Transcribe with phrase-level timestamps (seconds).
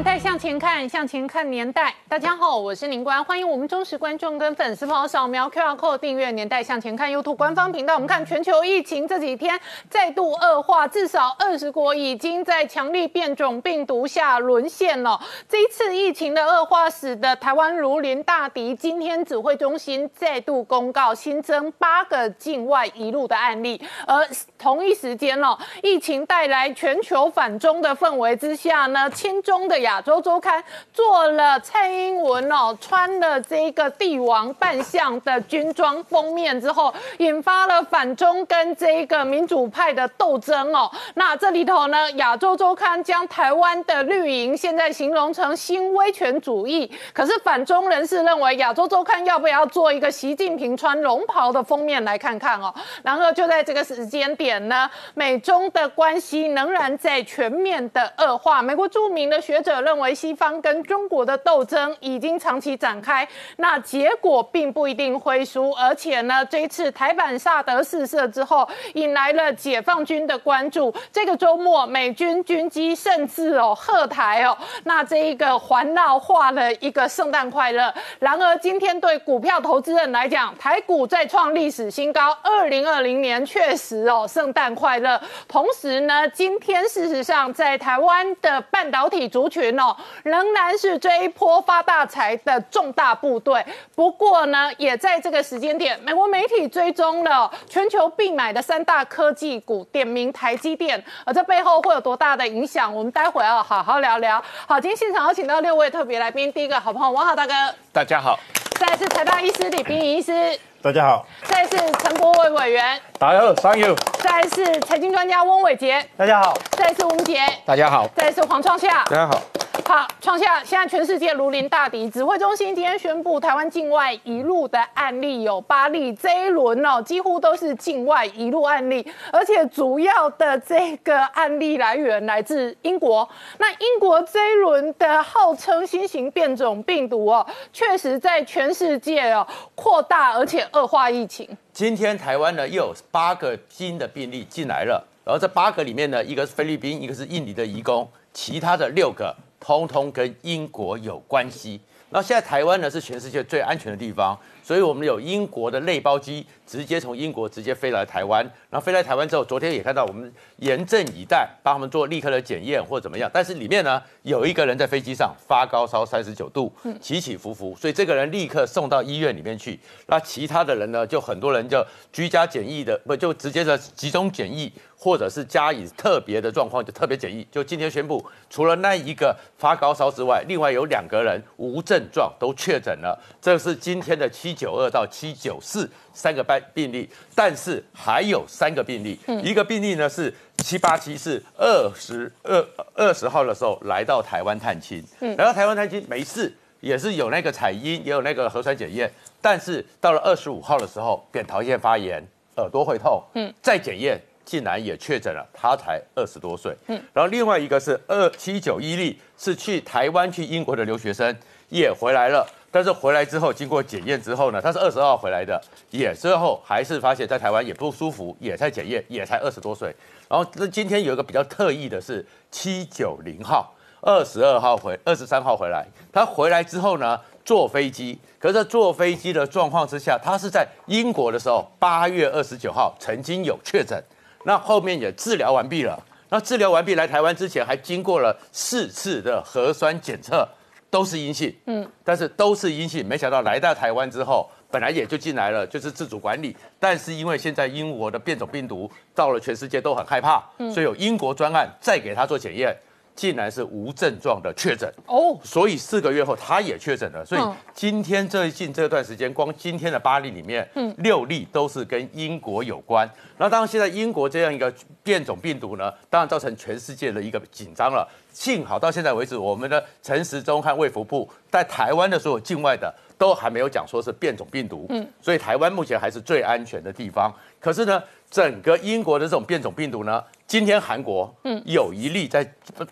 [0.00, 1.92] 年代向前看，向前看年代。
[2.08, 7.96] 大家好，我是宁官，欢迎我们忠实观众跟粉丝朋友扫描 QR Code 订阅《年代向前看》YouTube 官方频道。
[7.96, 9.60] 我们看全球疫情这几天
[9.90, 15.20] 再度恶化，至少二十国已经在强力变种病毒下沦陷了。
[15.46, 18.74] 这一次疫情的恶化，使得台湾如临大敌。
[18.74, 24.26] 今天指挥中心再度公告新增八个境外移入的案例，而
[24.56, 29.89] 同一时间哦，疫情带来全球反中的氛围之下呢，亲中的。
[29.90, 30.62] 亚洲周刊
[30.92, 40.88] 做了蔡英文哦穿了这个帝王扮相的军装封面之后，引发了反中跟这个民主派的斗争哦。
[41.14, 52.72] 那这里头呢，亚洲周刊将台湾的绿营现在形容成新威权主义，可是反中人士认为亚洲周刊要不要做一个习近平穿龙袍的封面来看看哦？
[53.02, 58.62] 然后就在这个时间点呢，美中的关系仍然在全面的恶化。
[58.62, 59.79] 美国著名的学者。
[59.80, 70.92] 认为西方跟中国的斗争已经长期展开，那结果并不一定会输，而且呢，这一次台版萨德试射之后，引来了解放军的关注。
[71.12, 77.92] 这个周末，美军军机甚至哦贺台哦，那这一个环绕画了一个圣诞快乐。
[78.18, 82.36] 然而，今天对股票投资人来讲，台股再创历史新高。
[82.42, 85.20] 二零二零年确实哦，圣诞快乐。
[85.48, 89.69] 同时呢，今天事实上在台湾的半导体族群。
[89.70, 93.64] 群哦，仍然是这一波发大财的重大部队。
[93.94, 101.02] 不过呢，也在这个时间点，美国媒体追踪了全球必买的三大科技股，点名台积电。
[101.24, 102.94] 而这背后会有多大的影响？
[102.94, 104.42] 我们待会要好好聊聊。
[104.66, 106.52] 好，今天现场有请到六位特别来宾。
[106.52, 107.52] 第一个好朋友王浩大哥，
[107.92, 108.38] 大家好。
[108.78, 111.26] 再是财大医师李冰医师，大家好。
[111.44, 113.94] 再是陈国伟委员，大家好，Thank you。
[114.18, 116.56] 再是财经专家翁伟杰，大家好。
[116.70, 118.08] 再是吴杰，大家好。
[118.16, 119.42] 再是黄创夏，大家好。
[119.84, 122.08] 好，创下现在全世界如临大敌。
[122.08, 133.28] 指挥中心今天宣布，台湾境外移入的案例有八例，这一轮哦，几乎都是境外移入案例，而且主要的这个案例来源来自英国。
[133.58, 141.46] 那英国这一轮的号称新型变种病毒哦，确实在全世界哦扩大而且恶化疫情。
[141.72, 149.34] 今天台湾呢又有八个新的病例进来了，然后这八个里面呢，一个是菲律宾，一个是印尼的移工，其他的六个。
[149.62, 151.78] 通通跟英国有关系。
[152.08, 154.34] 那现在台湾呢是全世界最安全的地方，
[154.70, 158.40] 所以我们有英国的内包机直接从英国直接飞来台湾。
[158.70, 163.28] 然后飞来台湾之后，昨天也看到我们严阵以待，帮他们做立刻的检验或怎么样。
[163.34, 169.76] 但是里面呢有一个人在飞机上发高烧三十九度，起起伏伏，所以这个人立刻送到医院里面去。
[170.06, 174.72] 那其他的人呢，就很多人就居家检疫的，不就直接的集中检疫。
[175.02, 177.42] 或者是加以特别的状况，就特别检疫。
[177.50, 183.18] 就今天宣布，除了那一个发高烧之外，另外有两个人无症状都确诊了。
[183.40, 189.18] 这是今天的七九二到七九四三个班病例，但是还有三个病例。
[189.42, 192.62] 一个病例呢是七八七，是二十二
[192.94, 199.10] 二十号的时候来到台湾探亲，来到台湾探亲没事，也是有那个采阴，也有那个核酸检验，
[199.40, 202.22] 但是到了二十五号的时候，扁桃腺发炎，
[202.56, 204.20] 耳朵会痛，嗯，再检验。
[204.42, 206.74] 竟然也确诊了，他才二十多岁。
[206.88, 211.32] 嗯，然后另外一个是二七九一例，是去台湾去英国的留学生，
[211.68, 212.44] 也回来了。
[212.70, 215.60] 但是回来之后，经过检验之后呢，他是二十二号回来的，
[215.90, 219.94] 也之后还是发现，在台湾也不舒服，也在检验，也才二十多岁。
[220.28, 225.84] 然后那今天有一个比较特异的是七九零号，二十二号回，二十三号回来。
[226.12, 234.00] 他回来之后呢，坐飞机，可是坐飞机的状况之下，他是在英国的时候，八月二十九号曾经有确诊。
[234.44, 236.00] 那后面也治疗完毕了。
[236.28, 240.48] 那治疗完毕来台湾之前，还经过了四次的核酸检测，
[240.90, 241.54] 都是阴性。
[241.66, 243.06] 嗯，但是都是阴性。
[243.06, 246.54] 没想到来到台湾之后，本来也就进来了，就是自主管理。
[246.78, 250.42] 但是因为现在英国的变种病毒到了全世界都很害怕，
[250.72, 252.76] 所以有英国专案再给他做检验。
[253.20, 257.22] 竟然是无症状的确诊哦，所以四个月后他也确诊了。
[257.22, 257.42] 所以
[257.74, 263.06] 今天最近这段时间，光今天的八例里面，嗯，六例都是跟英国有关。
[263.36, 264.72] 那当然，现在英国这样一个
[265.02, 268.08] 变种病毒呢，当然造成全世界的一个紧张了。
[268.32, 277.30] 幸好到现在为止，我们的陈时中和卫福部在台湾的所有境外的都还没有讲说是变种病毒，嗯，所以台湾目前还是最安全的地方。
[277.60, 280.24] 可是呢，整个英国的这种变种病毒呢？
[280.50, 282.44] 今天韩国嗯有一例在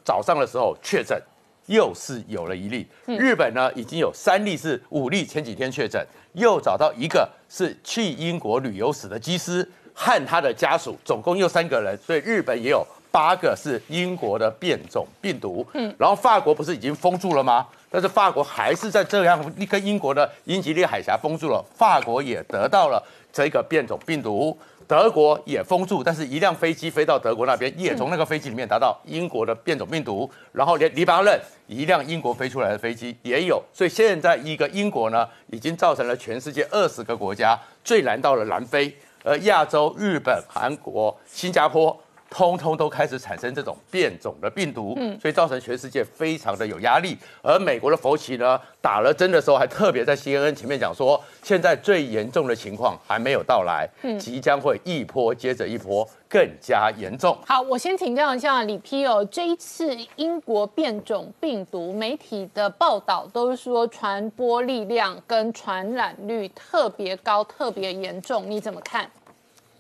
[0.04, 1.20] 早上的时候确诊，
[1.66, 2.86] 又是有了一例。
[3.04, 6.00] 日本呢已经有三例是五例，前几天确诊，
[6.34, 15.66] 又找到一个是去英国旅游史的机师和他的家属，总共又三个人，所以日本也有八个是英国的变种病毒。
[15.74, 17.66] 嗯，然后法国不是已经封住了吗？
[17.90, 23.02] 但是法国还是在这样跟英国的英吉利海峡封住了，法国也得到了
[23.32, 24.56] 这个变种病毒。
[24.88, 38.90] 德国也封住，但是一辆飞机飞到德国那边，也从那个飞机里面达到英国的变种病毒，然后连黎巴嫩一辆英国飞出来的飞机也有，所以现在一个英国呢，已经造成了全世界二十个国家最难到了南非，
[39.22, 41.94] 而亚洲日本、韩国、新加坡。
[42.30, 47.16] 通通都开始产生这种变种的病毒，嗯，所以造成全世界非常的有压力。
[47.42, 57.36] 而美国的佛奇呢，打了针的时候还特别在 CNN 前面讲说，现在最严重的情况还没有到来，嗯，即将会一波接着一波更加严重。
[57.46, 69.10] 好，我先请教一下李批哦，这一次英国变种病毒，媒体的报道都是说传播力量跟传染率特别高、特别严重，你怎么看？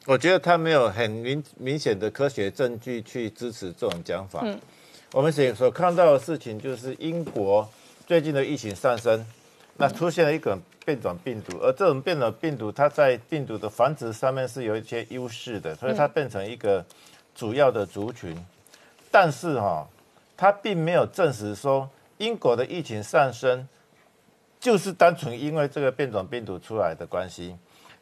[0.08, 4.40] 我觉得他没有很明明显的科学证据去支持这种讲法。
[4.42, 4.58] 嗯，
[5.12, 7.68] 我们所所看到的事情就是英国
[8.06, 9.22] 最近的疫情上升，
[9.76, 16.82] 那出现了一个变种病毒，而这种变种病毒它在病毒的繁殖上面是有一些优势的，所以它变成一个
[17.34, 18.34] 主要的族群。
[19.10, 19.86] 但是哈，
[20.38, 23.68] 它并没有证实说英国的疫情上升
[24.58, 27.54] 就是单纯因为这个变种病毒出来的关系。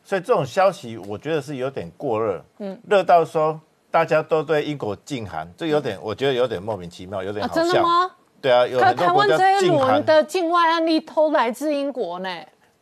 [0.06, 3.60] 所以这种消息，我觉得是有点过热，嗯，热到说
[3.90, 7.64] 大家都对英国禁韩，这有点，我觉得有点莫名其妙，有点好笑。
[7.64, 8.08] 真的吗？
[8.40, 12.28] 对啊，有很多国家禁韩的境外案例都来自英国呢。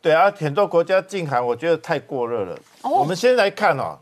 [0.03, 2.55] 对啊，很多国家禁韩，我觉得太过热了。
[2.83, 3.97] 我们先来看哦，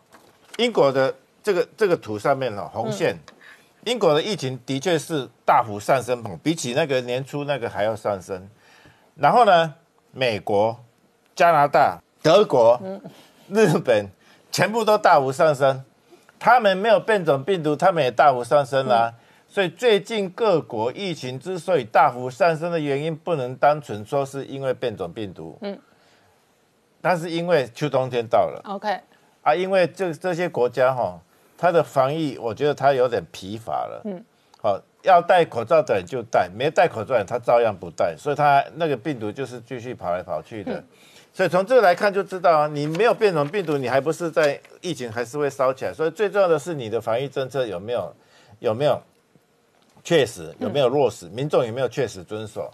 [0.58, 3.18] 英国的这个这个图上面哦，红线，
[3.86, 8.50] 英国的疫情的确是大幅上升，比起那个年初那个还要上升。
[9.16, 9.74] 然后呢，
[10.12, 10.78] 美国、
[11.34, 11.98] 加拿大。
[12.24, 12.81] 德国、
[13.50, 14.10] 日本
[14.50, 15.84] 全部都大幅上升，
[16.40, 19.14] 他们没有变种病毒，他们也大幅上升啦。
[19.46, 25.78] 所以最近各国疫情之所以大幅上升的原因，不能单纯说是因为变种病毒，嗯，
[27.02, 28.62] 但是因为秋冬天到了。
[28.66, 29.00] OK，
[29.44, 31.19] 啊，因为这这些国家哈，
[31.58, 34.24] 它的防疫我觉得它有点疲乏了，嗯，
[34.62, 40.81] 好，要戴口罩的人就戴，没戴口罩的人他照样不戴，所以他那个病毒就是继续跑来跑去的。
[41.33, 45.91] 所以从这个来看就知道啊，你没有变种病毒，你还不是在疫情还是会烧起来。
[45.91, 48.15] 所以最重要的是你的防疫政策有没有
[48.59, 49.01] 有没有
[50.03, 52.71] 确实有没有落实，民众有没有确实遵守。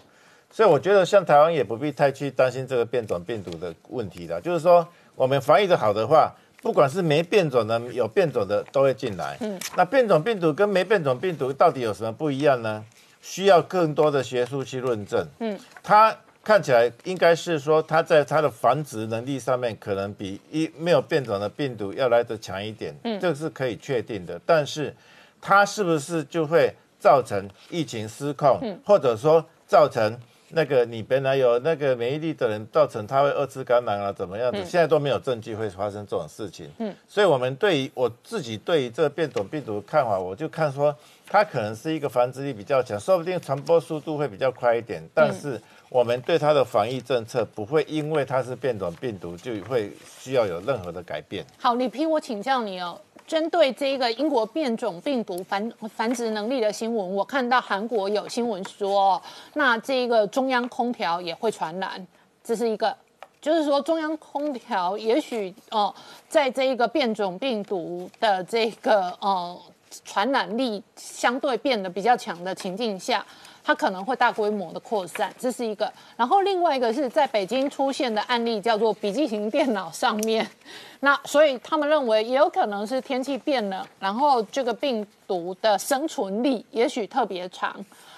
[0.50, 4.38] 所以我觉得像台湾也不必太去担心这个变种病毒的问题了。
[4.38, 6.30] 就是说我们防疫的好的话，
[6.60, 9.38] 不管是没变种的有变种的都会进来。
[9.40, 12.84] 嗯，那变种病毒跟没变种病毒到底有什么不一样呢？
[13.22, 15.26] 需要更多的学术去论证。
[15.38, 16.14] 嗯，它。
[16.42, 24.40] 看起来应该是说，它在它的繁殖能力上面，可能比一没有变种的病毒要来得强一点，嗯，这是可以确定的。
[24.46, 24.94] 但是，
[25.38, 34.58] 它是不是就会造成疫情失控，或者说造成那个你本来有那个免疫力的人，造成他会二次感染啊，怎么样子？
[34.64, 36.70] 现在都没有证据会发生这种事情。
[36.78, 40.96] 嗯，所以我们对于我自己对于这个变种病毒的看法，我就看说，
[41.28, 45.60] 它可能是一个繁殖力比较强，说不定传播速度会比较快一点，但是。
[45.90, 51.44] 我们对它的防疫政策不会因为它是变种病毒就会需要有任何的改变。
[51.58, 59.20] 好，李批，我请教你哦，针对这个英国变种病毒繁繁殖能力的新闻，我看到韩国有新闻说，
[59.54, 62.06] 那这个中央空调也会传染，
[62.44, 62.96] 这是一个，
[63.40, 65.92] 就是说中央空调也许哦，
[66.28, 69.60] 在这一个变种病毒的这个呃
[70.04, 73.26] 传染力相对变得比较强的情境下。
[73.62, 75.92] 它可能会大规模的扩散，这是一个。
[76.16, 80.46] 然后另外一个是在北京出现的案例，叫做笔记型电脑上面。
[81.00, 87.74] 那所以他们认为也有可能是天气变冷，然后这个病毒的生存力也许特别长，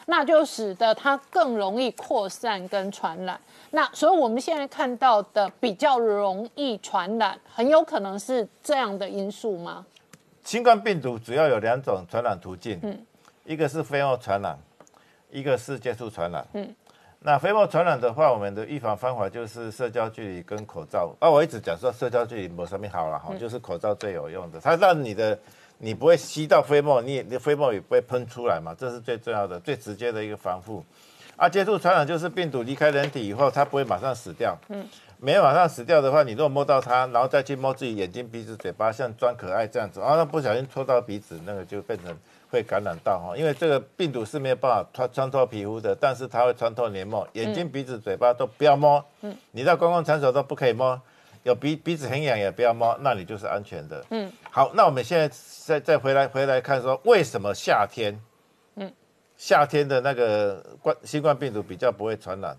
[0.06, 3.38] 那就使得它更容易扩散跟传染。
[3.70, 9.86] 那所以我们现在看到的比较容易传染，很有可能是这样的因素吗？
[10.44, 12.98] 新冠病毒主要有两种传染途径，嗯，
[13.44, 14.58] 一个是飞沫传染。
[15.32, 16.74] 一个是接触传染，嗯，
[17.20, 21.12] 那飞沫传染的话，我们的预防方法就是社交距离跟口罩。
[21.18, 25.38] 啊，我一直讲说社交距离没什么好了哈，就是口罩最有用的，它让你的
[25.78, 30.84] 你不会吸到飞沫，你你飞沫也不会喷出来嘛，这是最重要的、最直接的一个防护。
[31.34, 34.86] 啊，接触传染就是病毒离开人体以后，它不会马上死掉，嗯，
[35.18, 42.14] 没有马上死掉的话，你如果摸到它，然后再去摸自己眼睛、鼻子、嘴巴，像装可爱这样子，然后那不小心戳到鼻子，那个就变成
[42.52, 43.36] 会感染到哈。
[43.36, 49.04] 因为这个病毒是没有办法穿穿透皮肤的，但是它会穿透黏膜，眼睛、鼻子、嘴巴都不要摸。
[49.22, 51.00] 嗯，你到公共场所都不可以摸，
[51.42, 54.04] 有鼻鼻子很痒也不要摸，那你就是安全的。
[54.10, 55.28] 嗯，好，那我们现在
[55.64, 58.16] 再再回来回来看说，为什么夏天，
[58.76, 58.92] 嗯，
[59.36, 62.56] 夏天的那个冠新冠病毒比较不会传染，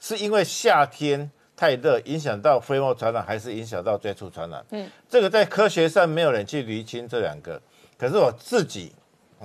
[0.00, 1.30] 是因为夏天。
[1.56, 4.64] 太热影响到飞沫传染，还是影响到接触传染？
[4.70, 7.62] 嗯，这个在科学上没有人去厘清这两个。
[7.96, 8.92] 可是我自己，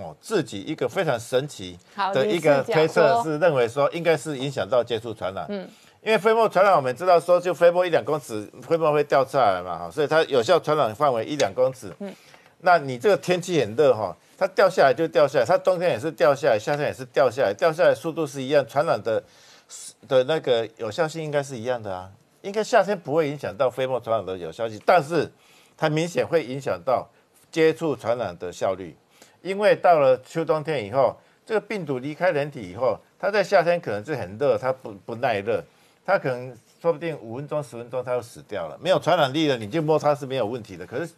[0.02, 1.78] 哦，自己一个非常神奇
[2.14, 5.46] 的一个推测是认为说，应该是影响到接触传染。
[5.50, 5.68] 嗯，
[6.02, 11.92] 因为飞沫传染，我们知道说，就飞沫一两公尺，飞沫会掉下来嘛，哈，所以它有效传染范围一两公尺。
[12.00, 12.14] 嗯，
[12.60, 19.24] 那你这个天气很热哈，它掉下来就掉下来，它冬天也是掉下来，夏天也是掉下来，掉下来速度是一样，传染的。
[20.08, 22.10] 的那个有效性应该是一样的啊，
[22.42, 25.32] 应该夏天不会影响到飞沫传染的有效性，但是
[25.78, 27.08] 它明显会影响到
[27.52, 28.98] 接触传染的效率，
[29.42, 31.16] 因为到了秋冬天以后，
[31.46, 35.64] 这个病毒离开人体以后，它在夏天可能是很热，它不不耐热，
[36.06, 40.86] 它可能说不定五分钟十分钟它就死掉了，没有传染力了，你就摸它是没有问题的。
[40.86, 41.14] 可是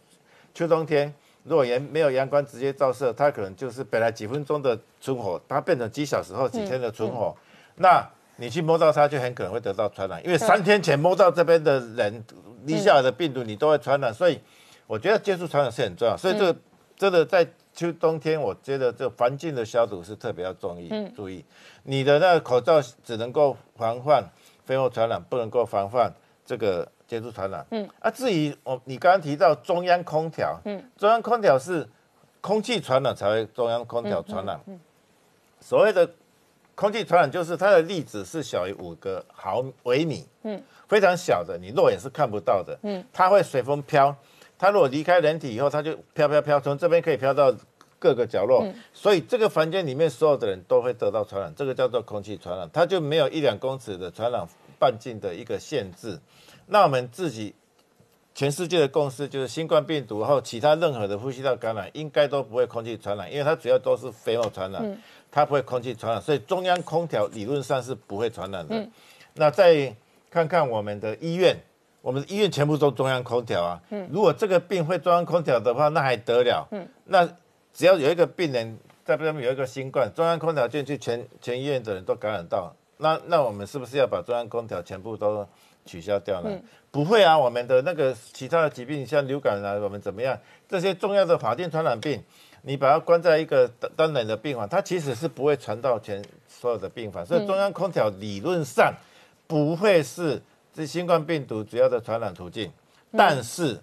[0.54, 1.12] 秋冬天
[1.44, 7.36] 如果阳没有阳光直接照射，它可能就是本来几分钟的存活，它变成几小时后几天的存活，
[7.76, 8.08] 那。
[8.36, 12.24] 你去摸到它，就很可能会得到传染，因为三天前摸到这边的人
[12.64, 14.12] 离下来的病毒，你都会传染。
[14.12, 14.40] 所以
[14.86, 16.16] 我觉得接触传染是很重要。
[16.16, 16.58] 所以这个
[16.96, 20.88] 真的在秋冬天，我觉得这环境的消毒是特别要注意。
[20.90, 21.44] 嗯注意，
[21.84, 24.24] 你的那个口罩只能够防范
[24.64, 26.12] 飞沫传染，不能够防范
[26.44, 27.66] 这个接触传染。
[27.70, 31.88] 嗯啊，至于我你刚刚提到中央空调，嗯，中央空调是
[32.40, 34.60] 空气传染才会中央空调传染。
[34.66, 34.78] 嗯，
[35.60, 36.08] 所谓的。
[36.74, 44.16] 空气传染就是它的粒子是小于五个毫微米，嗯，非常小的，你肉眼是看不到的，嗯，它会随风飘，
[44.62, 47.52] 它如果离开人体以后，它就飘飘飘，从这边可以飘到
[47.98, 48.64] 各个角落，
[48.94, 54.46] 所以这个房间里面所有的人都会得到传染，这个叫做空气传染，它就没有一两公尺的传染
[54.78, 56.16] 半径的一个限制。
[56.66, 57.52] 那我们自己
[58.36, 65.02] 全世界的共识就是，新冠病毒后其他任何的呼吸道感染应该都不会空气传染，因为它主要都是飞沫传染。
[65.32, 68.88] 它不会空气传染，所以中央空调理论上是不会传染的。
[69.34, 69.92] 那再
[70.30, 71.56] 看看我们的医院，
[72.02, 73.80] 我们的医院全部都中央空调啊。
[73.90, 76.68] 嗯如果这个病会中央空调的话，那还得了？
[76.72, 77.26] 嗯那
[77.72, 85.46] 只要有一个病人在这边有一个新冠，中央空调进去，全全医院的人都感染到，那那我们是不是要把中央空调全部都
[85.86, 86.50] 取消掉呢？
[86.90, 90.38] 不会啊，我们的那个其他的疾病，像流感啊，我们怎么样？
[90.68, 92.22] 这些重要的法定传染病。
[92.64, 98.94] 你把它关在一个单单人的病房，它其实是不会传到全所有的病房，所以中央空调理论上
[99.48, 100.40] 不会是
[100.72, 102.70] 这新冠病毒主要的传染途径。
[103.16, 103.80] 但是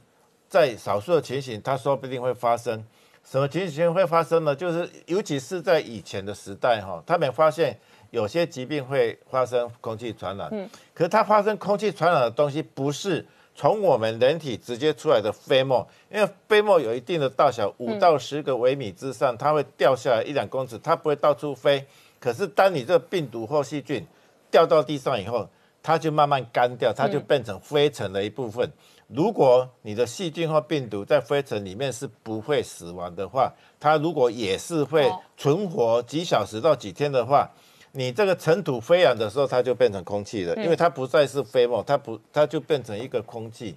[0.48, 2.84] 在少数的情形，它说不定会发生。
[3.24, 4.56] 什么情形会发生呢？
[4.56, 7.80] 就是尤其是在以前的时代哈，他们发现
[8.12, 10.50] 有些疾病会发生空气传染。
[10.52, 13.26] 嗯，可是它发生空气传染的东西不是。
[13.56, 21.86] 从我们人体直接出来的飞沫，因为飞沫有一定的大小，五到十个微米之上，它会掉下来一两公尺，它不会到处飞。
[22.22, 24.08] 可是当你这病毒或细菌
[24.50, 25.46] 掉到地上以后，
[25.82, 28.72] 它就慢慢干掉，它就变成灰尘的一部分。
[29.08, 37.50] 如果你的细菌或病毒在灰尘里面是不会死亡的话，它如果也是会存活几小时到几天的话。
[37.92, 43.76] 你这个尘土飞扬的时候，它就变成空气了，因为它不再是飞沫，它不，它就变成一个空气。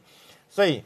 [0.50, 0.85] 所以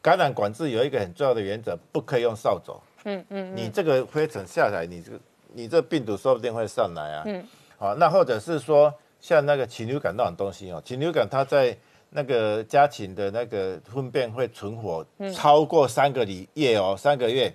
[0.00, 2.72] 感染管制有一个很重要的原则，不可以用扫帚。
[3.02, 3.56] 嗯嗯。
[3.56, 5.18] 你这个灰尘下来，你这个
[5.54, 7.24] 你这病毒说不定会上来啊。
[7.26, 7.44] 嗯。
[7.78, 8.94] 好，那或者是说，
[9.26, 11.76] 像那个禽流感那种东西哦，禽流感它在
[12.10, 15.04] 那个家禽的那个粪便会存活
[15.34, 17.52] 超过三个礼月哦，三个月。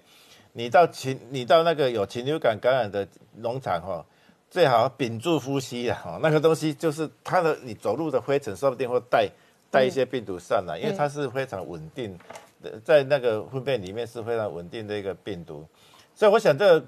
[0.51, 4.04] 你到禽，你到那个有禽流感感染的农场哦。
[4.50, 5.98] 最好屏住呼吸啊！
[6.06, 9.30] 哦，那个东西就是它的，你走路的灰尘说不定会带
[9.70, 12.20] 带一些病毒上来，因为它是非常稳定
[12.62, 15.66] 的，在那个粪便里面是非常稳定的一个病毒，
[16.13, 16.86] 所以我想这个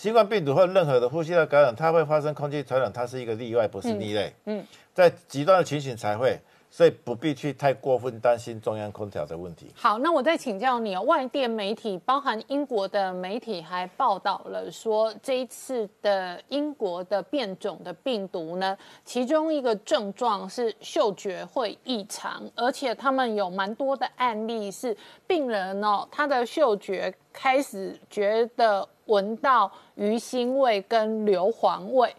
[0.00, 4.32] 新冠病毒或任何的呼吸道感染，它会发生空气传染，它是一个例外，不是例类。
[4.44, 4.64] 嗯，
[4.94, 6.38] 在极端的情形才会。
[6.70, 9.72] 所以不必去太过分担心中央空调的问题。
[9.74, 24.94] 好，那我再请教你哦，外电媒体，包含英国的媒体，还报道了说，这一次的英国的变种的病毒呢，其中一个症状是嗅觉会异常，而且他们有蛮多的案例是
[25.26, 32.14] 病人哦，他的嗅觉开始觉得闻到鱼腥味跟硫磺味。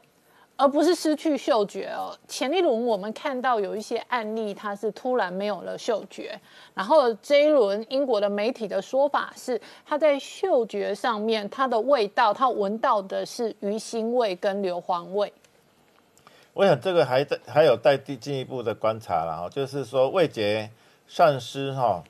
[0.62, 2.14] 而不是失去嗅觉哦。
[2.28, 6.38] 前一轮我们看到有一些案例，它是突然没有了嗅觉，
[6.74, 15.32] 然后这一轮英国的媒体的说法是，它在嗅觉上面，它的味道，它闻到的是鱼腥味跟硫磺味。
[16.52, 20.70] 我想这个还在还有待进一步的观察了哈，就是说味觉
[21.08, 22.04] 丧失哈，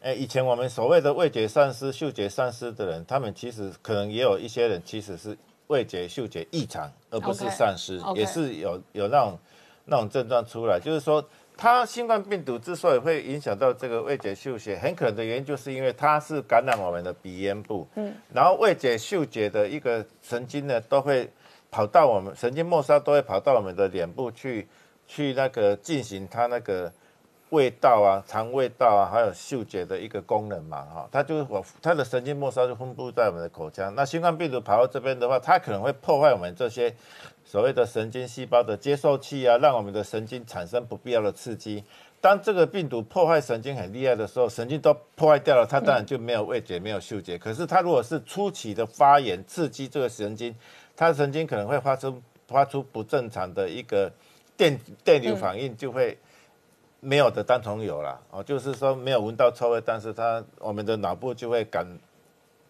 [0.00, 5.36] 哎，以前我们所谓的味觉丧失、嗅觉丧失的人，他们其实可能也有一些人其实是
[5.66, 9.38] 味觉、嗅觉异常，而不是丧失，也是有有那种
[9.84, 10.78] 那种症状出来。
[10.78, 11.24] 就是说，
[11.56, 21.30] 它新冠病毒之所以会影响到这个味觉、嗅觉，很可能的原因就是因为它是感染我们的鼻咽部，嗯，然后味觉、嗅觉的一个神经呢都会。
[21.70, 24.66] 跑到我们神经末梢都会跑到我们的脸部去，
[25.06, 26.90] 去那个进行它那个
[27.50, 33.94] 味道啊、尝味道啊，还有嗅觉的一个功能嘛，哈，它就是我它的神经末梢就分布在我们的口腔。
[33.94, 36.94] 那新冠病毒跑到这边的话，它可能会破坏我们这些
[37.44, 41.82] 所谓的神经细胞的接受器啊，让我们的神经产生不必要的刺激。
[42.20, 47.38] 当这个病毒破坏神经很厉害的时候，神经都破坏掉了，它当然就没有味觉、没有嗅觉。
[47.38, 50.54] 可是它如果是初期的发炎刺激这个神经，
[50.96, 54.12] 它神经可能会发出发出不正常的一个
[54.56, 56.18] 电电流反应，就会
[57.00, 61.86] 没有的单纯有了哦，就是说没有闻到臭味，但是它我们的脑部就会感。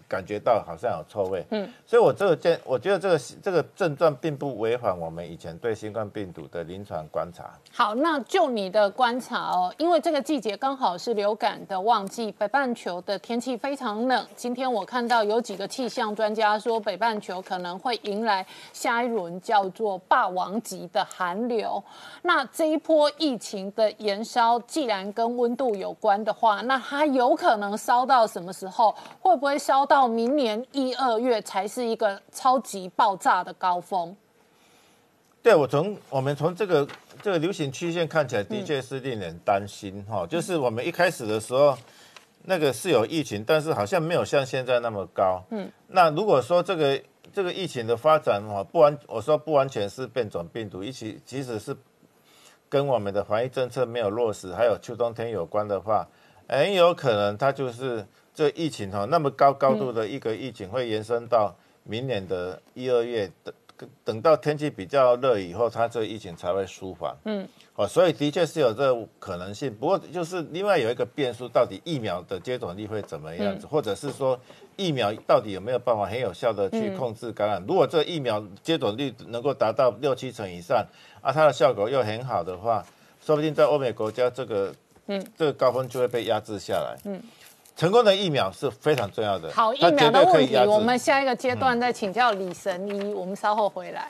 [0.08, 7.50] 感觉到好像有臭味，嗯，所以我这个见，我觉得这个这个症状并不违反我们以前对新冠病毒的临床观察。
[7.70, 14.26] 好，那就你的观察哦，因为这个季节刚好是流感的旺季，北半球的天气非常冷。
[14.34, 21.82] 今天我看到有几个气象专家说，北半球可能会迎来下一轮叫做“霸王级”的寒流。
[22.22, 28.94] 那这一波疫情的延烧，既然跟温度有关的话，那它有可能烧到什么时候？
[29.20, 29.97] 会不会烧到？
[29.98, 34.16] 到明年一二月才是一个超级爆炸的高峰。
[35.42, 36.86] 对，我从我们从这个
[37.20, 40.24] 这个流行曲线看起来，的确是令人担心哈。
[40.24, 41.76] 就是我们一开始的时候，
[42.44, 45.42] 那个是有疫情，但是好像没有像现在那么高。
[45.50, 45.68] 嗯。
[45.88, 47.02] 那如果说这个
[47.32, 51.76] 这个疫情的发展哈，不完我说不完全是变种病毒，一起即使是
[52.68, 56.06] 跟我们的防疫政策没有落实，还有秋冬天有关的话，
[56.48, 58.06] 很有可能它就是。
[58.38, 67.12] 这疫情哈那么高高度的一个疫情会延伸到明年的一二月，等等到天气比较热以后，它这疫情才会舒缓。
[67.24, 69.74] 嗯，哦，所以的确是有这可能性。
[69.74, 74.38] 不过就是另外有一个变数，到底疫苗的接种率会怎么样子，或者是说
[74.76, 77.60] 疫苗到底有没有办法很有效的去控制感染？
[77.66, 80.86] 如果这疫苗接种率能够达到六七成以上，
[81.20, 82.86] 啊，它的效果又很好的话，
[83.20, 84.72] 说不定在欧美国家这个
[85.06, 86.96] 嗯这个高峰就会被压制下来。
[87.04, 87.20] 嗯。
[87.78, 89.48] 成功的疫苗是非常重要的。
[89.52, 93.14] 好，疫苗的问题，我们下一个阶段再请教李神医。
[93.14, 94.08] 我们稍后回来。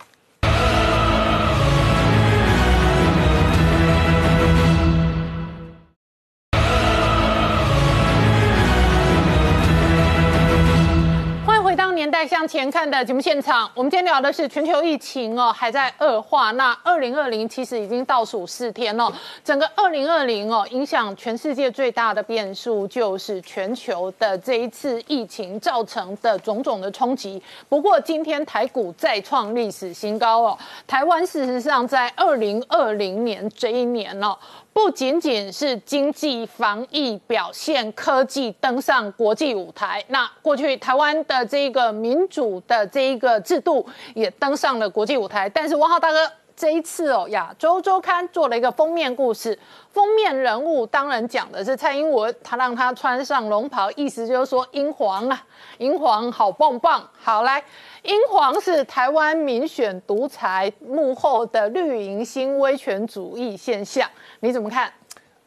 [12.48, 16.50] 前看的节目现场，我们今天聊的是全球疫情哦，还在恶化。
[16.52, 19.12] 那二零二零其实已经倒数四天了，
[19.44, 27.40] 整个二零二零哦，影响全世界最大的变数就是全球的这一次疫情造成的种种的冲击。
[27.68, 34.34] 不过今天台股再创历史新高哦，台湾事实上在二零二零年这一年哦。
[34.78, 45.48] 不仅仅是经济、防疫表现、科技登上国际舞台，那过去台湾的这个民主的这一个制度也登上了国际舞台。
[45.48, 49.58] 但是王浩大哥这一次哦，亚洲周刊做了一个封面故事，
[49.90, 55.44] 封面人物当然讲的是蔡英文，他让他穿上龙袍，意思就是说英皇啊，
[55.78, 57.60] 英皇好棒棒，好来。
[58.08, 64.08] 英皇是台湾民选独裁幕后的绿营新威权主义现象，
[64.40, 64.90] 你怎么看？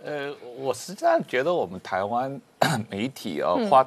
[0.05, 2.39] 呃，我实际上觉得我们台湾
[2.87, 3.83] 媒体啊，花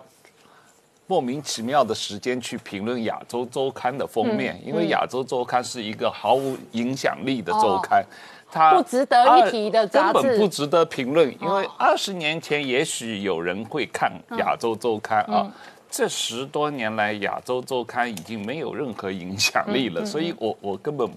[1.06, 8.04] 莫名其妙的时间去评论《亚洲周刊》的封面，因为《亚洲周刊》是一个毫无影响力的周刊，
[8.50, 11.32] 它不值得一提的杂志，根本不值得评论。
[11.40, 15.48] 因为二十年前，也许有人会看《亚洲周刊》啊。
[15.96, 21.08] 这十多年来，《亚洲周刊》已经没有任何影响力了，所以我我根本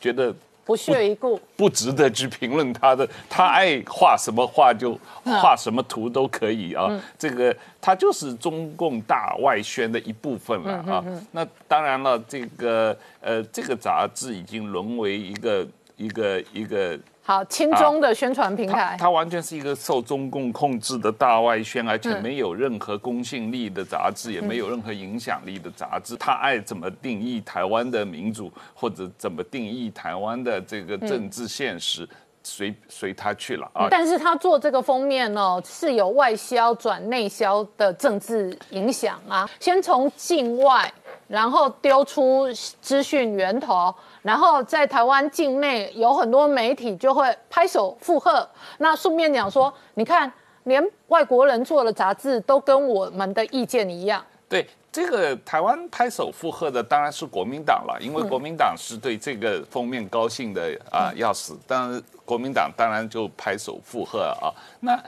[0.00, 0.32] 觉得
[0.64, 3.04] 不屑一顾，不值得去评论他的。
[3.28, 6.88] 他爱画什么画就画什么图都可以啊，
[7.18, 11.04] 这个他就是中共大外宣的一部分了啊。
[11.32, 15.66] 那当然了，这个呃，这个杂志已经沦为一个
[15.96, 16.96] 一个一个。
[17.30, 18.96] 好亲中的宣传平它台。
[18.98, 26.16] 它完全是一个受中共控制的大外宣，而且没有任何公信力的杂志，也没有任何影响力的杂志。
[26.16, 32.08] 他爱怎么定义台湾的民主，或者怎么定义台湾的这个政治现实，
[32.42, 33.86] 随随他去了啊。
[33.88, 39.48] 但是他做这个封面哦，是有外销转内销的政治影响啊。
[39.60, 40.92] 先从境外，
[41.28, 42.48] 然后丢出
[42.80, 48.46] 资讯源头，然后在台湾境内有很多媒体就会拍手附和。
[48.78, 50.30] 那顺便讲说，你看，
[50.64, 54.24] 连外国人做的杂志都跟我们的意见一样。
[54.48, 64.50] 对这个台湾拍手附和的当然是国民党了，因为国民党是对这个封面高兴的啊、要死，当然国民党当然就拍手附和啊。
[64.80, 65.00] 那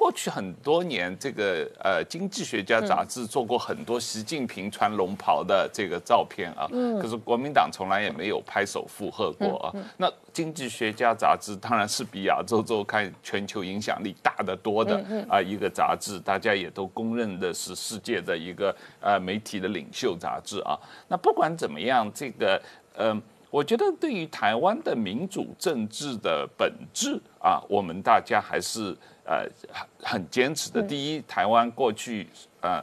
[0.00, 6.66] 过去很多年，这个呃《经济学家》杂志做过很多习近平穿龙袍的这个照片啊，
[6.98, 9.70] 可是国民党从来也没有拍手附和过啊。
[9.98, 20.78] 那《经济学家》杂志当然是比《亚洲周刊》全球影响力大得多的啊一个杂志，大家也都公认的是世界的一个呃媒体的领袖杂志啊。
[21.08, 22.58] 那不管怎么样，这个
[22.96, 23.20] 嗯。
[23.52, 28.96] 我觉得对于台湾的民主政治的本质啊，我们大家还是
[29.30, 30.82] 呃很很坚持的。
[30.82, 32.26] 第一，台湾过去
[32.60, 32.82] 呃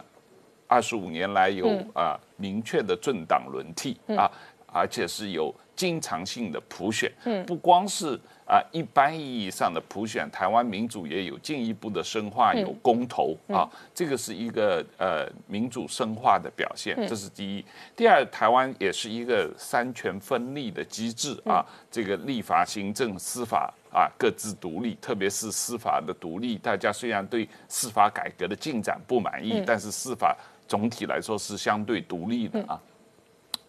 [0.65, 4.31] 二十五年来有啊、明确的政党轮替啊，
[4.65, 7.11] 而且是有经常性的普选，
[7.45, 17.65] 不光是啊、一般意义上的普选，台湾民主也有进一步的深化，有公投啊，这个是一个呃民主深化的表现，这是第一。
[17.93, 21.59] 第二，台湾也是一个三权分立的机制啊，
[21.91, 30.35] 这个立法、行政、司法啊各自独立，特别是司法的独立，大家虽然对司法改革的进展不满意，但是司法
[30.67, 32.79] 总体来说是相对独立的啊。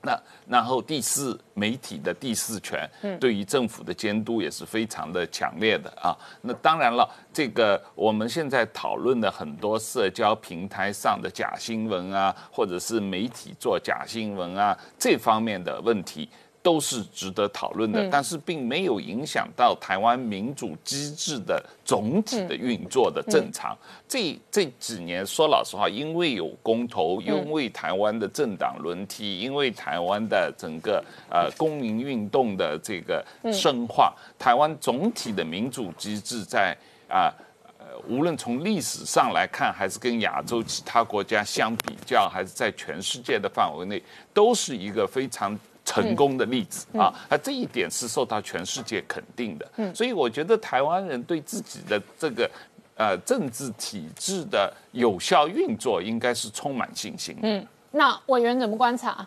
[0.00, 6.16] 那然后第四，媒体的第四权，对于政府的监督也是非常的强烈的啊。
[6.40, 16.28] 那当然了，这个我们现在讨论的很多社交平台上的假新闻啊，或者是媒体做假新闻啊这方面的问题。
[16.62, 23.77] 都是值得讨论的，但是并没有影响到台湾民主机制的总体的运作的正常。
[24.07, 36.77] 这这几年说老实话，因为有公投，因为台湾的政党轮替，因为台湾的整个呃公民运动的这个深化，台湾总体的民主机制在
[37.09, 37.33] 啊。
[37.81, 44.03] 呃，无论从历史上来看，还是跟亚洲其他国家相比较，还是在全世界的范围内，
[44.35, 45.57] 都是一个非常
[45.88, 47.12] 成功的例子啊。
[47.31, 49.94] 那这一点是受到全世界肯定的。
[49.94, 52.51] 所以我觉得台湾人对自己的这个
[52.96, 57.35] 呃政治体制的有效运作，应该是充满信心。
[57.42, 59.27] 嗯，那委员怎么观察？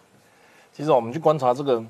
[0.71, 1.83] 其实我们去观察这个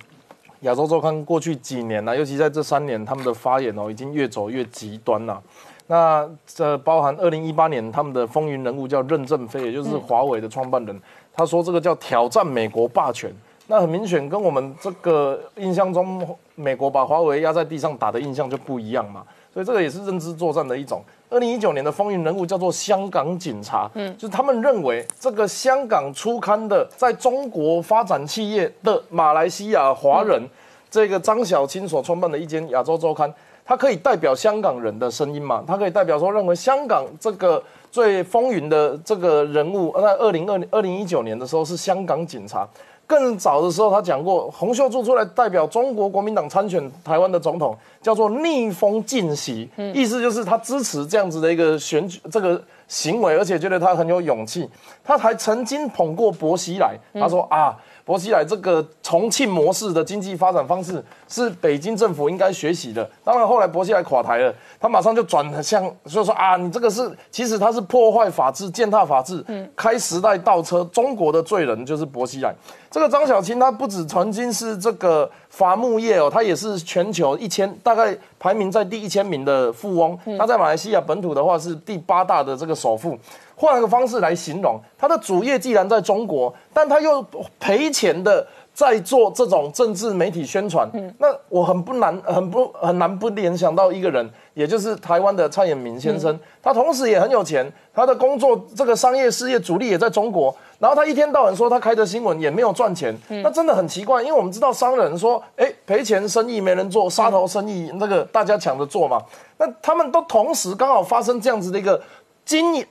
[0.62, 5.42] 亚洲周刊过去几年呢、尤其在这三年，他们的发言哦，已经越走越极端了。
[5.88, 10.98] 那这包含二零一八年他们的风云人物叫任正非，也就是华为的创办人，
[11.34, 13.34] 他说这个叫挑战美国霸权。
[13.72, 19.24] 那很明显跟我们这个印象中美国把华为压在地上打的印象就不一样嘛。
[19.54, 21.02] 所以这个也是认知作战的一种。
[21.30, 30.44] 二零一九年的风云人物叫做香港警察，嗯，就是他们认为这个香港出刊的在中国发展企业的马来西亚华人，
[30.90, 35.64] 这个张小青所创办的一间亚洲周刊，它可以代表香港人的声音嘛？
[35.66, 42.68] 它可以代表说认为香港这个最风云的这个人物，在二零二二零一九年的时候是香港警察。
[43.12, 54.70] 更早的时候，他讲过，洪秀柱出来代表中国国民党参选台湾的总统，叫做逆风进袭，意思就是他支持这样子的一个选举这个行为，而且觉得他很有勇气。
[55.04, 63.10] 他还曾经捧过薄熙来，他说啊，薄熙来这个重庆模式的经济发展方式是北京政府应该学习的。
[63.24, 72.54] 当然后来薄熙来垮台了，他马上就转向，就说啊，你这个是其实他是破坏法治、践踏法治，嗯开时代倒车，中国的罪人就是薄熙来。
[72.90, 80.18] 这个张小青，他不止曾经是这个伐木业哦，他也是全球一千大概排名在第一千名的富翁。
[80.38, 83.18] 他在马来西亚本土的话是第八大的这个首富。
[83.62, 87.24] 换个方式来形容，他的主业既然在中国，但他又
[87.60, 90.90] 赔钱的在做这种政治媒体宣传。
[91.20, 96.40] 那我很不难，很不很难不联想到一个人，也就是台湾的蔡衍明先生。
[96.60, 100.52] 他同时也很有钱，他的工作这个商业事业主力也在中国。
[100.80, 109.22] 然后他一天到晚说他开的新闻也没有赚钱，那真的很奇怪，因为我们知道商人说，哎，赔钱生意没人做，杀头生意那个大家抢着做嘛。
[109.60, 112.02] 那他们都同时刚好发生这样子的一个
[112.44, 112.84] 经营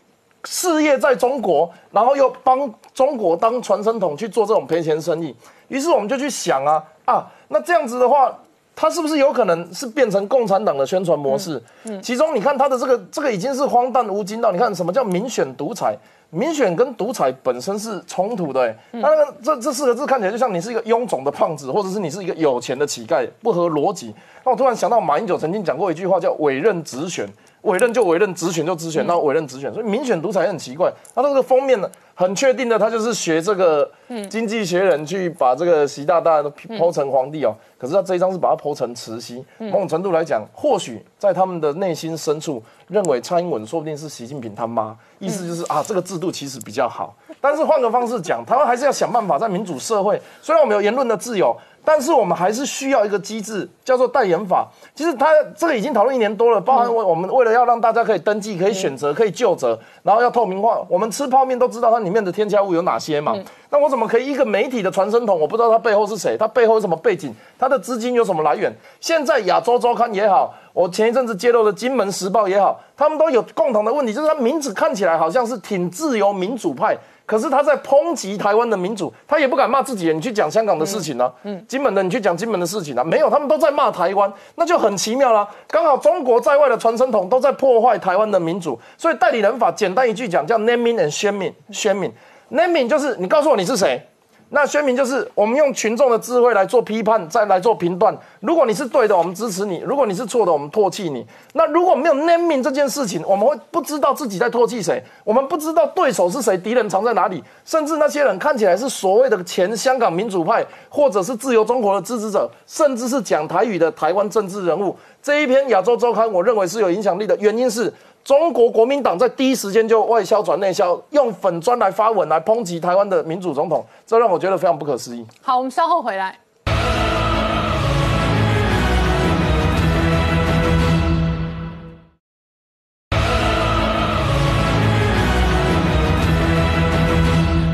[0.44, 5.35] 事业在中国，然后又帮中国当传声筒去做这种赔钱生意。
[5.68, 8.37] 于是我们就去想啊啊，那这样子的话。
[8.76, 11.62] 它是不是有可能是变成共产党的宣传模式？
[12.03, 15.94] 其中你看它的这个这个已经是荒诞无稽到，你看什么叫民选独裁？
[16.31, 24.14] 民选跟独裁本身是冲突的、欸，那那个这这四个字看起来就像你是一个臃肿的胖子，或者是你是一个有钱的乞丐，不合逻辑。
[24.44, 27.29] 那我突然想到马英九曾经讲过一句话，叫委任直选，
[27.62, 30.92] 委任就委任，直选就直选，那委任直选，所以民选独裁也很奇怪。
[31.14, 33.90] 他这个封面呢，很确定的，他就是学这个
[34.29, 37.55] 《经济学人》去把这个习大大都剖成皇帝哦。
[37.79, 47.14] 可是他这一张是把它剖成慈禧，某种程度来讲，或许在他们的内心深处认为蔡英文说不定是习近平他妈，意思就是啊，这个制度其实比较好。
[47.40, 51.57] 但是换个方式讲，台湾还是要想办法在民主社会，虽然我们有言论的自由。
[51.92, 54.64] 但是我们还是需要一个机制，叫做代言法。
[54.94, 55.26] 其实它
[55.57, 60.81] 这个已经讨论一年多了，包含我我们为了要让大家可以登记、可以选择、可以就责，然后要透明化。
[60.88, 63.35] 我们吃泡面都知道它里面的添加物有哪些嘛？
[63.70, 68.72] 那我怎么可以一个媒体的传声筒，我不知道它背后是谁，它背后有什么背景，它的资金有什么来源？
[69.00, 76.96] 现在亚洲周刊也好，我前一阵子揭露的金门时报也好，他们都有共同的问题，就是它名字看起来好像是挺自由民主派。
[77.31, 80.16] 可是他在抨击台湾的民主，他也不敢骂自己人。
[80.16, 81.33] 你去讲香港的事情呢？
[81.45, 83.05] 嗯，金门的你去讲金门的事情啊？
[83.05, 85.49] 没有，他们都在骂台湾，那就很奇妙啦。
[85.69, 91.53] 刚好中国在外的传声筒都在破坏台湾的民主，所以代理人法简单一句讲叫 naming and shaming。
[91.71, 92.11] shaming
[92.51, 94.05] naming 就是你告诉我你是谁。
[94.53, 98.13] 那宣明就是我们用群众的智慧来做批判，再来做评断。
[98.41, 101.25] 如果你是对的，我们支持你；如果你是错的，我们唾弃你。
[101.53, 114.97] 那如果没有 naming 这件事情，我们会不知道自己在唾弃谁，我们不知道对手是谁，敌人藏在哪里，甚至那些人看起来是所谓的前香港民主派，或者是自由中国的支持者，甚至是讲台语的台湾政治人物。
[115.23, 117.93] 这一篇亚洲周刊，我认为是有影响力的原因是。
[118.31, 125.27] 中国国民党在第一时间就外销转内销，用粉砖来发文来抨击台湾的民主总统，这让我觉得非常不可思议。
[125.43, 126.38] 好，我们稍后回来。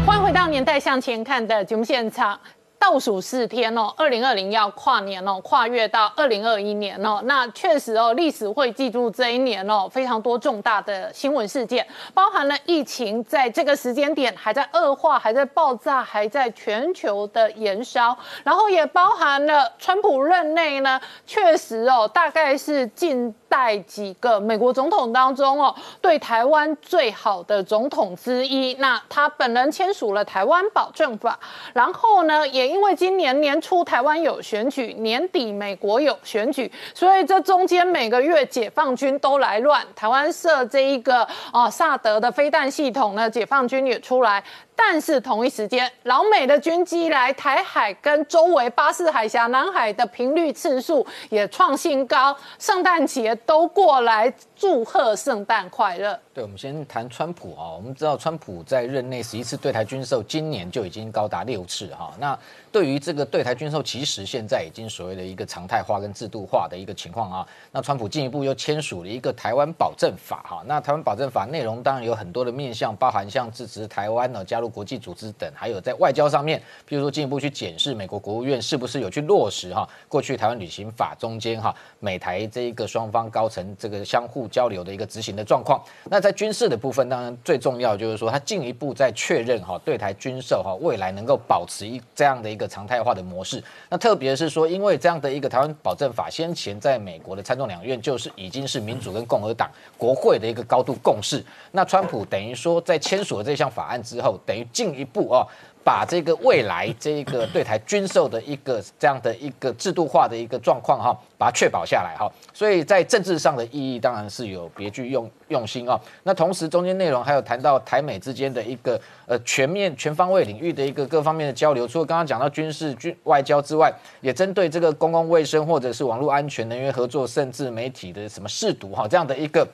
[0.07, 2.41] 欢迎回到《年代向前看》的节目现场。
[2.87, 28.75] 倒数四天哦，二零二零要跨年哦，跨越到二零二一年哦，那确实哦，历史会记住这一年哦，非常多重大的新闻事件，包含了疫情在这个时间点还在恶化，还在爆炸，还在全球的延烧，然后也包含了川普任内呢，确实哦，大概是近代几个美国总统当中哦，对台湾最好的总统之一。
[28.75, 31.37] 那他本人签署了台湾保证法，
[31.75, 32.76] 然后呢，也。
[32.77, 39.83] 因为今年年初台湾有选举，年底美国有选举，所以这中间每个月解放军都来乱。
[39.97, 44.45] 台湾设这一个啊萨德的飞弹系统呢，解放军也出来。
[44.79, 56.21] 但是同一时间，老美的军机来台海跟周围巴士海峡、南海的频率次数也创新高，圣诞节都过来祝贺圣诞快乐。
[56.35, 62.13] 对，我们先谈川普啊，我们知道川普在任内十一次对台军售，今年就已经高达六次哈。
[62.21, 62.39] 那
[62.77, 67.49] 对于这个对台军售，其实现在已经所谓的一个常态化跟制度化的一个情况啊。
[67.73, 70.63] 那川普进一步又签署了一个台湾保证法哈。
[70.67, 74.67] 那台湾保证法内容当然有很多的面向，包含像支持台湾呢加入。
[74.77, 85.81] 国际组织等，还有在外交上面，譬如说进一步去检视美国国务院是不是有去落实哈过去台湾旅行法中间哈美台这一个双方高层这个相互交流的一个执行的状况。
[86.11, 93.63] 那在军事的部分，当然最重要就是说，他进一步在确认哈对台军售哈未来能够保持一这样的一个常态化的模式。
[93.89, 101.41] 那特别是说，因为这样的一个台湾保证法，先前在美国的参众两院就是已经是民主跟共和党国会的一个高度共识。
[101.71, 104.57] 那川普等于说在签署了这项法案之后，等。
[104.57, 105.47] 于进一步啊，
[105.87, 112.29] 把这个未来这个对台军售的一个这样的一个制度化的一个状况哈，把它确保下来哈。
[112.53, 115.97] 所以在政治上的意义当然是有别具用用心啊。
[116.25, 129.65] 那同时中间内容还有谈到台美之间的一个呃全面全方位领域的一个各方面的交流，除了刚刚讲到军事军外交之外，也针对这个公共卫生或者是网络安全、能源合作，甚至媒体的什么试毒哈这样的一个。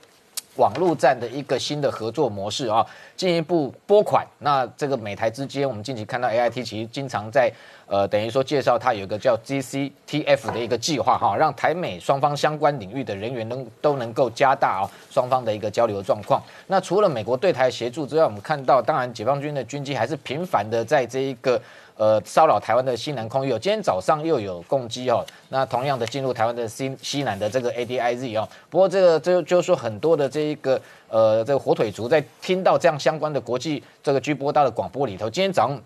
[0.57, 2.85] 网络战的一个新的合作模式啊，
[3.17, 4.27] 进一步拨款。
[4.39, 7.51] 那这个美台之间，我们近期看到 A I T 其实经常在
[7.87, 16.43] 呃，等于说介绍它有一个叫 G C T F 的一个计划哈，让台美双方相关领域的人员能都能够加大啊双方的一个交流状况。
[16.67, 21.61] 那除了美国对台协助之外，我们看到当然解放军的军机还是频繁的在这一个。
[22.03, 25.25] 呃，骚扰台湾的西南空域，今天早上又有攻击哦。
[25.51, 35.81] 那同样的进入台湾的西西南的这个 A D I Z 哦，不过这个就就是说很多的这一个呃这个火腿族在听到这样相关的国际这个居波刀的广播里头，今天早上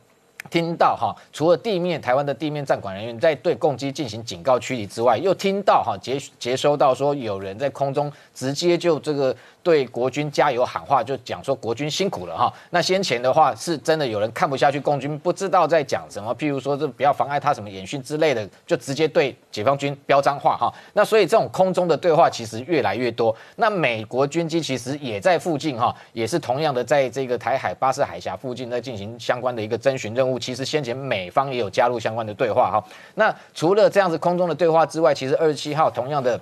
[0.49, 12.53] 听到哈，除了地面台湾的地面站管人员在对共机进行警告驱离之外，又听到哈接接收到说有人在空中直接就这个对国军加油喊话，就讲说国军辛苦了哈。
[12.71, 20.73] 那先前的话是真的有人看不下去共军不知道在讲什么，譬如说这不要妨碍他什么演训之类的，就直接对解放军飙脏话哈。
[20.93, 23.35] 那所以这种空中的对话其实越来越多。
[23.57, 30.39] 那美国军机其实也在附近哈，也是同样的在这个台海巴士海峡附近在进行相关的一个征询任务。
[30.39, 32.85] 其实先前美方也有加入相关的对话哈。
[33.17, 36.41] 那除了这样子空中的对话之外，其实二十七号同样的。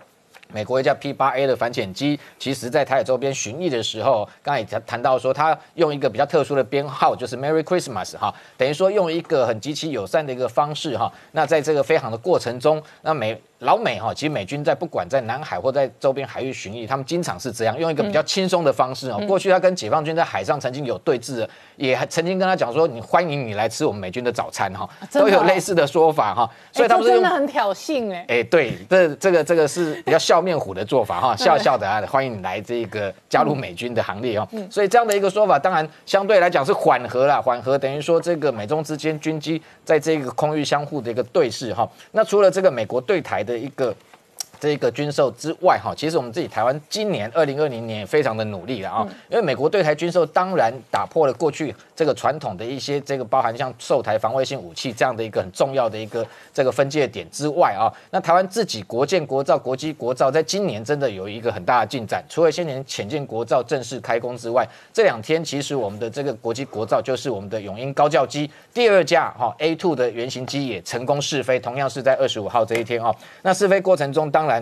[0.53, 11.13] 美国一架 P 八 A 的反潜机，其实在台海周边巡弋的时候，刚才也谈到说，它用一个比较特殊的编号，就是 Merry Christmas 哈，等于说用一个很极其友善的一个方式哈。
[11.33, 19.21] 那在这个飞航的过程中，那美老美哈，其实美军在不管在南海或在周边海域巡弋，他们经常是这样用一个比较轻松的方式哦。
[19.27, 21.47] 过去他跟解放军在海上曾经有对峙，
[21.77, 26.49] 也曾经跟他讲说，你欢迎你来吃我们美军的早餐哈，都有类似的说法哈。
[26.73, 28.25] 所以他们真的很挑衅哎。
[28.29, 34.47] 哎，对，这这个这个是比较笑面虎的做法哈， 笑笑的啊，欢迎你来这个加入美军的行列哦。
[34.71, 41.89] 所以这样的一个说法，当然相对来讲是缓和了，缓和等于说这个美中之间军机在这个空域相互的一个对视哈。
[42.13, 43.95] 那除了这个美国对台的一个。
[44.65, 74.54] 这个军售之外，哈，其实我们自己台湾今年二零二零年也非常的努力了啊，因为美国对台军售当然打破了过去这个传统的一些这个包含像售台防卫性武器这样的一个很重要的一个这个分界点之外啊，那台湾自己国建国造国机国造在今年真的有一个很大的进展，除了先前浅建国造正式开工之外，这两天其实我们的这个国机国造就是我们的永鹰高教机第二架哈 A two 的原型机也成功试飞，同样是在二十五号这一天哦，那试飞过程中当然。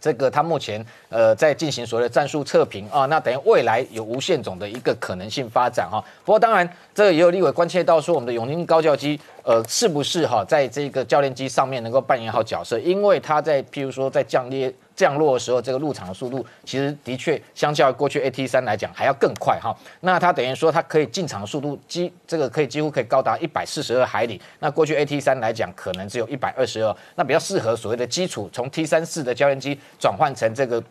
[0.00, 6.02] 这个他目前呃在进行所谓的战术测评啊，那等于未来有无限种的一个可能性发展哈。
[6.24, 12.78] 不过当然，这个也有立委关切到说，我们的永宁高教机呃是不是哈在这个教练机上面能够扮演好角色？
[12.78, 14.74] 因为他在譬如说在降低。
[15.00, 19.74] 降落的时候，这个入场的速度其实的确相较于过去 AT 三来讲还要更快哈。
[20.00, 24.38] 那它等于说它可以进场的速度几这个可以几乎可以高达一百四十二海里。
[24.58, 26.94] 那过去 AT 三来讲可能只有一百二十二。
[27.14, 30.82] 那比较适合所谓的基础从 T 三四的教练机转换成这个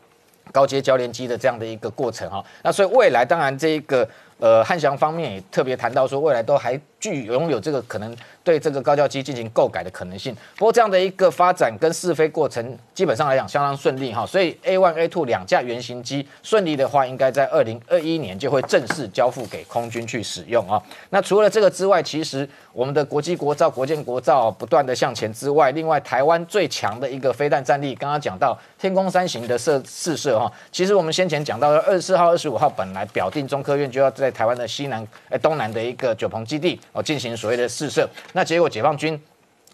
[0.52, 2.43] 高阶教练机的这样的一个过程哈。
[2.63, 8.15] 那所以未来当然这一个呃汉翔方面也特别谈到说未来都还具拥有这个可能。
[8.41, 20.81] 对这个高教机进行购改的可能性，不过这样的一个发展跟试飞过程基本上来讲相当顺利哈，所以 A one A two 两架原型机顺利的话，应该在二零二一年就会正式交付给空军去使用啊。
[21.12, 38.10] 那除了这个之外，其实我们的国际国造、国建国造不断的向前之外，另外台湾最强的一个飞弹战力，刚刚讲到天宫三型的射试射哈，其实我们先前讲到的二十四号、二十五号本来表定中科院就要在台湾的西南哎东南的一个九鹏基地哦进行所谓的试射。
[38.34, 39.19] 那结果解放军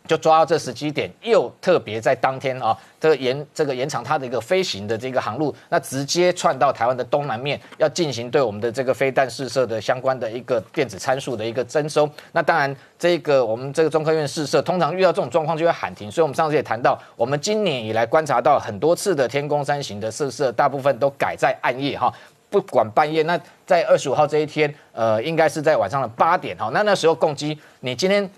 [0.08, 12.08] 就抓到这时机点，又特别在当天啊，这个延这个延长它的一个飞行的这个航路，那直接窜到台湾的东南面，要进行对我们的这个飞弹试射的相关的一个电子参数的一个征收。
[12.34, 16.12] 那当然，这个我们这个中科院试射，通常遇到这种状况就会喊停。
[16.12, 22.14] 所以我们上次也谈到，我们今年以来观察到很多次的天宫三型的试射，大部分都改在暗夜哈，
[22.50, 23.24] 不管半夜。
[23.24, 28.30] 那在二十五号这一天，呃，应该是在晚上的八点哈，那那时候共机，你今天。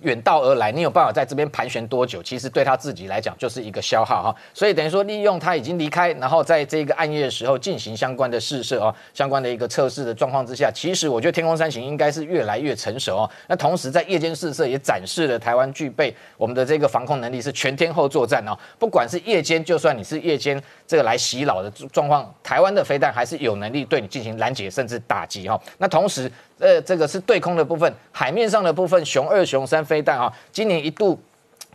[0.00, 2.22] 远道而来，你有办法在这边盘旋多久？
[2.22, 13.30] 其实对他自己来讲就是一个消耗哈，所以等于说利用他已经离开，然后在这个暗夜的时候进行相关的试射啊，相关的一个测试的状况之下，其实我觉得天空三型应该是越来越成熟哦。
[13.46, 25.58] 那同时在夜间试射也展示了台湾具备我们的这个防空能力是全天候作战哦，不管是夜间，就算你是夜间这个来袭扰的状况，台湾的飞弹还是有能力对你进行拦截甚至打击哈。
[25.78, 26.30] 那同时。
[26.58, 31.18] 呃，这个是对空的部分，海面上的部分，熊二、熊三飞弹啊，今年一度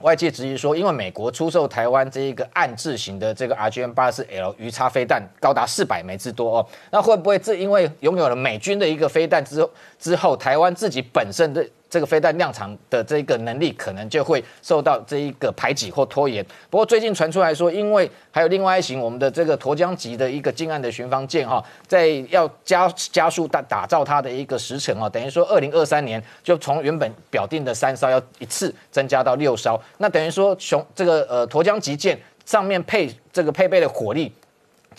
[0.01, 11.67] 外界质疑说，因为美国出售台湾这一个暗制型的这个 RGM 八四 L 鱼叉飞弹高达四百枚之多哦，那会不会这因为拥有了美军的一个飞弹之后，之后台湾自己本身的？
[11.89, 16.45] 这个飞弹量产的这个能力可能就会受到这一个排挤或拖延。
[16.69, 29.79] 不过最近传出来说，因为还有另外一型我们的这个沱江级的一个近岸的巡防舰哈，在要加加速打打造它的一个时程啊，等于说二零二三年就从原本表定的三艘要一次增加到六艘。
[29.97, 34.31] 那等于说雄这个呃沱江级舰上面配这个配备的火力。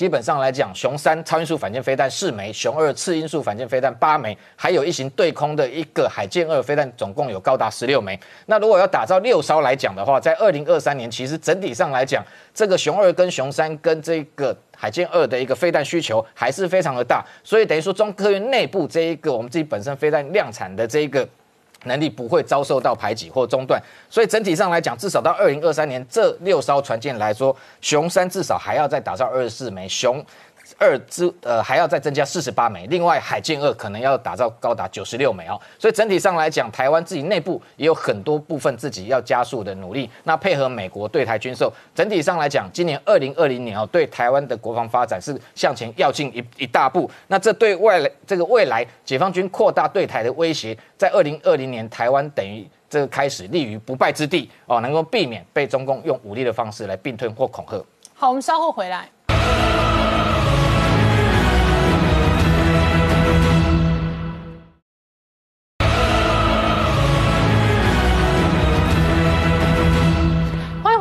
[0.00, 8.18] 基本上来讲，熊三超音速反舰飞弹四枚，熊二次音速反舰飞弹八枚，还有一型对空的一个海剑二飞弹，总共有高达十六枚。
[8.46, 12.24] 那如果要打造六艘来讲的话，在二零二三年，其实整体上来讲，
[12.54, 17.22] 这个熊二跟熊三跟这个海剑二的一个飞弹需求还是非常的大。
[17.44, 21.28] 所以等于说，中科院内部这一个我们自己本身飞弹量产的这一个。
[21.84, 30.24] 能力不会遭受到排挤或中断，所以整体上来讲，至少到二零二三年，这六艘船舰来说，熊三至少还要再打造二十四枚，熊
[30.78, 52.68] 二之呃还要再增加四十八枚，另外海舰二可能要打造高达九十六枚哦，所以整体上来讲，台湾自己内部也有很多部分自己要加速的努力，那配合美国对台军售，整体上来讲，今年二零二零年哦，对台湾的国防发展是向前要进一一大步，那这对未来这个未来解放军扩大对台的威胁，在二零二零年台湾等于。
[52.90, 57.80] 这个开始立于不败之地哦，能够避免被中共用武力的方式来并吞或恐吓。
[58.14, 59.08] 好，我们稍后回来。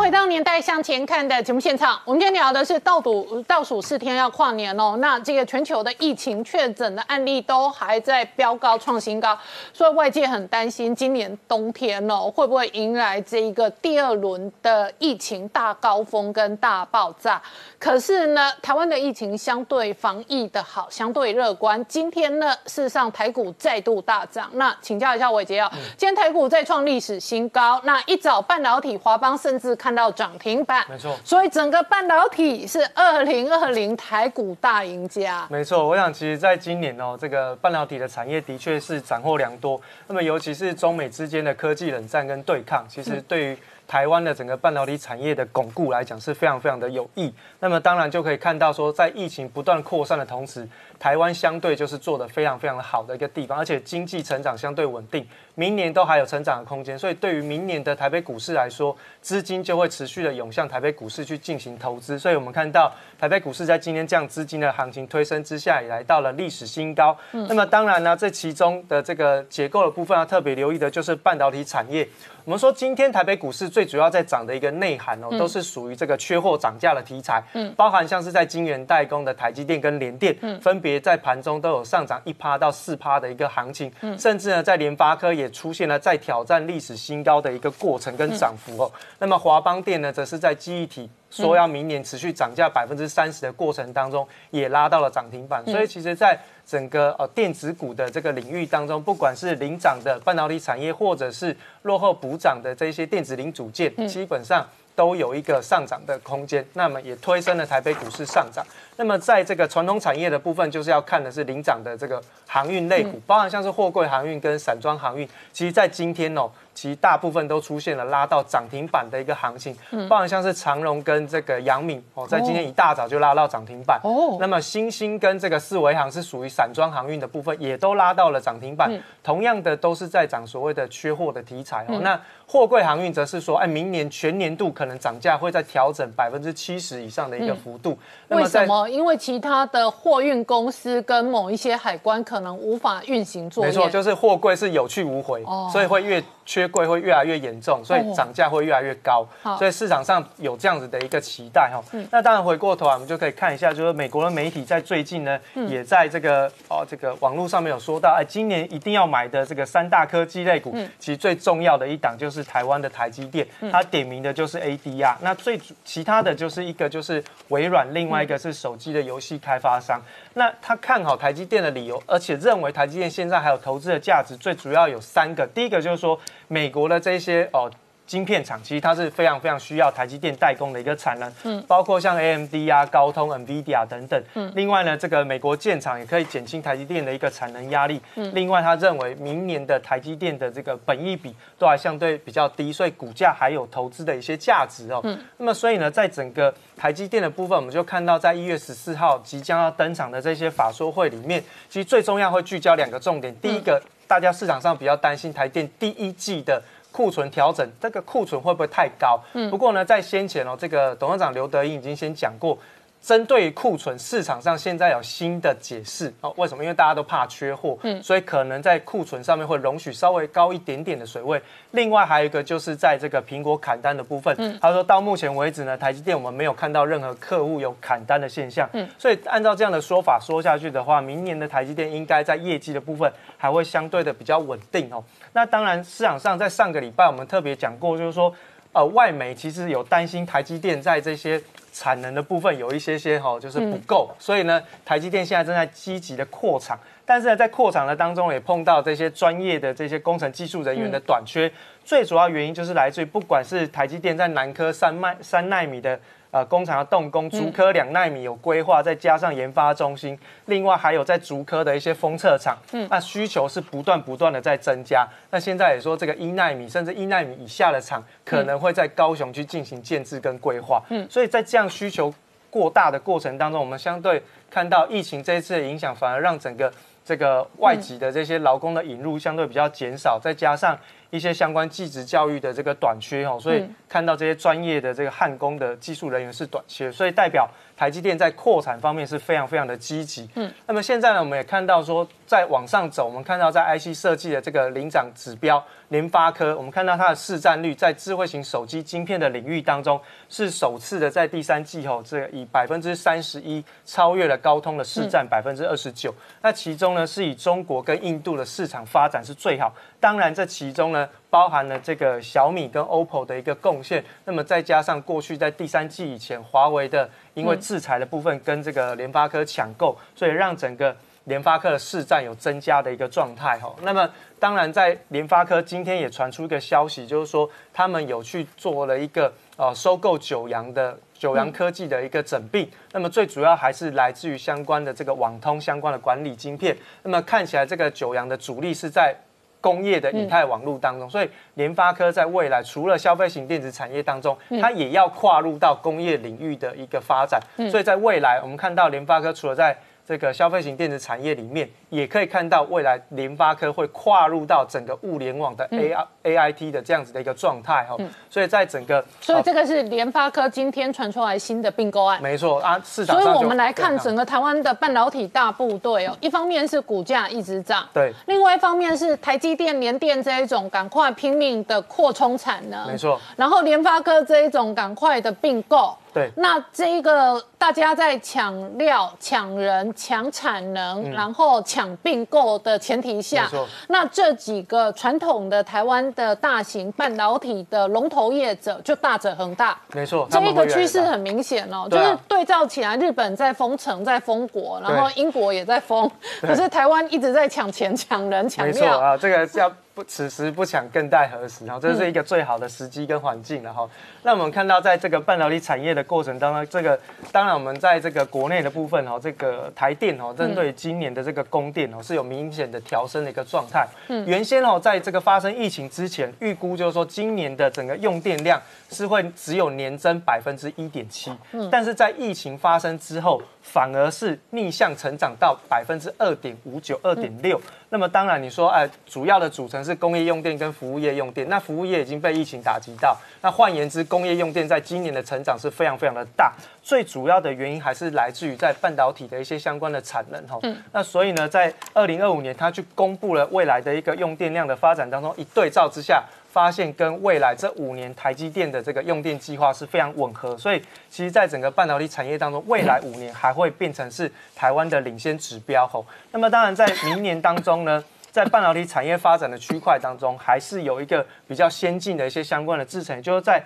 [0.10, 2.02] 回到年代向前看的节目现场。
[2.04, 9.38] 我们今天聊的是倒数倒数四天要跨年哦，那这个全球的疫情确诊的案例都还在飙高创新高，
[9.72, 17.40] 所以外界很担心今年冬天哦会不会迎来这一个第二轮的疫情大高峰跟大爆炸。
[17.78, 21.86] 可是呢，台湾的疫情相对防疫的好，相对乐观。
[21.88, 24.50] 今天呢，事实上台股再度大涨。
[24.54, 27.80] 那请教一下伟杰啊，今天台股再创历史新高。
[27.84, 31.18] 那一早半导体华邦甚至看到涨停板，没错。
[31.26, 35.48] 所以整个半导体是二零二零台股大赢家。
[35.50, 39.82] 没错，我想其实在今年哦，这个半导体的产业的确是斩获良多。
[40.08, 43.58] 那么尤其是中美之间的科技冷战跟对抗，其实对于
[43.90, 47.34] 台湾的整个半导体产业的巩固来讲是非常非常的有益。
[47.60, 50.68] 那么当然就可以看到说，在疫情不断扩散的同时，
[51.00, 56.98] 台湾相对就是做的非常非常的好的一个地方，而且经济成长相对稳定，明年都还有成长的空间。
[57.00, 62.20] 所以对于明年的台北股市来说，资金就会持续的涌向台北股市去进行投资。
[62.20, 67.18] 所以我们看到台北股市在今天这样资金的行情推升之下，也来到了历史新高。
[67.32, 72.08] 那么当然呢，这其中的这个结构的部分要特别留意的就是半导体产业。
[72.46, 88.92] 我们说今天台北股市最主要在涨的一个内涵哦，都是属于这个缺货涨价的题材，嗯，包含像是在晶圆代工的台积电跟联电，嗯，分别在盘中都有上涨一趴到四趴的一个行情，嗯，甚至呢在联发科也出现了在挑战历史新高的一个过程跟涨幅哦。
[89.20, 95.64] 那么华邦电呢，则是在记忆体说要明年持续涨价百分之三十的过程当中，也拉到了涨停板。
[95.66, 104.64] 所以其实，在整个呃电子股的这个领域当中，不管是领涨的半导体产业，或者是落后补涨的这些电子零组件，基本上
[104.96, 106.64] 都有一个上涨的空间。
[106.74, 108.64] 那么也推升了台北股市上涨。
[108.98, 115.28] 那么在这个传统产业的部分，就是要看的是领涨的这个航运类股，包含像是货柜航运跟散装航运。
[115.52, 116.52] 其实，在今天哦。
[116.80, 119.76] 其实大部分都出现了拉到涨停板的一个行情，
[120.08, 124.00] 包含像是长荣跟这个阳敏哦，在今天一大早就拉到涨停板。
[124.02, 128.90] 哦，那么新兴跟这个四维行是属于散装航运的部分，也都拉到了涨停板。
[129.22, 132.00] 同样的都是在涨所谓的缺货的题材哦。
[132.02, 132.18] 那
[132.52, 137.96] 货柜航运则是说，哎，明年全年度可能涨价会在调整百分之七十以上的一个幅度。
[138.30, 138.90] 为什么？
[138.90, 143.70] 因为其他的货运公司跟某一些海关可能无法运行作业。
[143.70, 146.24] 没错，就是货柜是有去无回，所以会越。
[146.50, 149.24] 缺柜会越来越严重，所以涨价会越来越高，
[149.60, 151.80] 所以市场上有这样子的一个期待哈。
[152.10, 170.02] 那当然回过头啊，我们就可以看一下，就是美国的媒体在最近呢，也在这个哦这个网络上面有说到，哎，今年一定要买的这个三大科技类股，其实最重要的一档就是台湾的台积电，它点名的就是 ADR，那最其他的就是一个就是微软，另外一个是手机的游戏开发商。
[170.34, 176.20] 那他看好台积电的理由，而且认为台积电现在还有投资的价值，最主要有三个，第一个就是说。
[176.52, 177.72] 美国的这些哦
[178.10, 201.40] 晶片厂，其实它是非常非常需要台积电代工的一个产能，嗯，包括像 AMD 啊、高通、NVIDIA 等等，嗯，另外呢，这个美国建厂也可以减轻台积电的一个产能压力，嗯，另外他认为明年的台积电的这个本益比都还相对比较低，所以股价还有投资的一些价值哦，嗯，那么所以呢，在整个台积电的部分，我们就看到在一月十四号即将要登场的这些法说会里面，
[201.70, 203.80] 其实最重要会聚焦两个重点，第一个。
[204.10, 206.60] 大家市场上比较担心台电第一季的
[206.92, 209.20] 库存调整，这个库存会不会太高？
[209.34, 212.58] 嗯，不过呢，在先前哦，这个董事长刘德英已经先讲过。
[213.02, 216.34] 针对库存，市场上现在有新的解释哦。
[216.38, 216.64] 为什么？
[216.64, 221.42] 因为大家都怕缺货，嗯，所以可能在库存上面会容许稍微高一点点的水位。
[221.72, 235.04] 另外还有一个就是在这个苹果砍单的部分，嗯，他说到目前为止呢，台积电我们没有看到任何客户有砍单的现象，嗯，所以按照这样的说法说下去的话，明年的台积电应该在业绩的部分还会相对的比较稳定哦。
[235.32, 238.36] 那当然，市场上在上个礼拜我们特别讲过，就是说。
[238.72, 241.42] 呃外媒其实有担心台积电在这些
[241.72, 251.52] 产能的部分有一些些哈就是不够，所以呢台积电现在正在积极的扩厂，但是呢在扩厂的当中也碰到这些专业的这些工程技术人员的短缺，
[251.84, 256.00] 最主要原因就是来自于不管是台积电在南科三麦三纳米的。
[256.32, 260.16] 呃，工厂要动工，竹科两纳米有规划，再加上研发中心，
[260.46, 265.08] 另外还有在竹科的一些封测厂，嗯，那需求是不断不断的在增加。
[265.32, 272.14] 那现在也说这个一纳米甚至一纳米以下的厂，可能会在高雄去进行建制跟规划，嗯，所以在这样需求
[272.52, 274.22] 过大的过程当中，我们相对
[274.52, 276.72] 看到疫情这一次的影响，反而让整个
[277.04, 280.78] 这个外籍的这些劳工的引入相对比较减少，再加上。
[281.10, 287.50] 一些相关技职教育的这个短缺哦，所以看到这些专业的这个焊工的技术人员是短缺，所以代表
[287.80, 290.28] 台积电在扩产方面是非常非常的积极。
[290.36, 306.14] 嗯，那么现在呢，我们也看到说，在往上走，我们看到在 IC 设计的这个领涨指标，联发科，我们看到它的市占率在智慧型手机晶片的领域当中，是首次的在第三季后，这以百分之三十一超越了高通的市占百分之二十九。
[306.42, 309.74] 那其中呢，是以中国跟印度的市场发展是最好。
[310.02, 314.04] 当然，这其中呢，包含了这个小米跟 OPPO 的一个贡献。
[314.26, 323.76] 那么再加上过去在第三季以前，华为的因为制裁的部分跟这个联发科抢购，所以让整个联发科的市占有增加的一个状态哈。
[323.84, 324.10] 那么
[324.40, 332.68] 当然，在联发科今天也传出一个消息，就是说他们有去做了一个呃收购九阳的九阳科技的一个整并。
[332.92, 336.76] 那么最主要还是来自于相关的这个网通相关的管理晶片。
[337.04, 339.16] 那么看起来这个九阳的主力是在。
[339.62, 347.42] 工业的以太网络当中，所以联发科在未来除了消费型电子产业当中，它也要跨入到工业领域的一个发展。
[347.70, 349.78] 所以在未来，我们看到联发科除了在
[350.10, 357.96] 这个消费型电子产业里面，也可以看到未来联发科会跨入到整个物联网的 A I A I T 的这样子的一个状态哈。
[358.28, 362.20] 所以在整个，所以这个是联发科今天传出来新的并购案。
[362.24, 363.22] 没错啊，市场。
[363.22, 373.22] 所以我们来看整个台湾的半导体大部队哦，一方面是股价一直涨，对；另外一方面是台积电、联电这一种赶快拼命的扩充产能，没错。
[373.36, 375.96] 然后联发科这一种赶快的并购。
[376.14, 383.50] 对，那这一个大家在抢料、抢人、抢产能，然后抢并购的前提下，
[383.88, 389.78] 那这几个传统的台湾的大型半导体的龙头业者就大者恒大。
[389.94, 396.10] 没错，这一个趋势很明显哦，就是对照起来，日本在封城、在封国，然后英国也在封，
[396.42, 398.74] 可是台湾一直在抢钱、抢人、抢料。
[398.74, 399.72] 没错啊，这个要。
[400.04, 401.66] 此时不抢更待何时？
[401.66, 403.88] 然后这是一个最好的时机跟环境了哈。
[404.24, 407.00] 那我们看到，在这个半导体产业的过程当中，这个
[407.32, 413.88] 当然我们在这个国内的部分哦，这个台电哦，针对今年的这个供电哦，是有明显的调升的一个状态。
[414.08, 421.32] 嗯，原先哦，在这个发生疫情之前，预估就是说今年的整个用电量是会只有年增百分之一点七。
[421.52, 423.42] 嗯，但是在疫情发生之后，
[423.72, 427.60] 反而是逆向成长到百分之二点五九、二点六。
[427.92, 431.48] 那么当然你说，哎，主要的组成是工业用电跟服务业用电。
[431.50, 436.54] 那服务业已经被疫情打击到，那换言之，工业用电在今年的成长是非常非常的大。
[436.84, 440.58] 最主要的原因还是来自于在半导体的一些相关的产能哈。
[440.64, 440.76] 嗯。
[440.92, 446.24] 那所以呢，在二零二五年，它去公布了未来的一个用电量的发展当中，一对照之下。
[446.52, 456.06] 发现跟未来这五年台积电的这个用电计划是非常吻合，所以其实在整个半导体产业当中，未来五年还会变成是台湾的领先指标吼。
[456.32, 463.64] 那么当然在明年当中呢， 在半导体产业发展的区块当中，还是有一个比较先进的一些相关的制程，就是在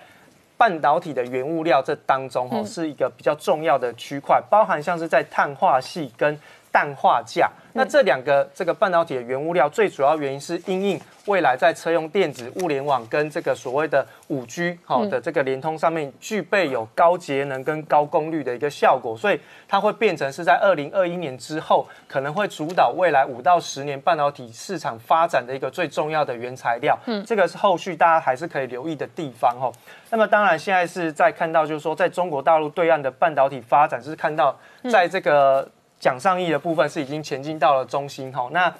[0.56, 6.38] 半导体的原物料这当中吼，是一个比较重要的区块，包含像是在碳化系跟
[6.74, 7.48] 氮化镓。
[7.76, 26.96] 那这两个这个半导体的原物料，最主要原因是因应未来在车用电子、物联网跟这个所谓的五 G 好的这个联通上面，具备有高节能跟高功率的一个效果，所以它会变成是在二零二一年之后，可能会主导未来五到十年半导体市场发展的一个最重要的原材料。
[27.06, 29.72] 嗯，这个是后续大家还是可以留意的地方哦。
[30.10, 34.56] 那么当然现在是在看到，就是说在中国大陆对岸的半导体发展，是看到
[34.88, 35.68] 在这个。
[36.04, 38.70] 蒋尚义的部分是已经前进到了中心哈，那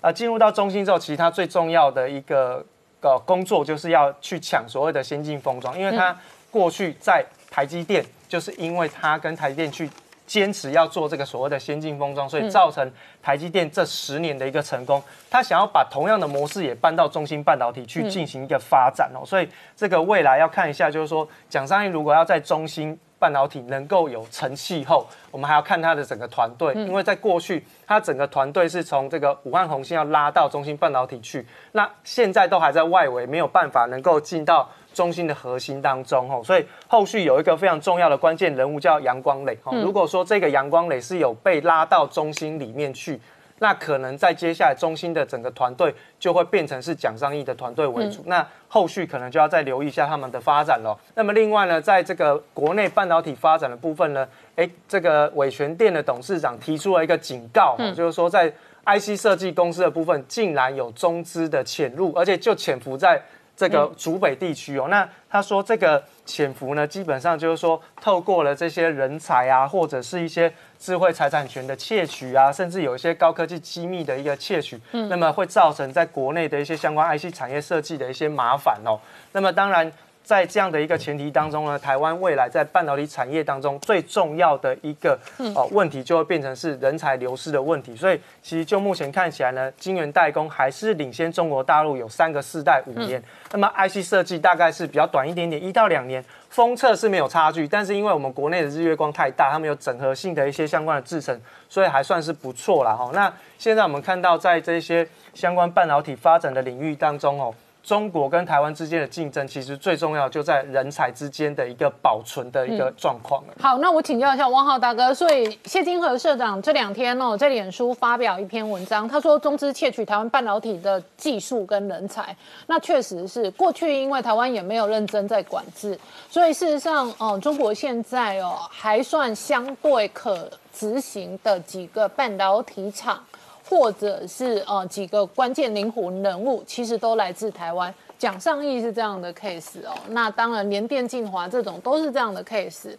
[0.00, 2.66] 呃进入到中心之后，其实它最重要的一个
[3.00, 6.18] 呃工作就是要去抢所谓的先进封装，因为它
[6.50, 9.88] 过去在台积电，就是因为它跟台积电去
[10.26, 12.90] 坚持要做这个所谓的先进封装，所以造成
[13.22, 15.00] 台积电这十年的一个成功。
[15.30, 22.98] 他想要把同样的模式也搬到中芯半导体去进行一个发展哦，所以这个未来要看一下，就是说蒋尚义如果要在中芯。
[23.24, 39.74] 半导体能够有成气候，我们还要看它的整个团队，因为在过去，它整个团队是从这个武汉红星要拉到中芯半导体去，那现在都还在外围，没有办法能够进到中心的核心当中哦，所以后续有一个非常重要的关键人物叫杨光磊哦。
[39.82, 43.18] 如果说这个杨光磊是有被拉到中心里面去。
[43.60, 50.98] 那可能在接下来中心的整个团队就会变成是蒋尚义的团队为主，那后续可能就要再留意一下他们的发展了。
[51.14, 54.26] 那么另外呢，在这个国内半导体发展的部分呢，
[54.56, 58.52] 哎，这个伟权电的董事长提出了一个警告，就是说在
[58.84, 63.20] IC 设计公司的部分竟然有中资的潜入，而且就潜伏在。
[63.56, 70.52] 这个主北地区哦，那他说这个潜伏呢，基本上就是说透过了这些人才啊，或者是一些
[70.84, 79.00] 智慧财产权的窃取啊，甚至有一些高科技机密的一个窃取，那么会造成在国内的一些相关 IC 产业设计的一些麻烦哦。
[79.32, 79.90] 那么当然。
[80.24, 85.16] 在这样的一个前提当中呢，台湾未来在半导体产业当中最重要的一个
[85.54, 87.94] 哦问题，就会变成是人才流失的问题。
[87.94, 93.22] 所以，其实就目前看起来呢，晶圆代工还是领先中国大陆有三个世代五年。
[93.52, 96.24] 那么，IC 设计大概是比较短一点点，一到两年。
[96.48, 102.94] 封测是没有差距，但是因为我们国内的日月光太大，他们有整合性的一些相关的制程，所以还算是不错啦。
[102.94, 103.10] 哈。
[103.12, 107.52] 那现在我们看到在这些相关半导体发展的领域当中哦。
[107.84, 113.54] 中国跟台湾之间的竞争，其实最重要就在人才之间的一个保存的一个状况了。
[113.60, 122.34] 好，那我请教一下汪浩大哥，所以谢金河社长这两天哦，在脸书发表一篇文章，他说中资窃取台湾半导体的技术跟人才，
[122.66, 125.98] 那确实是过去因为台湾也没有认真在管制，
[126.30, 133.22] 所以事实上，哦，中国现在哦还算相对可执行的几个半导体厂。
[133.68, 137.92] 或者是呃几个关键灵魂人物，其实都来自台湾。
[138.16, 142.96] 蒋尚义是这样的 case 哦，那当然联电、晋华这种都是这样的 case。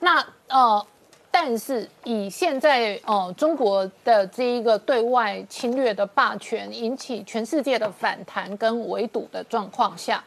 [0.00, 0.84] 那呃，
[1.30, 10.24] 但是以现在呃中国的这一个对外侵略的霸权，引起全世界的反弹跟围堵的状况下。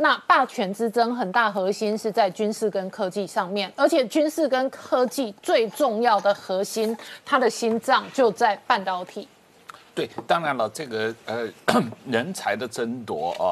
[0.00, 9.26] 那霸权之争很大核心是在军事跟科技上面，而且军事跟科技最重要的核心，它的心脏就在半导体。
[9.96, 11.48] 对，当然了，这个呃
[12.06, 13.50] 人才的争夺啊，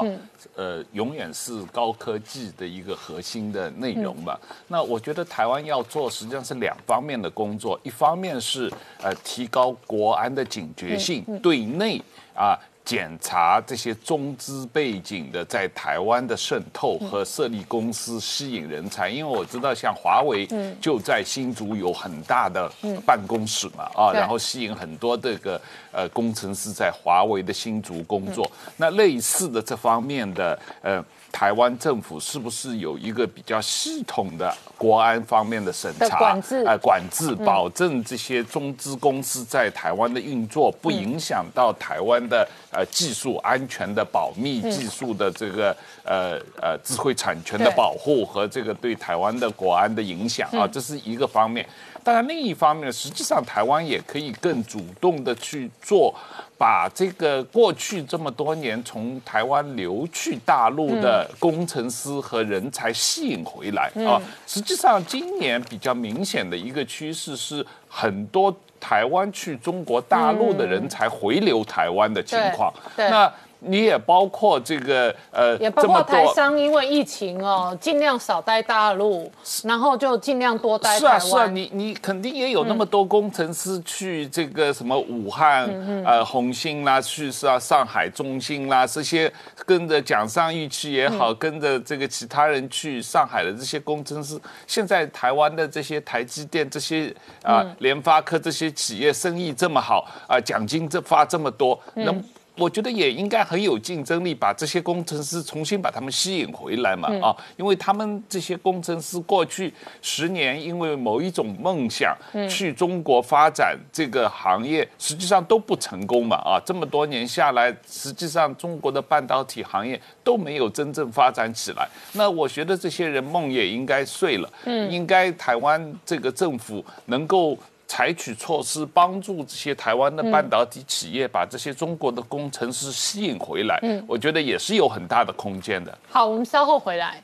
[0.55, 4.39] 呃，永远是高科技的一个核心的内容吧。
[4.69, 8.71] 那我觉得台湾要做实际上是两方面的工作，一方面是
[9.03, 12.01] 呃提高国安的警觉性，对内
[12.33, 12.57] 啊。
[12.87, 20.47] 检查这些中资背景的在台湾的渗透和设立公司吸引人才，因为我知道像华为
[20.79, 22.71] 就在新竹有很大的
[23.05, 25.61] 办公室嘛，啊，然后吸引很多这个
[25.91, 28.49] 呃工程师在华为的新竹工作。
[28.77, 31.03] 那类似的这方面的呃。
[31.31, 36.63] 台湾政府是不是有一个比较系统的国安方面的审查、管制？
[36.65, 51.67] 呃，管制，保证这些中资公司在台湾的运作不影响到台湾的呃技术安全的保密、技术的这个呃呃智慧产权的保护和这个对台湾的国安的影响啊，这是一个方面。
[52.07, 56.15] 当然，另一方面，实际上台湾也可以更主动的去做。
[56.57, 72.73] 把这个过去这么多年从台湾流去大陆的工程师和人才吸引回来啊，实际上今年比较明显的一个趋势是，很多台湾去中国大陆的人才回流台湾的情况。
[72.95, 79.31] 那你也包括这个呃，也包括台商因为疫情哦，尽量少待大陆，
[79.63, 81.19] 然后就尽量多待台湾。
[81.19, 85.67] 是啊，是啊，你你肯定也有那么多工程师去这个什么武汉
[86.05, 89.31] 呃红星啦，去是啊上海中心啦，这些
[89.65, 102.23] 跟着蒋尚义去也好，跟着这个其他人去上海的这些工程师，现在台湾的这些台积电这些啊联发科这些企业生意这么好啊，奖金这发这么多，能。
[102.57, 112.17] 我觉得也应该很有竞争力，把这些工程师重新把他们吸引回来嘛啊，因为他们这些工程师过去十年因为某一种梦想
[112.49, 121.87] 去中国发展这个行业，实际上都不成功嘛啊，这么多年下来，实际上中国的半导体行业都没有真正发展起来。
[122.13, 127.57] 那我觉得这些人梦也应该碎了，应该台湾这个政府能够。
[127.87, 135.97] 采取措施帮助这些台湾的半导体企业把这些中国的工程师吸引回来，嗯，我觉得也是有很大的空间的。
[136.09, 137.23] 好，我们稍后回来。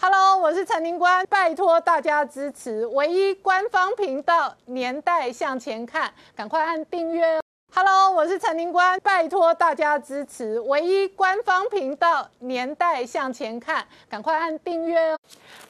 [0.00, 7.43] Hello，我是陈宁官，拜托大家支持唯一官方频道《年代向前看》，赶快按订阅。
[7.76, 15.18] Hello，我是陈宁官，拜托大家支持唯一官方频道《年代向前看》，赶快按订阅哦！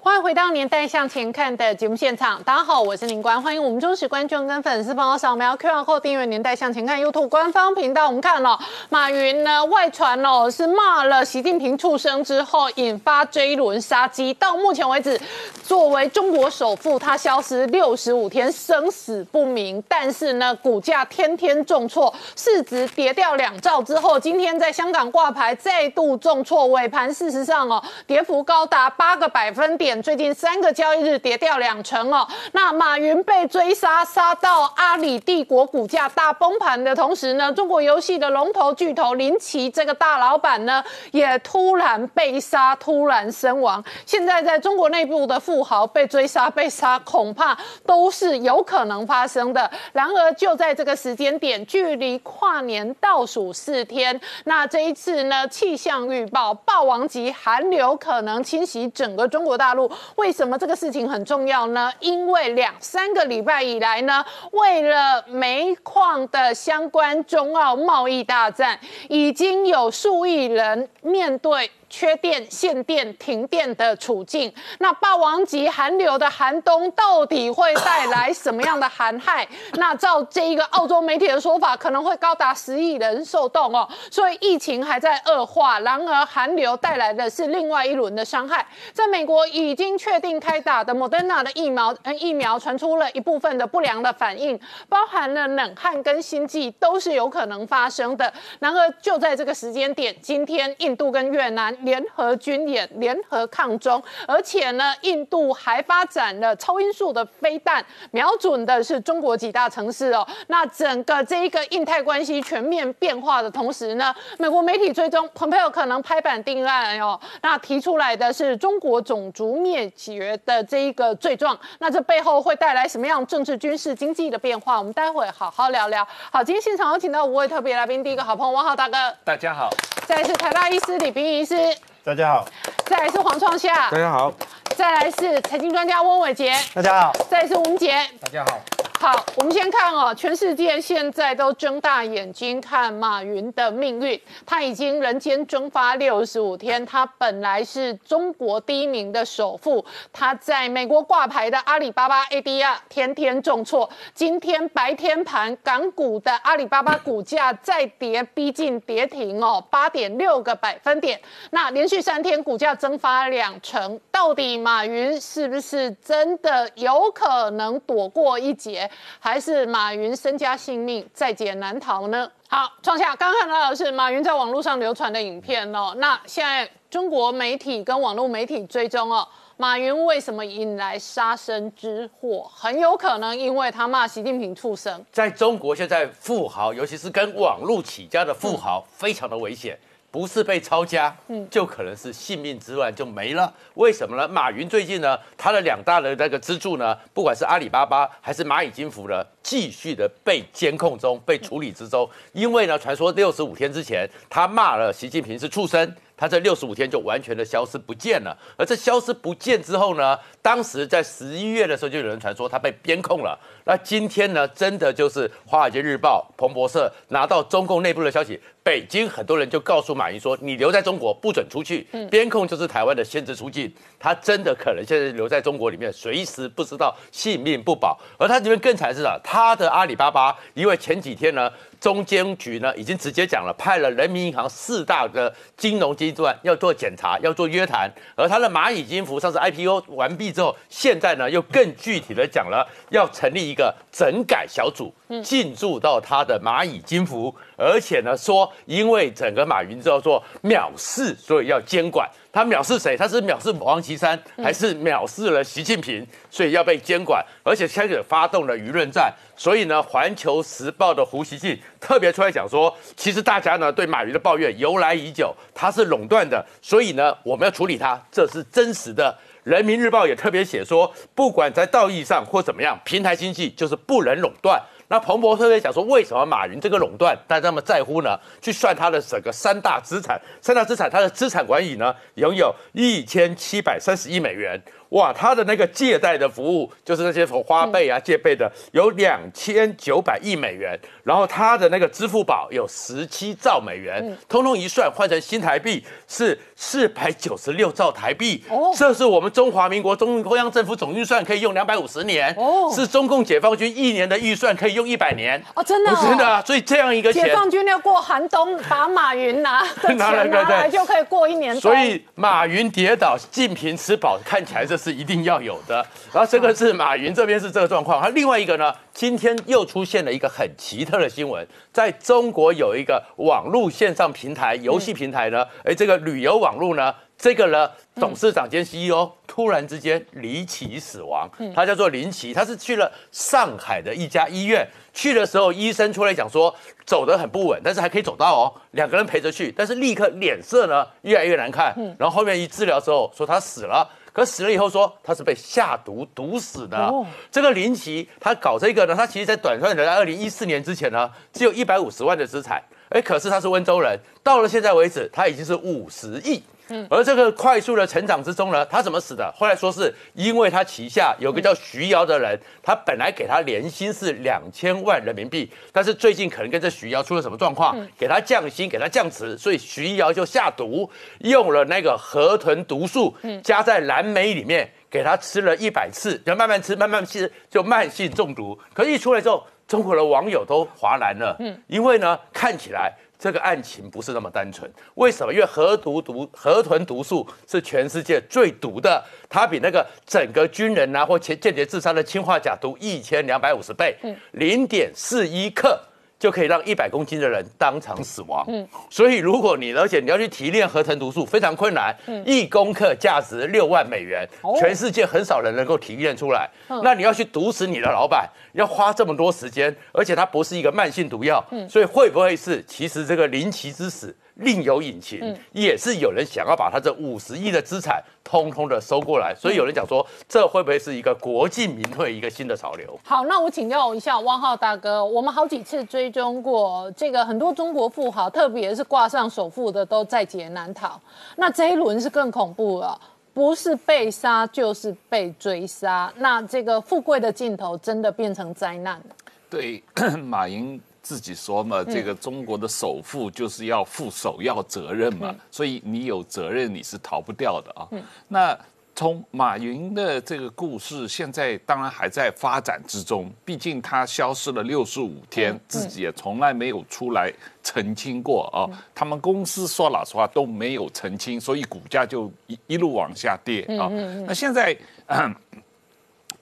[0.00, 8.06] 欢迎回到《年代向前看》的节目现场，大家好，我是宁官，欢迎我们忠实观众跟粉丝朋友扫描 QR Code 订阅《年代向前看》YouTube 官方频道。
[8.06, 8.58] 我们看哦，
[8.90, 14.34] 马云呢外传哦是骂了习近平畜生之后，引发这一轮杀机。
[14.34, 15.18] 到目前为止，
[15.62, 21.88] 作为中国首富，他消失六十五天，生死不明，但是呢，股价天天重。
[21.94, 32.26] 错，市值跌掉两兆之后，今天在香港挂牌再度重挫，尾盘事实上哦，跌幅高达八个百分点，最近三个交易日跌掉两成哦。
[32.50, 40.82] 那马云被追杀，杀到阿里帝国股价大崩盘的同时呢，中国游戏的龙头巨头林奇这个大老板呢，
[41.12, 43.84] 也突然被杀，突然身亡。
[44.04, 49.70] 现在在中国内部的富豪被追杀、被杀，恐怕都是有可能发生的。
[49.92, 55.46] 然而就在这个时间点，据距离跨年倒数四天，那这一次呢？
[55.48, 59.90] 气象预报，霸王级寒流可能侵袭整个中国大陆。
[60.16, 61.92] 为什么这个事情很重要呢？
[62.00, 68.80] 因为两三个礼拜以来呢，为了煤矿的相关中澳贸易大战，
[69.10, 71.70] 已经有数亿人面对。
[71.94, 79.46] 缺电、限电、停电的处境，那霸王级寒流的寒冬到底会带来什么样的寒害？
[79.74, 83.88] 那照这一个澳洲媒体的说法，可能会高达十亿人受冻哦。
[84.10, 88.66] 所以疫情还在恶化，然而寒流带来的是另外一轮的伤害。
[88.92, 98.32] 在美国已经确定开打的莫德纳的疫苗，嗯，疫苗传出了一部分的不良的反应，包含了冷汗跟心悸，都是有可能发生的。
[98.58, 101.72] 然而就在这个时间点，今天印度跟越南。
[101.84, 110.26] 联合军演、联合抗中，而且呢，印度还发展了超音速的飞弹，瞄准的是中国几大城市哦。
[110.48, 117.18] 那整个这一个印太关系全面变化的同时呢，美国媒体追踪蓬佩奥可能拍板定案哦。
[117.42, 124.78] 那提出来的是中国种族灭绝的这一个罪状，那这背后会带来什么样政治、军事、经济的变化？
[124.78, 126.06] 我们待会好好聊聊。
[126.32, 129.68] 好，今天现场有请到五位特别来宾，第一个好朋友王浩大哥，大家好；
[130.06, 131.73] 再是台大医师李冰医师。
[132.04, 132.46] 大家好，
[132.84, 134.30] 再来是黄创夏，大家好，
[134.76, 138.60] 再来是财经专家温伟杰，大家好，再来是吴杰，大家好。
[139.04, 144.18] 好，我们先看哦，全世界现在都睁大眼睛看马云的命运。
[144.46, 153.90] 他已经人间蒸发六十五天，他本来是中国第一名的首富，他在美国挂牌的阿里巴巴 ADR 天天重挫。
[154.14, 161.20] 今天白天盘港股的阿里巴巴股价再跌，逼近跌停哦，八点六个百分点。
[161.50, 168.90] 那连续三天股价蒸发两成，到底马云是不是真的有可能躲过一劫？
[169.18, 172.30] 还是马云身家性命在劫难逃呢？
[172.48, 175.94] 好，创下刚看到的是马云在网络上流传的影片哦。
[175.98, 179.26] 那现在中国媒体跟网络媒体追踪哦，
[179.56, 182.48] 马云为什么引来杀身之祸？
[182.54, 185.04] 很有可能因为他骂习近平畜生。
[185.10, 189.76] 在中国现在富豪，尤其是跟网络起家的富豪，非常的危险。
[190.14, 193.52] 不是被抄家，嗯，就可能是性命之乱就没了。
[193.74, 194.28] 为什么呢？
[194.28, 202.08] 马云最近呢，他的两大的那个支柱呢，不管是阿里巴巴还是蚂蚁金服呢，继续的被监控中、被处理之中。
[202.32, 205.92] 因为呢，传说六十五天之前，他骂了习近平是畜生。
[206.16, 213.36] 他这六十五天就完全的消失不见了，而这消失不见之后呢，当时在十一月的时候就有人传说他被边控了。
[213.64, 227.98] 那今天呢，真的就是《华尔街日报》、彭博社拿到中共内部的消息，北京很多人就告诉马云说：“你留在中国不准出去，边控就是台湾的限制出境。”他真的可能现在留在中国里面，随时不知道性命不保。
[228.18, 231.50] 而他这边更惨是啊，他的阿里巴巴，因为前几天呢。
[231.80, 237.92] 中监局呢已经直接讲了，派了人民银行四大的金融机关要做检查，要做约谈。
[238.16, 252.08] 而他的蚂蚁金服上次 IPO 完毕之后，现在呢又更具体的讲了，要成立一个整改小组，进驻到他的蚂蚁金服，而且呢说，因为整个马云叫做藐视，所以要监管。
[252.32, 252.96] 他藐视谁？
[252.96, 256.04] 他是藐视王岐山，还是藐视了习近平？
[256.28, 259.12] 所以要被监管，而且开始发动了舆论战。
[259.36, 269.16] 所以呢，《环球时报》的胡锡进特别出来讲说，其实大家呢对马云的抱怨由来已久，他是垄断的，所以呢我们要处理他，这是真实的。
[269.48, 274.60] 《人民日报》也特别写说，不管在道义上或怎么样，平台经济就是不能垄断。
[274.94, 278.16] 那彭博特别讲说，为什么马云这个垄断大家那么在乎呢？
[278.40, 284.56] 去算他的整个三大资产，三大资产，他的资产管理呢拥有一千七百三十亿美元。
[284.94, 298.72] 哇，他的那个借贷的服务，就是那些花呗啊、借呗的，有两千九百亿美元，然后他的那个支付宝有十七兆美元，通通一算换成新台币是四百九十六兆台币，哦。
[298.76, 302.72] 这是我们中华民国中中央政府总预算可以用两百五十年，哦。
[302.72, 305.42] 是中共解放军一年的预算可以用一百年。
[305.54, 309.66] 哦，真的、哦，真的啊，所以这样一个钱，解放军要过寒冬，把马云拿
[309.96, 311.54] 拿来拿来就可以过一年。
[311.60, 315.76] 所以马云跌倒，净平吃饱，看起来这是一定要有的。
[316.12, 326.94] 然后这个是马云这边是这个状况，他另外一个呢，今天又出现了一个很奇特的新闻，在中国有一个网络线上平台、游戏平台呢，哎，这个旅游网络呢。
[327.16, 336.52] 这个呢，董事长兼 CEO 突然之间离奇死亡，他叫做林奇，他是去了上海的一家医院，去的时候医生出来讲说
[336.84, 343.88] 走得很不稳，但是还可以走到哦，两个人陪着去，但是立刻脸色呢越来越难看，然后后面一治疗之后说他死了。
[344.14, 346.78] 可死了以后说他是被下毒毒死的。
[346.78, 356.42] 哦这个林奇他搞这个呢，他其实在短暂的在二零一四年之前呢，只有一百五十万的资产，哎，可是他是温州人，到了现在为止，他已经是五十亿。
[356.90, 359.32] 而这个快速的成长之中呢，他怎么死的？
[359.36, 378.58] 后来说是因为他旗下有个叫徐瑶的人，他本来给他年薪是两千万人民币，但是最近可能跟这徐瑶出了什么状况，给他降薪，给他降职，所以徐瑶就下毒，用了那个河豚毒素，加在蓝莓里面，给他吃了一百次，就慢慢吃，慢慢吃，就慢性中毒。
[378.72, 382.92] 可是一出来之后，中国的网友都哗然了，嗯因为呢，看起来。
[383.18, 385.32] 这个案情不是那么单纯，为什么？
[385.32, 393.96] 因为河毒毒河豚毒素是全世界最毒的，它比那个整个军人啊或间间谍自杀的氰化钾毒一千两百五十倍，
[394.32, 395.80] 零点四一克。
[396.24, 398.42] 就可以让一百公斤的人当场死亡。
[398.48, 401.94] 嗯，所以如果你而且你要去提炼合成毒素非常困难，
[402.24, 404.26] 一公克价值六万美元，
[404.58, 406.48] 全世界很少人能够提炼出来。
[406.82, 414.16] 那你要去毒死你的老板，要花这么多时间，而且它不是一个慢性毒药，所以会不会是其实这个林奇之死？
[414.34, 422.98] 另有隐情，也是有人想要把他这五十亿的资产通通的收过来，所以有人讲说，这会不会是一个国进民退一个新的潮流？
[423.04, 431.00] 好，那我请教一下汪浩大哥，我们好几次追踪过这个很多中国富豪，特别是挂上首富的都在劫难逃。
[431.36, 433.00] 那这一轮是更恐怖了，
[433.32, 436.12] 不是被杀就是被追杀。
[436.16, 439.14] 那这个富贵的尽头真的变成灾难了。
[439.48, 439.80] 对，
[440.24, 447.86] 马云自己说嘛，这个中国的首富就是要负首要责任嘛，所以你有责任你是逃不掉的啊。
[448.26, 448.58] 那
[448.96, 457.30] 从马云的这个故事，现在当然还在发展之中，毕竟他消失了六十五天，自己也从来没有出来
[457.62, 458.64] 澄清过啊。
[458.94, 463.88] 他们公司说老实话都没有澄清，所以股价就一一路往下跌啊。
[464.26, 464.74] 那现在。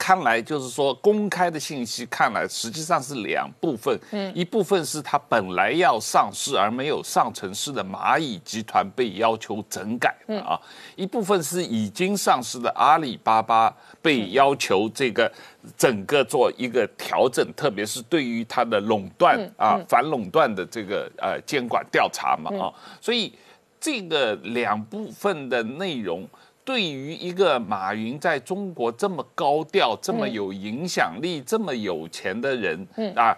[0.02, 10.12] 看来就是说，公开的信息看来实际上是两部分，嗯，一部分是它本来要上市而没有上成市的蚂蚁集团被要求整改
[10.44, 10.58] 啊，
[10.96, 13.72] 一部分是已经上市的阿里巴巴
[14.02, 15.32] 被要求这个
[15.78, 23.32] 整个做一个调整，特别是对于它的垄断啊反垄断的这个呃监管调查嘛啊，所以
[23.80, 26.28] 这个两部分的内容。
[26.64, 32.86] 对于一个马云在中国这么高调、这么有影响力、这么有钱的人，
[33.16, 33.36] 啊，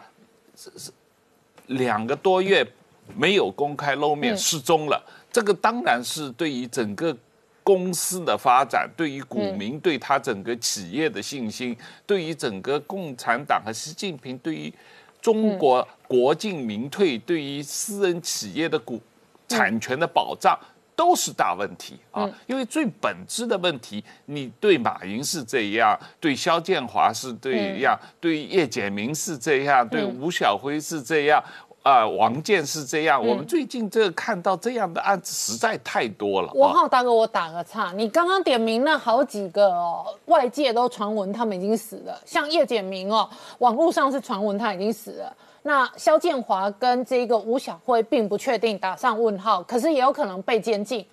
[0.55, 0.91] 是是
[1.69, 2.67] 两个多月
[3.17, 5.03] 没有公开露面，失踪了，
[5.33, 7.17] 这个当然是对于整个
[7.63, 11.75] 公司的发展，对于股民对他整个企业的信心，
[12.07, 14.73] 对于整个共产党和习近平对于
[15.23, 19.01] 中国国进民退，对于私人企业的股
[19.49, 20.59] 产权的保障。
[20.97, 22.31] 都是大问题啊！
[22.47, 31.43] 因为最本质的问题，你对马云是这样，对肖建华是这样，对叶简明是这样，对吴晓辉是这样，
[31.83, 33.21] 啊，王健是这样。
[33.21, 36.53] 我们最近这看到这样的案子实在太多了。
[36.55, 43.29] 王浩大哥，我打个岔，你刚刚点名那好几个哦，外界都传闻他们已经死了，像叶简明哦，
[43.59, 45.37] 网络上是传闻他已经死了。
[45.67, 51.05] 那肖建华跟这个吴晓辉并不确定，打上问号，可是也有可能被监禁。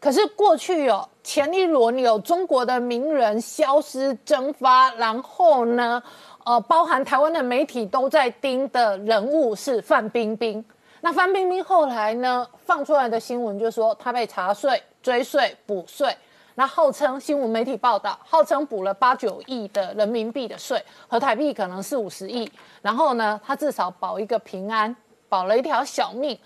[0.00, 6.02] 可是过去哦，前一轮有中国的名人消失蒸发，然后呢，
[6.44, 10.64] 呃，包含台湾的媒体都在盯的人物是范冰冰。
[11.00, 16.12] 那范冰冰后来呢，放出来的新闻就说她被查税、追税、补税。
[16.56, 22.50] 那号称新闻媒体报道，号称补了八九亿的人民币的税，和台币可能是五十亿。
[22.82, 24.94] 然后呢，他至少保一个平安，
[25.28, 26.38] 保了一条小命。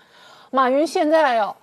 [0.51, 1.55] 马云现在哦，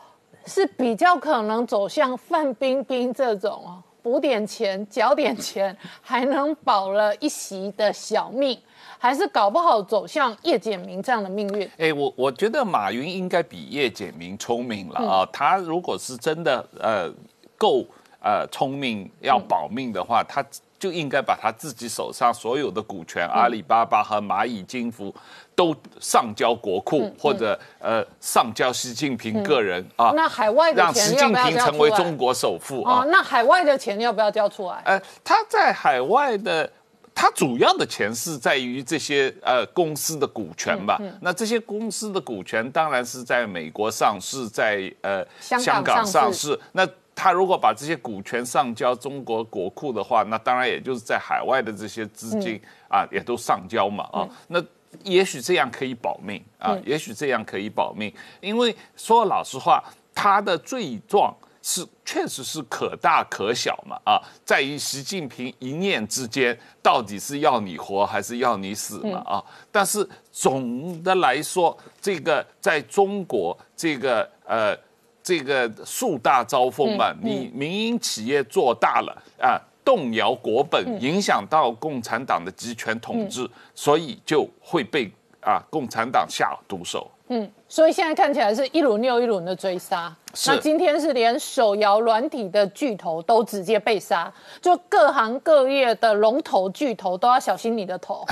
[0.45, 8.61] 是比较可能走向范冰冰这种哦补点钱、缴点钱，还能保了一席的小命，
[8.99, 11.71] 还是搞不好走向叶简明这样的命运？
[11.79, 15.29] 哎，我我觉得马云应该比叶简明聪明了啊。
[15.33, 17.09] 他如果是真的呃
[17.57, 17.87] 够
[18.23, 20.45] 呃聪明要保命的话，他
[20.79, 25.15] 就应该把他自己手上所有的股权，阿里巴巴和蚂蚁金服
[25.55, 30.13] 都上交国库，或者呃上交习近平个人啊。
[30.17, 31.91] 那海外的让习近钱要不要平成为？
[31.91, 33.09] 中国首富啊哦，。
[33.11, 34.83] 那海外的钱要不要交出来？
[34.85, 36.69] 呃，他在海外的，
[37.15, 40.97] 他主要的钱是在于这些呃公司的股权吧。
[41.01, 46.61] 嗯那这些公司的股权当然是在美国上市，在呃香港上市上市。
[46.73, 46.85] 那
[47.15, 54.29] 他如果把这些股权上交中国国库的话，那当然也就是在海外的这些资金、嗯啊，也都上交嘛啊。
[54.49, 54.63] 那
[55.05, 59.85] 也许这样可以保命啊，嗯也许这样可以保命，因为说老实话，
[60.15, 69.45] 他的罪状是确实是可大可小嘛啊，在于习近平一念之间，到底是要你活还是要你死嘛啊？
[69.71, 74.77] 但是总的来说，这个在中国这个呃。
[75.23, 85.11] 这个树大招风嘛，你民营企业做大了啊，动摇国本，影响到共产党的集权统治，所以就会被
[85.41, 87.11] 啊共产党下毒手。
[87.29, 90.15] 嗯，所以现在看起来是一轮又一轮的追杀。
[90.35, 98.25] 是那今天是连手摇软体的巨头都直接被杀，就各行各业的龙头巨头都要小心你的头。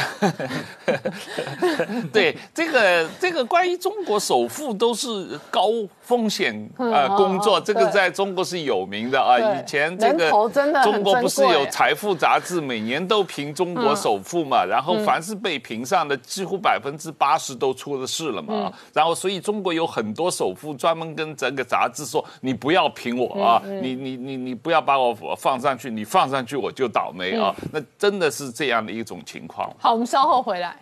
[2.12, 5.68] 对这个这个关于中国首富都是高
[6.01, 9.38] 风险呃嗯工作，哦这个在中国是有名的啊。
[9.38, 10.30] 以前这个
[10.82, 14.64] 中国不是有财富杂志每年都评中国首富嘛？
[14.64, 18.72] 然后凡是被评上的，几乎百分之八十都出了事了嘛。
[18.92, 29.70] 然后所以中国有很多首富专门跟这个杂志说：“你不要评我啊，你你你你不要把我放上去，你放上去我就倒霉啊。”那真的是这样的一种情况。
[29.78, 30.76] 好，我们稍后回来。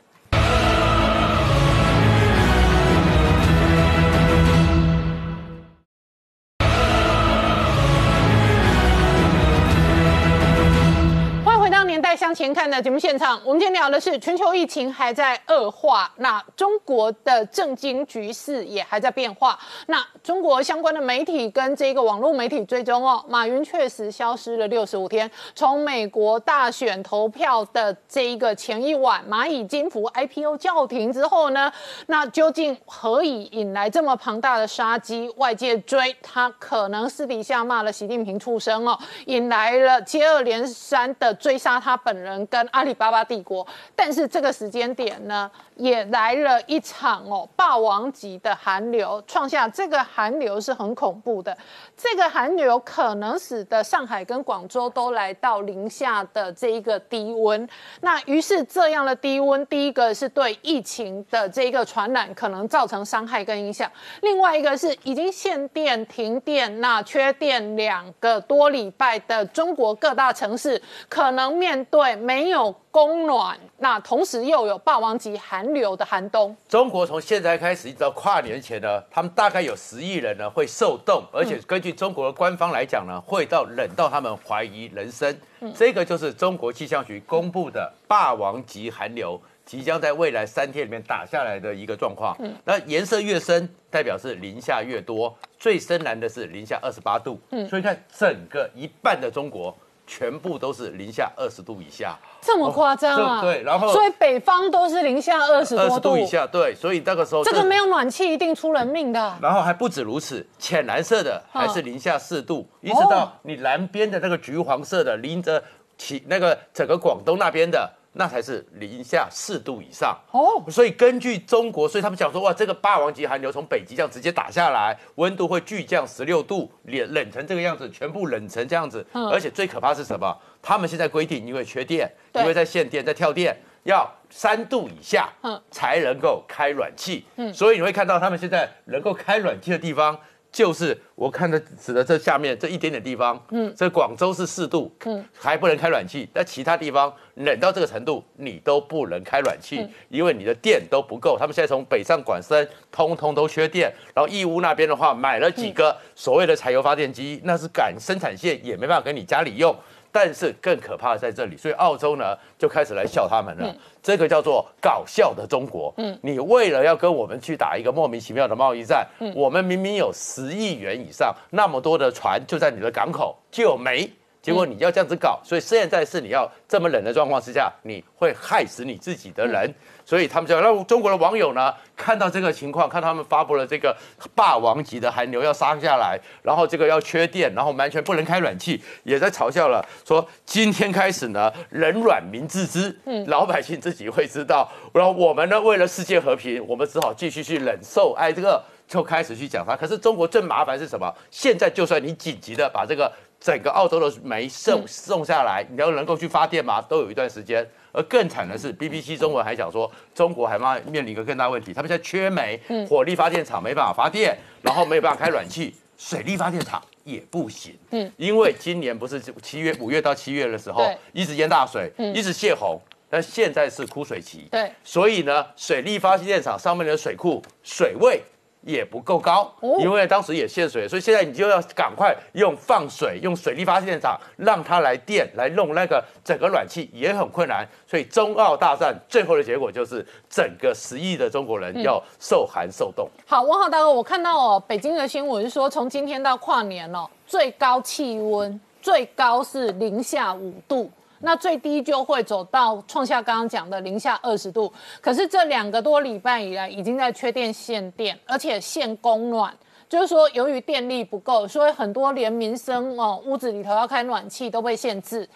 [12.19, 19.57] 向前看》的节目现场，我们今天聊的是全球疫情还在恶化，那中国的政经局势也还在变化。
[19.87, 25.31] 那中国相关的媒体跟这个网络媒体追踪哦，马云确实消失了六十五天。
[25.55, 31.73] 从美国大选投票的这一个前一晚，蚂蚁金服 IPO 叫停之后呢，
[32.09, 35.33] 那究竟何以引来这么庞大的杀机？
[35.37, 43.67] 外界追他，可能私底下骂了习近平畜生哦，引来了接二连三的追杀他本人跟阿里巴巴帝国。
[43.95, 51.55] 但是这个时间点呢，也来了一场哦霸王级的寒流，创下这个寒流是很恐怖的。
[51.95, 57.69] 这个寒流可能使得上海跟广州都来到零下的这一个低温。
[58.01, 63.91] 那于是这样的低温，第一个是对疫情的这一个传染可能造成伤害跟影响，
[64.23, 76.57] 另外一个是已经限电、停电、那缺电两个多礼拜的中国各大城市，可能面对没有供暖，那同时又有霸王级寒流的寒冬。
[76.69, 85.37] 中国从现在开始一直到跨年前呢，他们大概有十亿人呢会受冻，而且根据中国的官方来讲呢，会到冷到他们怀疑人生。
[85.75, 89.41] 这个就是中国气象局公布的霸王级寒流。
[89.69, 99.77] 即将在未来三天里面打下来的一个状况，嗯那颜色越深，代表是零下越多，最深蓝的是零下二十八度，嗯所以看整个一半的中国
[100.09, 105.95] 全部都是零下二十度以下，这么夸张啊、哦对然后所以北方都是零下二十二多度。
[105.95, 109.37] 十度以下，对，所以那个时候这个没有暖气一定出人命的。
[109.43, 113.09] 然后还不止如此，浅蓝色的还是零下四度，一直哦。
[113.11, 115.63] 到你南边的那个橘黄色的，临着
[115.99, 120.19] 起那个整个广东那边的，那才是零下四度以上。
[120.33, 129.07] 哦，所以根据中国，所以他们讲说，哇，这个霸王级寒流从北极这样直接打下来，温度会巨降十六度，冷冷成这个样子，全部冷成这样子。
[129.13, 130.37] 嗯而且最可怕是什么？
[130.61, 137.25] 他们现在规定，因为缺电，因为在限电，在跳电，要三度以下，嗯才能够开暖气。
[137.55, 140.19] 所以你会看到他们现在能够开暖气的地方。
[140.51, 151.37] 就是我看的指的这下面这一点点地方，嗯，这广州是四度，嗯，还不能开暖气，但其他地方冷到这个程度，你都不能开暖气，因为你的电都不够。
[151.39, 159.77] 他们现在从北上广深，通通都缺电，然后义乌那边的话，买了几个所谓的柴油发电机，那是赶生产线，也没办法给你家里用。
[160.21, 163.73] 但是更可怕的在这里，所以澳洲呢就开始来笑他们了。
[164.03, 165.95] 这个叫做搞笑的中国。
[165.99, 174.11] 嗯，你为了要跟我们去打一个莫名其妙的贸易战，我们明明有十亿元以上那么多的船就在你的港口，就没。
[174.49, 179.71] 结果你要这样子搞，所以现在是你要这么冷的状况之下，你会害死你自己的人。
[180.07, 183.95] 所以他们就让中国的网友呢看到这个情况，看他们发布了这个
[184.35, 194.67] 霸王级的寒流要杀下来，然后这个要缺电，然后完全不能开暖气，也在嘲笑了，说今天开始呢人软民自知，嗯，老百姓自己会知道。
[194.95, 198.65] 然后我们呢为了世界和平，我们只好继续去忍受哎这个。
[198.89, 199.77] 就开始去讲它。
[199.77, 201.15] 可是中国最麻烦是什么？
[201.31, 206.81] 现在就算你紧急的把这个整个澳洲的煤送送下来，你要能够去发电吗？
[206.83, 207.67] 都有一段时间。
[207.91, 217.77] 而更惨的是，BBC 中文还讲说，中国还面面临一个更大问题，他们现在缺煤，火力发电厂没办法发电，然后没有办法开暖气， 水力发电厂也不行。
[217.91, 222.79] 嗯，因为今年不是七月五月到七月的时候，一直淹大水，一直泄洪，
[223.09, 224.47] 但现在是枯水期。
[224.51, 228.23] 对，所以呢，水力发电厂上面的水库水位。
[228.69, 229.51] 也不够高，
[229.81, 243.09] 因为当时也限水，所以现在你就要赶快用放水，用水力发电厂让它来电来弄那个整个暖气也很困难，所以中澳大战最后的结果就是整个十亿的中国人要受寒受冻。
[243.27, 250.91] 好，王浩大哥，我看到哦，北京的新闻说，从今天到跨年哦，最高气温最高是零下五度。
[251.21, 259.53] 那最低就会走到创下刚刚讲的零下二十度，可是这两个多礼拜以来已经在缺电限电，而且限供暖，
[259.89, 265.29] 就是说由于电力不够，所以很多连民生哦屋子里头要开暖气都被限制，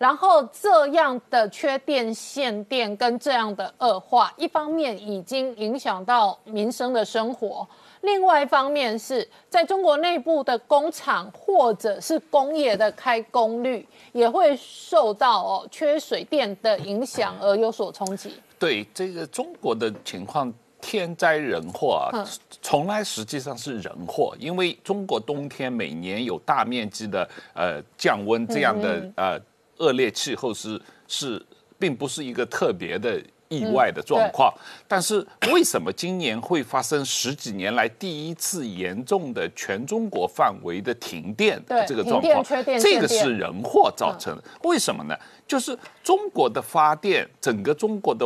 [0.00, 7.68] 然后这样的缺电限电跟这样的恶化，一方面已经影响到民生的生活。
[8.00, 18.32] 另外一方面是在中国内部的工厂或者是工业的开工率也会受到哦缺水电的影响而有所冲击。
[18.58, 22.26] 对这个中国的情况，天灾人祸啊，
[22.62, 29.38] 从来实际上是人祸，因为中国冬天每年有大面积的呃降温这样的呃
[29.80, 31.44] 恶劣气候是是
[31.78, 33.20] 并不是一个特别的。
[33.52, 34.54] 意外的状况，
[34.86, 42.44] 但是为什么今年会发生十几年来第一次严重的全中国范围的停电的这个状况？
[42.78, 44.44] 这个是人祸造成的。
[44.62, 45.16] 为什么呢？
[45.48, 48.24] 就是中国的发电，整个中国的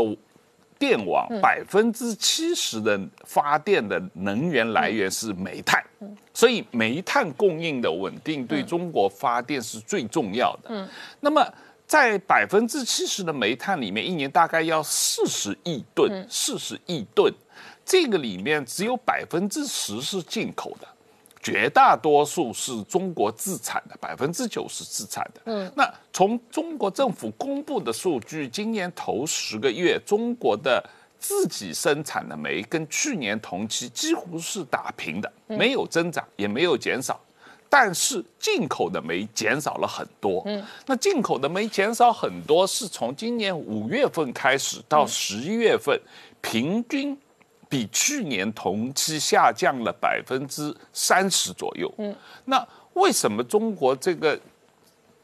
[0.79, 5.83] 电网百分之七十的发电的能源来源是煤炭，
[6.33, 10.71] 所以煤炭供应的稳定对中国发电是最重要的。
[10.71, 10.89] 嗯，
[11.21, 11.47] 那么。
[11.87, 17.33] 在百分之七十的煤炭里面，一年大概要四十亿吨，四十亿吨，
[17.85, 20.89] 这个里面只有百分之十是进口的，
[21.45, 25.43] 绝大多数是中国自产的，百分之九十自产的。
[25.45, 30.83] 嗯，那从中国政府公布的数据，今年头十个月，中国的
[31.19, 37.21] 自己生产的煤跟去年同期几乎是打平的，没有增长，也没有减少。
[37.69, 46.01] 但是进口的煤减少了很多，嗯，那进口的煤减少很多，是从今年五月份开始到十一月份，
[46.41, 47.19] 平均
[47.75, 52.15] 比去年同期下降了百分之三十左右，嗯，
[52.45, 54.39] 那为什么中国这个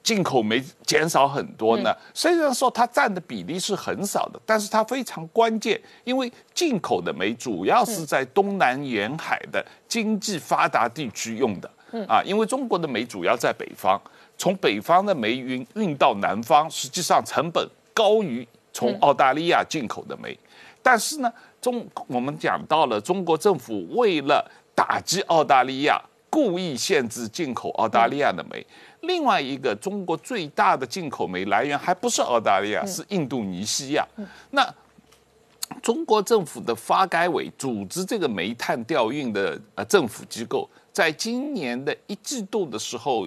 [0.03, 1.95] 进口煤减少很多呢？
[2.13, 11.71] 虽然说它占的比例是很少的，但是它非常关键，因为进口的煤主要是在东南沿海的经济发达地区用的。
[11.93, 13.97] 嗯啊，因为中国的煤主要在北方，
[14.37, 20.37] 从北方的煤运运到南方，实际上成本高于从澳大利亚进口的煤。
[20.83, 21.31] 但是呢，
[21.61, 28.67] 中我们讲到了中国政府为了打击澳大利亚，故意限制进口澳大利亚的煤。
[29.03, 34.07] 另外一个，中国最大的进口煤来源还不是澳大利亚，是印度尼西亚。
[34.51, 34.75] 那
[35.81, 40.69] 中国政府的发改委组织这个煤炭调运的呃政府机构。
[40.93, 43.27] 在今年的一季度的时候，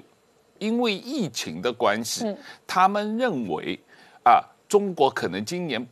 [0.59, 2.35] 因为疫情的关系，
[2.67, 3.79] 他们认为
[4.25, 5.87] 啊，中国可能今年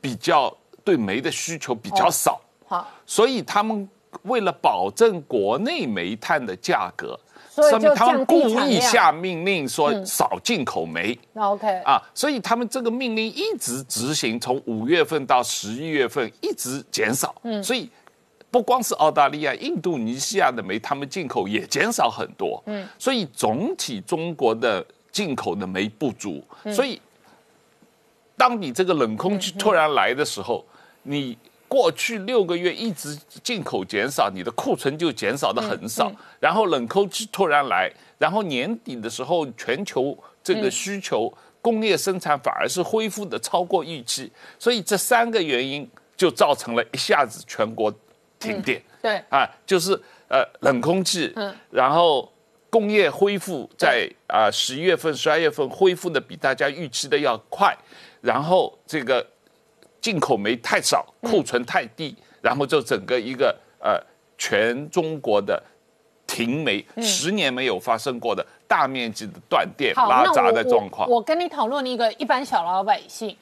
[0.00, 0.54] 比较
[0.84, 3.88] 对煤的需求比较少，好，所以他们
[4.22, 7.18] 为了保证国内煤炭的价格，
[7.50, 11.18] 所以他们故意下命令说少进口煤。
[11.34, 17.90] OK 啊，所以他们这个命令一直执行，从五月份到十一月份一直减少，嗯，所以。
[18.50, 22.62] 不光是澳大利亚、印度尼西亚的煤，他们进口也减少很多。
[22.66, 26.40] 嗯，所以总体中国的进口的煤不足。
[26.72, 27.02] 所以，
[28.36, 30.64] 当你这个冷空气突然来的时候，
[31.04, 36.12] 你过去六个月一直进口减少，你的库存就减少的很少。
[36.40, 41.32] 然后冷空气突然来，然后年底的时候，全球这个需求、
[41.62, 44.30] 工业生产反而是恢复的超过预期。
[44.58, 47.90] 所以这三个原因就造成了一下子全国。
[48.36, 49.98] 停电，对啊，就是
[50.28, 52.30] 呃冷空气，嗯，然后
[52.68, 57.74] 工业恢复在啊十一月份、十二月份恢复的比大家预期的要快，
[58.20, 59.26] 然后这个
[60.04, 63.98] 进口煤太少，库存太低，然后就整个一个呃
[64.36, 65.62] 全中国的
[66.26, 71.14] 停煤，十年没有发生过的大面积的断电拉闸的状况我。
[71.16, 73.34] 我跟你讨论一个一般小老百姓，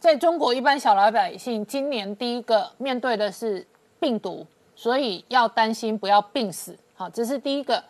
[0.00, 3.64] 在中国一般小老百姓今年第一个面对的是
[4.00, 6.76] 病毒，所以要担心不要病死。
[6.96, 7.80] 好，这是第一个。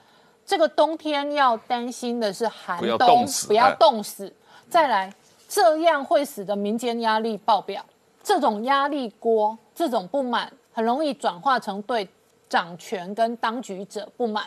[0.45, 4.31] 这个冬天要担心的是寒不要冬不要哎冻死。
[4.69, 5.11] 再来，
[5.49, 7.83] 这样会使得民间压力爆表，
[8.29, 12.07] 这种压力锅，这种不满，很容易转化成对
[12.47, 14.45] 掌权跟当局者不满。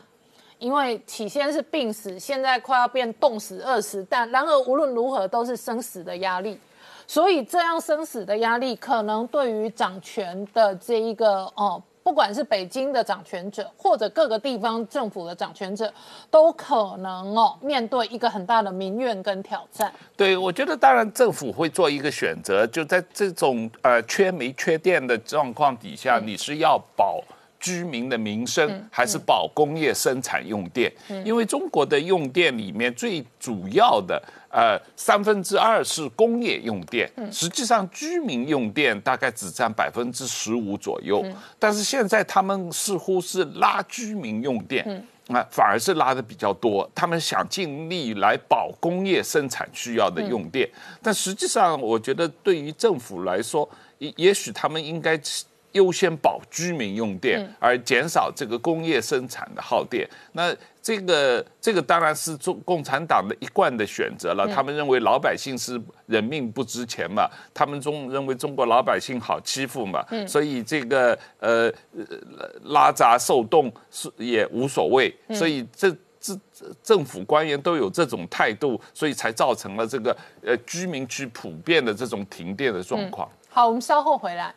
[0.60, 6.60] 因为起先是病死，现在快要变冻死、饿死，但然而无论如何都是生死的压力，
[7.08, 15.94] 所以这样生死的压力，可能对于掌权的这一个哦，不管是北京的掌权者，或者各个地方政府的掌权者，
[16.30, 19.91] 都可能哦面对一个很大的民怨跟挑战。
[20.18, 27.22] 对，我觉得当然政府会做一个选择，就在这种呃缺煤缺电的状况底下，你是要保。
[27.64, 30.91] 居民的民生还是保工业生产用电，
[31.23, 34.19] 因为中国的用电里面最主要的
[34.52, 41.26] 呃三分之二是工业用电，实际上居民用电大概只占百分之十五左右，
[41.57, 45.06] 但是现在他们似乎是拉居民用电。
[45.28, 46.90] 啊，反而是拉的比较多。
[46.94, 50.69] 他们想尽力来保工业生产需要的用电，
[51.02, 53.69] 但实际上，我觉得对于政府来说，
[53.99, 55.18] 也也许他们应该
[55.73, 60.07] 优先保居民用电，而减少这个工业生产的耗电。
[60.34, 64.48] 那这个这个当然是中共产党的一贯的选择了。
[64.48, 71.72] 他们认为老百姓是人命不值钱嘛，他们中认为中国老百姓好欺负嘛，所以这个呃
[72.64, 75.14] 拉闸受冻是也无所谓。
[75.34, 76.38] 所以这这
[76.84, 83.30] 政府官员都有这种态度，所以才造成了这个呃居民区普遍的这种停电的状况。
[83.49, 84.53] 好，我们稍后回来。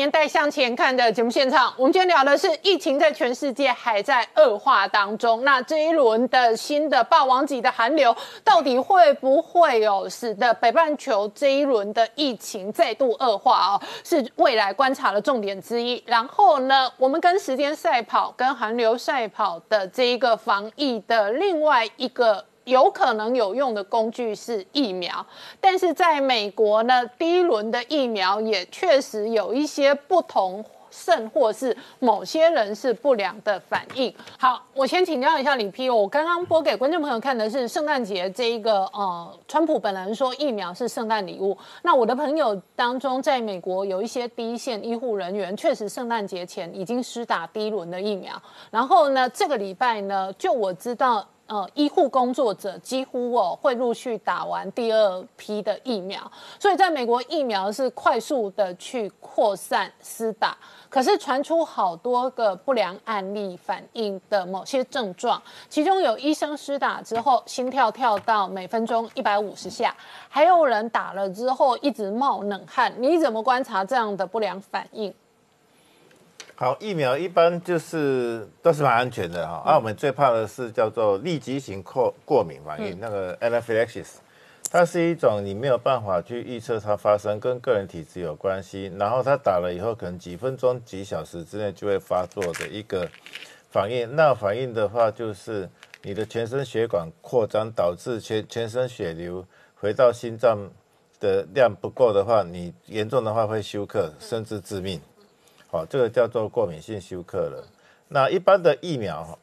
[0.00, 1.70] 年代向前看》的节目现场。
[1.76, 13.82] 我们今天聊的是疫情在全世界还在恶化当中，那这一轮的新的霸王级的寒流，到底会不会有使得北半球这一轮的疫情再度恶化哦？
[14.02, 16.02] 是未来观察的重点之一。
[16.06, 22.42] 然后呢，我们跟时间赛跑、跟寒流赛跑的这一个防疫的另外一个。
[22.70, 25.26] 有可能有用的工具是疫苗，
[25.60, 34.14] 但是在美国呢，第一轮的疫苗也确实有一些不同，甚或是某些人是不良的反应。
[34.38, 41.58] 好，我先请教一下李 P，我刚刚播给观众朋友看的是圣诞节这一个呃，川普本人说疫苗是圣诞礼物。
[41.82, 48.40] 那我的朋友当中，在美国有一些第一线医护人员，确实圣诞节前已经施打第一轮的疫苗。
[48.70, 51.26] 然后呢，这个礼拜呢，就我知道。
[51.50, 60.56] 呃，医护工作者几乎哦会陆续打完第二批的疫苗，所以在美国疫苗是快速的去扩散施打，
[60.88, 69.92] 可是传出好多个不良案例反映的某些症状，其中有医生施打之后心跳跳到每分钟一百五十下，
[70.28, 75.12] 还有人打了之后一直冒冷汗，你怎么观察这样的不良反应？
[76.62, 79.62] 好，疫苗一般就是都是蛮安全的哈。
[79.64, 84.16] 啊，我们最怕的是叫做立即型过过敏反应，那个 anaphylaxis，
[84.70, 88.92] 它是一种你没有办法去预测它发生，跟个人体质有关系。
[88.98, 93.08] 然后它打了以后，可能几分钟、几小时之内就会发作的一个
[93.70, 94.14] 反应。
[94.14, 95.66] 那反应的话，就是
[96.02, 99.42] 你的全身血管扩张，导致全全身血流
[99.76, 100.68] 回到心脏
[101.18, 105.00] 的量不够的话，你严重的话会休克，甚至致命。
[105.70, 107.64] 好，这个叫做过敏性休克了。
[108.08, 109.38] 那一般的疫苗，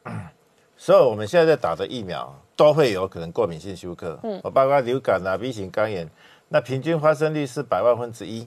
[0.76, 6.06] 所有我们现在在打的疫苗都会有可能过敏性休克，嗯，包括流感啊、B 型肝炎，
[6.48, 8.46] 那平均发生率是百万分之一，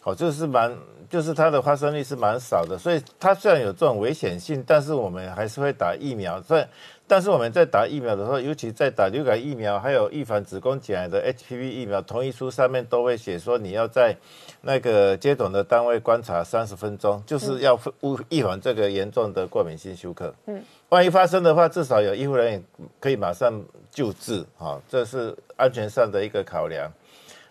[0.00, 0.74] 好，就是蛮，
[1.10, 6.40] 就是它的发生率是蛮少的，所以它虽然有这种危险性，但是我们还是会打疫苗。
[6.40, 6.64] 所以，
[7.06, 14.16] 但是我们在打疫苗的时候，尤其在打流感疫苗，还有预防子宫颈癌的 HPV 疫苗，同意书上面都会写说你要在
[14.62, 20.34] 那个接种的单位观察三十分钟，就是要预预防这个严重的过敏性休克。
[20.46, 22.64] 嗯，万一发生的话，至少有医护人员
[22.98, 26.92] 可以马上救治，哈，这是安全上的一个考量。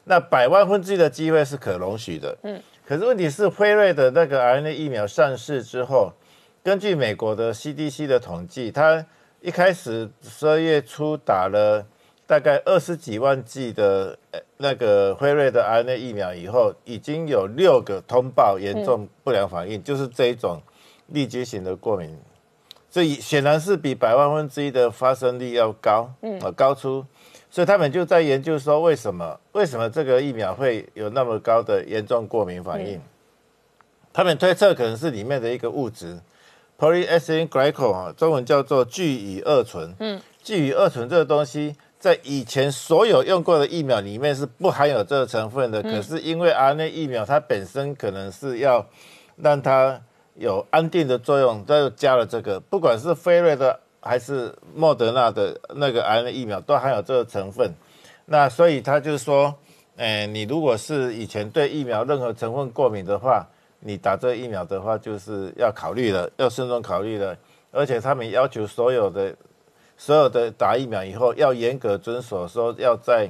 [0.03, 6.13] 那百万分之一的机会是可容许的，嗯，可是问题是辉瑞的那个 RNA 疫苗上市之后，
[6.63, 9.05] 根据美国的 CDC 的统计，它
[9.41, 11.85] 一开始十二月初打了
[12.27, 20.61] 大概二十几万剂的呃那个辉瑞的 RNA 疫苗以后，已经有六个通报严重不良反应，就是这一种
[21.13, 22.15] 痢疾型的过敏，
[22.89, 27.05] 所以显然是比百万分之一的发生率要高，嗯，高出。
[27.49, 33.01] 所以他们就在研究说，为什么为什么这个疫苗会有那么高的严重过敏反应？
[34.11, 36.19] 他们推测可能是里面的一个物质
[36.77, 39.95] polyethylene glycol 啊，中文叫做聚乙二醇。
[39.99, 45.81] 嗯，聚乙二醇这个东西，在以前所有用过的疫苗里面是不含有这个成分的。
[45.81, 48.85] 可是因为 RNA 疫苗它本身可能是要
[49.35, 49.99] 让它
[50.35, 52.59] 有安定的作用，它又加了这个。
[52.59, 57.73] 不管是辉瑞的还是莫德纳的那个 RNA 疫苗，都含有这个成分。
[58.25, 59.55] 那所以他就是说，
[59.95, 63.47] 哎，你如果是以前对疫苗任何成分过敏的话，
[63.79, 67.35] 你打这疫苗的话，就是要考虑了，要慎重考虑了。
[67.71, 69.35] 而且他们要求所有的
[69.97, 73.29] 所有的打疫苗以后，要严格遵守，说要在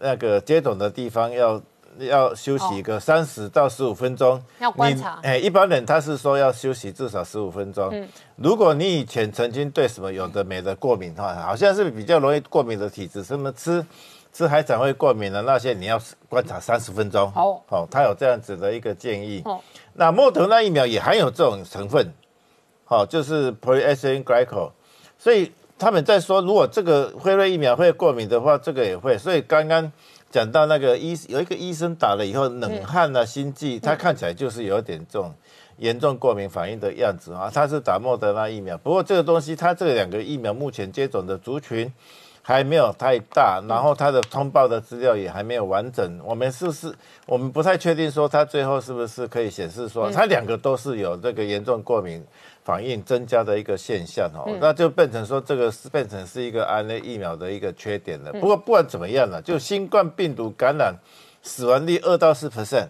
[0.00, 1.62] 那个接种的地方要
[1.98, 4.42] 要休息个三十到十五分钟。
[4.58, 5.20] 要观察。
[5.22, 7.88] 哎，一般人他是说要休息至少十五分钟。
[7.92, 8.08] 嗯。
[8.36, 13.84] 如果你以前曾经对什么有的没的过敏的话，好像是比较容易过敏的体质，什么吃。
[14.34, 17.30] 吃海产会过敏的那些，你要观察三十分钟。
[17.32, 19.42] 好，好，他有这样子的一个建议。
[19.44, 19.60] 哦，
[19.92, 22.10] 那莫德那疫苗也含有这种成分，
[22.86, 24.70] 好，就是 polyethylene glycol。
[25.18, 29.18] 所以他们在说，如果这个辉瑞疫苗会过敏的话，这个也会。
[29.18, 29.90] 所以刚刚
[30.30, 35.34] 讲到那个医有一个医生打了以后冷汗啊、心悸，他看起来就是有点这种
[35.78, 37.50] 严重过敏反应的样子啊。
[37.52, 41.92] 他是打莫德纳疫苗，不过这个东西，他这两个疫苗目前接种的族群。
[42.44, 46.18] 还没有太大，然后它的通报的资料也还没有完整。
[46.24, 46.92] 我们是不是
[47.24, 52.20] 我们不太确定说它最后是不是可以显示说它两个都是有这个严重过敏
[52.64, 58.32] 反应增加的一个现象哦，那就变成说这个是变成是一个 RNA 疫苗的一个缺点了。
[58.32, 60.94] 不过不管怎么样呢，就新冠病毒感染
[61.42, 62.88] 死亡率二到四 percent，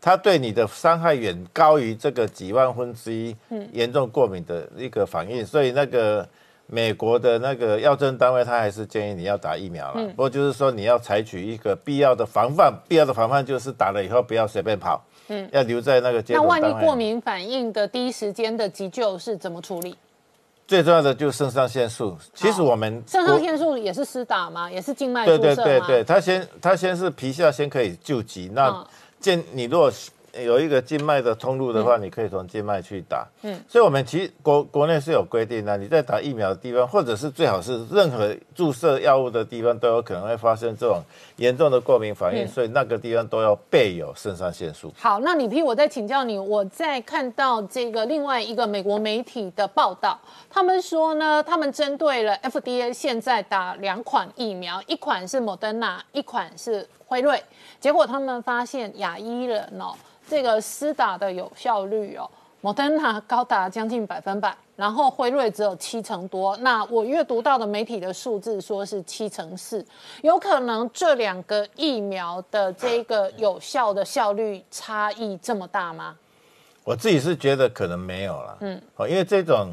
[0.00, 3.36] 它对你的伤害远高于这个几万分之一
[3.72, 6.28] 严重过敏的一个反应，所以那个。
[6.72, 10.06] 美国的那个药政单位，他还是建议你要打疫苗了。
[10.10, 16.22] 不过就是说，你要采取一个必要的防范，必要的防范就是打了以后不要随便跑，嗯，要留在那个。
[16.28, 19.96] 那万一过敏反应的第一时间的急救是怎么处理？
[20.66, 22.16] 最重要的就是肾上腺素。
[22.34, 24.70] 其实我们肾上腺素也是施打吗？
[24.70, 28.50] 也是静脉注射对对对对，它先它先是皮下先可以救急。
[28.52, 28.86] 那
[29.18, 29.90] 建你如果。
[30.44, 33.26] 有一个静脉的通路的话，你可以从静脉去打。
[33.42, 41.02] 嗯，所以我们其实国国内是有规定的，你在打疫苗的地方，或者是最好是任何注射药物的地方，都有可能会发生这种
[41.40, 44.92] 严重的过敏反应，所以那个地方都要备有肾上腺素。
[44.94, 57.42] 好，那李批，我再请教你，我在看到这个另外一个美国媒体的报道，他们说呢，他们针对了 FDA 现在打两款疫苗，一款是莫德纳，一款是辉瑞，
[57.80, 59.94] 结果他们发现亚裔人哦。
[60.28, 62.30] 这个施打的有效率哦，
[62.60, 66.56] 莫德纳高达将近百分百，然后辉瑞只有七成多。
[66.56, 69.84] 那我阅读到的媒体的数字说是七成四，
[70.22, 76.16] 有可能这两个疫苗的这个有效的效率差异这么大吗？
[76.82, 79.70] 我自己是觉得可能没有了，嗯，好，因为这种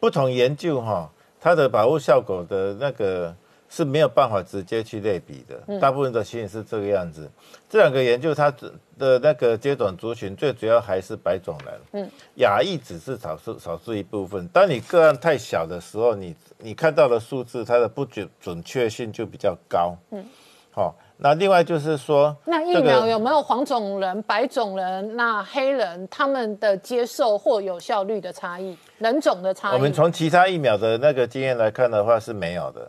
[0.00, 1.08] 不同研究哈，
[1.40, 3.32] 它的保护效果的那个。
[3.68, 7.30] 是没有办法直接去类比的，大部分的情形是这个样子。
[7.68, 8.50] 这两个研究，它
[8.98, 14.48] 的那个接种族群最主要还是白种人，嗯，亚裔只是少数少数一部分。
[14.48, 20.24] 当你个案太小的时候，你你看到的数字，它的不准准确性就比较高，嗯，
[20.70, 20.94] 好。
[21.20, 29.74] 那另外就是说，那疫苗有没有黄种人、白种人、那黑人他们的接受或有效率的差异，人种的差异？
[29.74, 32.88] 我们从其他疫苗的那个经验来看的话，是没有的。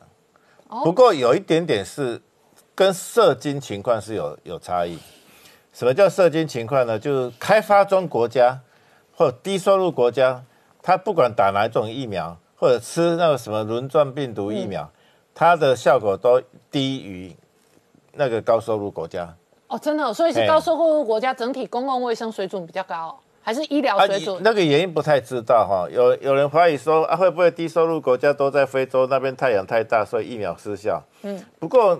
[0.69, 2.21] 不过有一点点是
[2.75, 4.97] 跟射精情况是有有差异。
[5.73, 6.97] 什么叫射精情况呢？
[6.99, 8.59] 就是开发中国家
[9.15, 10.43] 或低收入国家，
[10.81, 14.89] 他不管打哪种疫苗，或者吃那个什么轮状病毒疫苗，
[15.33, 17.35] 它的效果都低于
[18.13, 19.35] 那个高收入国家。
[19.67, 23.19] 哦，真的，所以是高收入国家整体公共卫生水准比较高。
[23.41, 25.87] 还是医疗水准，那个原因不太知道哈。
[25.91, 31.01] 有有人怀疑说啊，会不会低收入国家都在非洲那边太阳太大，所以疫苗失效？
[31.23, 31.99] 嗯，不过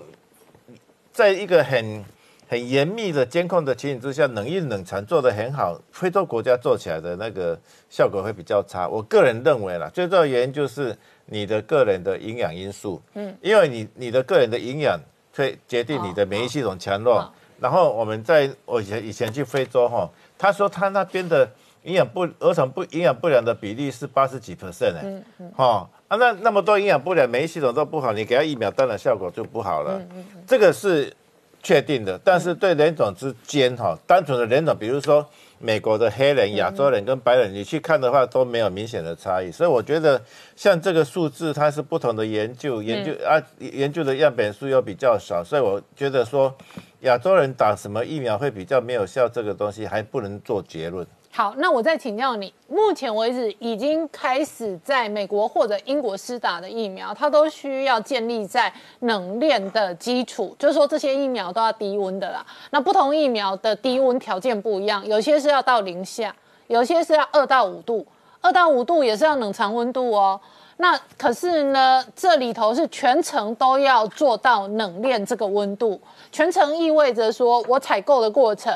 [1.12, 2.04] 在一个很
[2.46, 7.58] 很严密的监控的情形之下，冷硬冷藏做的很好，非洲国家做起来的那个
[7.88, 8.86] 效果会比较差。
[8.86, 10.96] 我个人认为啦，最重要的原因就是
[11.26, 13.02] 你的个人的营养因素。
[13.14, 15.00] 嗯，因为你你的个人的营养
[15.34, 17.28] 会决定你的免疫系统强弱。
[17.58, 20.08] 然后我们在我以前以前去非洲哈。
[20.40, 21.46] 他说他那边的
[21.82, 25.22] 营养不儿童不营养不良的比例是八十几 percent 哎，
[25.54, 30.00] 哈啊那那么多营养不良，免疫系统都不好，你给他疫苗，当然效果就不好了。
[30.46, 31.14] 这个是
[31.62, 35.28] 确定的，但是对人种之间哈，单纯的人种，比如说
[35.62, 40.20] 美国的黑人、亚洲人跟白人，你去看的话都没有明显的差异，所以我觉得
[40.56, 46.56] 像这个数字，它是不同的研究，研究啊研究的样本数又比较少，所以我觉得说
[47.00, 51.06] 亚洲人打什么疫苗会比较没有效，这个东西还不能做结论。
[51.40, 62.44] 好，那我再请教你，目前为止已经开始在美国或者英国施打的疫苗，它都需要建立在冷链的基础，就是说这些疫苗都要低温的啦。
[62.72, 66.36] 那不同疫苗的低温条件不一样，有些是要到零下，
[66.66, 68.06] 有些是要二到五度，
[68.42, 70.38] 二到五度也是要冷藏温度哦。
[70.76, 75.98] 那可是呢，这里头是全程都要做到冷链这个温度，
[76.30, 78.70] 全程意味着说我采购的过程。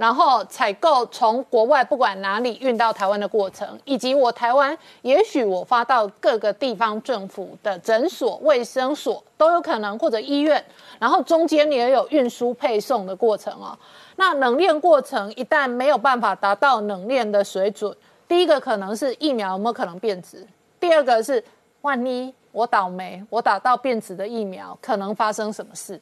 [0.00, 10.64] 然后采购从国外不管哪里运到台湾的过程，以及我台湾也许我发到各个地方政府的诊所、卫生所都有可能，或者医院，
[10.98, 13.78] 然后中间也有运输配送的过程哦。
[14.16, 17.94] 那冷链过程一旦没有办法达到冷链的水准，
[18.26, 20.46] 第一个可能是疫苗有没有可能变质？
[20.80, 21.44] 第二个是
[21.82, 26.00] 万一我倒霉，我打到变质的疫苗，可能发生什么事？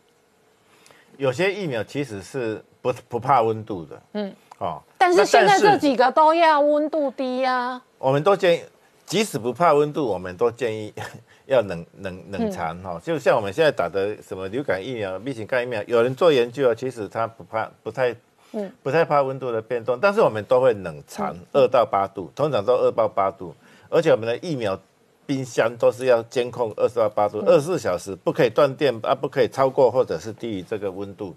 [1.17, 2.65] 有些疫苗其实是。
[2.93, 7.81] 不不怕温度的，嗯，哦，但是现在这几个都要温度低呀。
[7.99, 8.63] 我们都建议，
[9.05, 10.93] 即使不怕温度，我们都建议
[11.47, 13.01] 要冷冷冷藏哈。
[13.03, 18.15] 就像我们现在打的什么流感疫苗、B 型肝疫苗，有人做研究啊，其实他不怕，不太，
[18.53, 23.55] 嗯，不太怕温度的变动，但是我们都会冷藏二到八度，通常都二到八度，
[23.89, 24.79] 而且我们的疫苗
[25.27, 31.35] 冰箱都是要监控二十到八度，二十四小时不可以断电啊，不可以超过或者是低于这个温度。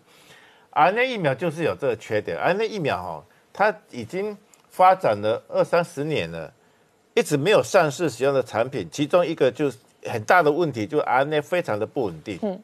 [0.73, 4.37] RNA 疫苗就是有这个缺点，RNA 疫苗哈，它已经
[4.69, 6.51] 发展了二三十年了，
[7.13, 8.87] 一直没有上市使用的产品。
[8.89, 12.39] 其中一个就是很大的问题，就是 RNA 非常的不稳定。
[12.41, 12.61] 嗯，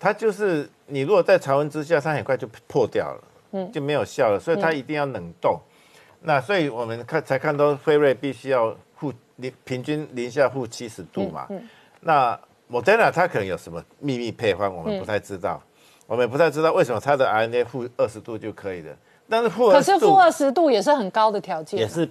[0.00, 4.40] 它就是你如果在常温之下，它很快就破掉了，嗯，就没有效了。
[4.40, 5.60] 所以它一定要冷冻。
[6.22, 11.46] 那所以我们看才看到辉瑞必须要负零平均零下负七十度嘛。
[11.50, 11.68] 嗯。
[12.00, 12.40] 那
[12.70, 15.62] Moderna 它可能有什么秘密配方，我们不太知道。
[16.06, 18.96] 我们也不太知道为什么它的 RNA 负二十度就可以了，
[19.28, 22.08] 但是负可是负二十度也是很高的条件，也是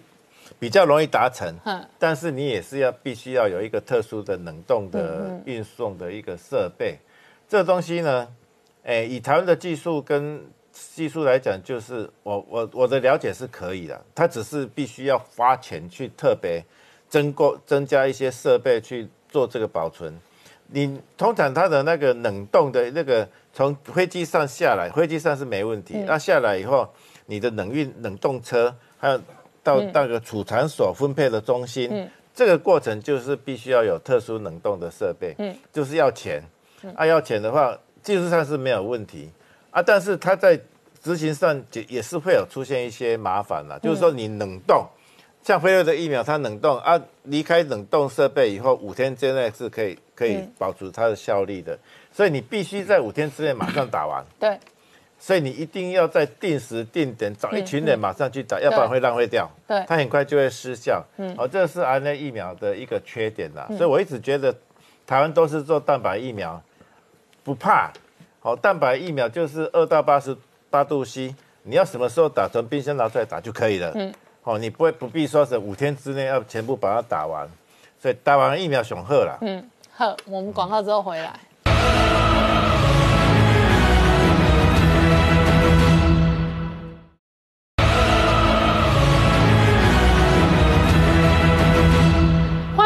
[0.60, 1.56] 比较容易达成。
[1.64, 7.00] 嗯，但是你也是要必须要有一个特殊的冷冻的运送的一个设备。
[7.48, 8.28] 这个东西呢，
[8.84, 10.44] 哎，以台湾的技术跟
[10.74, 16.62] 技术来讲，就是我我我的了解是可以的，它只是必须要花钱去特别
[17.08, 20.14] 增购增加一些设备去做这个保存。
[20.76, 23.28] 你通常它的那个冷冻的那个。
[23.58, 25.94] 从飞机上下来，飞机上是没问题。
[26.06, 26.86] 那下来以后，
[27.28, 29.18] 你的冷运冷冻车，还有
[29.64, 36.44] 到那个储藏所分配的中心，这个过程就是必须要有特殊冷冻的设备，嗯就是要钱。
[36.98, 39.30] 啊，要钱的话，技术上是没有问题
[39.72, 40.60] 啊，但是它在
[41.02, 43.80] 执行上也也是会有出现一些麻烦了。
[43.80, 44.86] 就是说，你冷冻，
[45.42, 51.78] 像飞瑞的疫苗，它冷冻啊，离开冷冻设备以后，五天之内是可以可以保持它的效力的。
[52.12, 54.26] 所以你必须在五天之内马上打完。
[54.40, 54.58] 对。
[55.18, 59.50] 所以你一定要在定时定点找一群人马上去打，要不然会浪费掉。
[59.68, 59.84] 对。
[59.88, 61.04] 它很快就会失效。
[61.18, 61.34] 嗯。
[61.38, 63.66] 哦，这是 RNA 疫苗的一个缺点啦。
[63.70, 64.54] 所以我一直觉得，
[65.08, 66.62] 台湾都是做蛋白疫苗，
[67.44, 67.92] 不怕。
[68.42, 70.36] 哦，蛋白疫苗就是二到八十
[70.70, 71.34] 八度 C，
[71.64, 73.92] 你要什么时候打，从冰箱拿出来打就可以了。
[73.96, 74.14] 嗯。
[74.44, 77.50] 哦，你不会不必说是五天之内要全部把它打完。
[77.98, 79.38] 所以打完疫苗雄鹤了。
[79.42, 79.68] 嗯，
[79.98, 81.32] 好， 我们广告之后回来。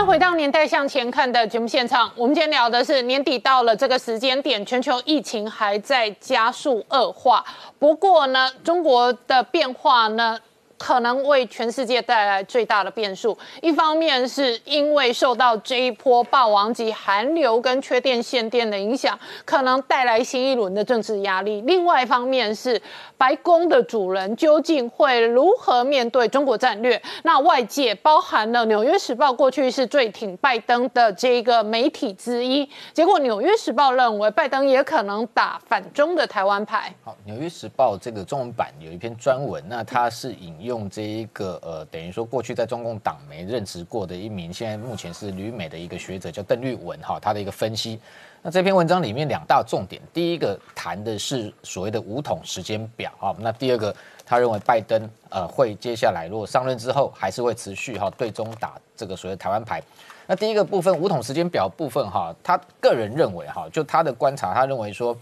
[0.08, 7.46] 回到年代向前看的节目现场，我们今天聊的是年底到了这个时间点，全球疫情还在加速恶化。
[7.78, 10.40] 不过呢，中国的变化呢？
[10.80, 13.38] 可能为全世界带来最大的变数。
[13.62, 22.82] 一方面是因为受到这一波霸王级寒流跟缺电限电的影响，可能带来新一轮的政治压力；另外一方面是
[23.18, 27.00] 白宫的主人究竟会如何面对中国战略？
[27.24, 36.94] 那外界包含了《纽约时报》过去是最挺拜登的这个媒体之一，结果《纽约时报》认为拜登也可能打反中的台湾牌。
[37.04, 40.69] 好，《纽约时报》这个中文版有一篇专文，那它是引用。
[40.70, 48.00] 用这一个呃，等于说过去在中共党媒任职过的一名，现在目前是旅美的一个学者，叫邓玉文哈，他的一个分析。
[48.44, 53.94] 那这篇文章里面两大重点，第一个谈的是所谓的五统时间表啊，那第二个
[54.24, 59.82] 他认为拜登呃会接下来如果上任之后还是会持续哈对中打这个所谓台湾牌。
[60.28, 65.18] 那第一个部分五统时间表部分哈，他个人认为哈，就他的观察，他认为说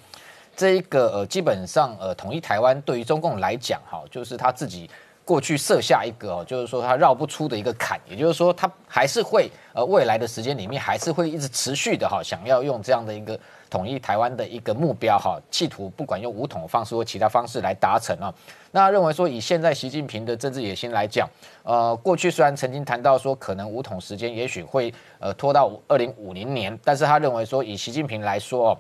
[0.55, 4.89] 这一个呃基本上呃统一台湾对于中共来讲哈，就是他自己。
[5.27, 13.37] 过去设下一个哦，就是说他绕不出的一个坎，也就是说他还是会呃未来的时间里面还是会一直持续的哈，想要用这样的一个
[13.69, 18.33] 统一台湾的一个目标哈，企图不管用武统方式或其他方式来达成啊。
[18.71, 21.27] 那认为说以现在习近平的政治野心来讲，
[21.63, 28.77] 呃，过去虽然曾经谈到说可能武统时间也许会呃拖到二零五零年，但是他认为说以习近平来说哦，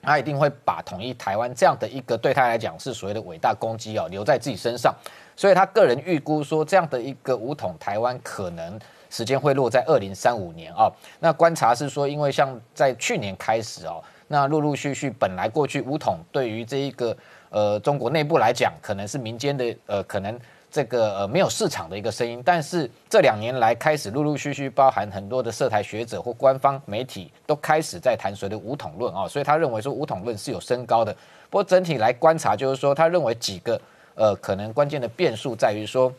[0.00, 4.94] 他一定会把统一台湾这样的一个对他来讲是所谓的伟大攻击哦留在自己身上。
[5.38, 8.76] 所以他个人预估说，这样的一个五统台湾可能
[9.08, 10.90] 时间会落在二零三五年啊。
[11.20, 17.16] 那观察是说，因为像在去年开始哦，那陆陆续续本来过去五统对于这一个
[17.50, 20.36] 呃中国内部来讲，可能是民间的呃可能
[20.72, 29.28] 这个呃没有市场的一个声音，但是这两年来开始陆陆续续包含很多的涉台学者或官方媒体都开始在谈所谓的五统论啊。
[29.28, 31.14] 所以他认为说五统论是有升高的。
[31.48, 33.80] 不过整体来观察，就是说他认为几个。
[34.18, 36.12] 呃，可能关键的变数在于说，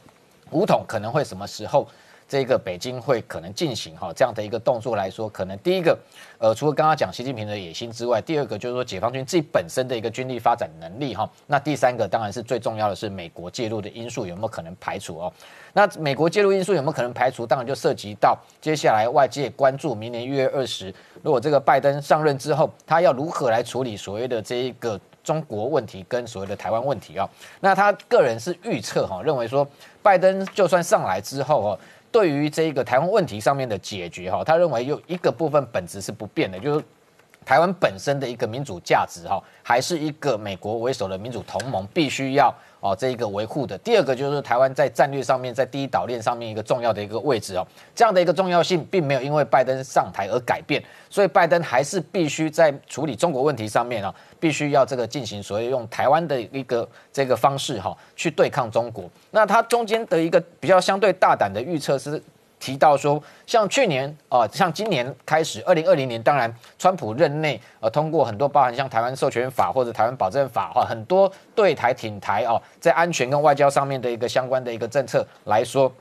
[0.52, 1.86] 武统可能会什么时候
[2.30, 6.00] 这个北京会可能进行哈这样的一个动作来说，可能第一个，
[6.38, 11.30] 呃，除了刚刚讲习近平的野心之外，第二个就是说解放军自己本身的一个军力发展能力哈。
[11.46, 15.34] 那第三个当然是最重要的是美国介入的因素有没有可能排除哦？
[15.74, 17.46] 那美国介入因素有没有可能排除？
[17.46, 24.98] 当然就涉及到接下来外界关注明年一月二十，如果这个拜登上任之后，他要如何来处理所谓的这一个。
[25.24, 27.30] 中国问题跟所谓的台湾问题啊，
[27.60, 29.68] 那他个人是预测哈，认为说
[30.02, 31.80] 拜登就算上来之后哦，
[32.12, 36.84] 对于这个台湾问题上面的解决哈，他认为有一个部分本质是不变的，就是
[37.46, 42.54] 台湾本身的一个民主价值哈，还是一个美国为首的民主同盟必须要。
[42.82, 59.04] 哦，这一个维护的第二个就是台湾在战略上面，在第一岛链上面一个重要的一个位置哦，这样的一个重要性并没有因为拜登上台而改变，所以拜登还是必须在处理中国问题上面啊，必须要这个进行所谓用台湾的一个这个方式哈，去对抗中国。
[59.32, 62.24] 那他中间的一个比较相对大胆的预测是。
[62.60, 75.92] 提到说，像去年啊，像今年开始，二零二零年，当然，川普任内，呃，通过很多包含像台湾授权法或者台湾保证法哈，很多对台挺台哦，在安全跟外交上面的一个相关的一个政策来说，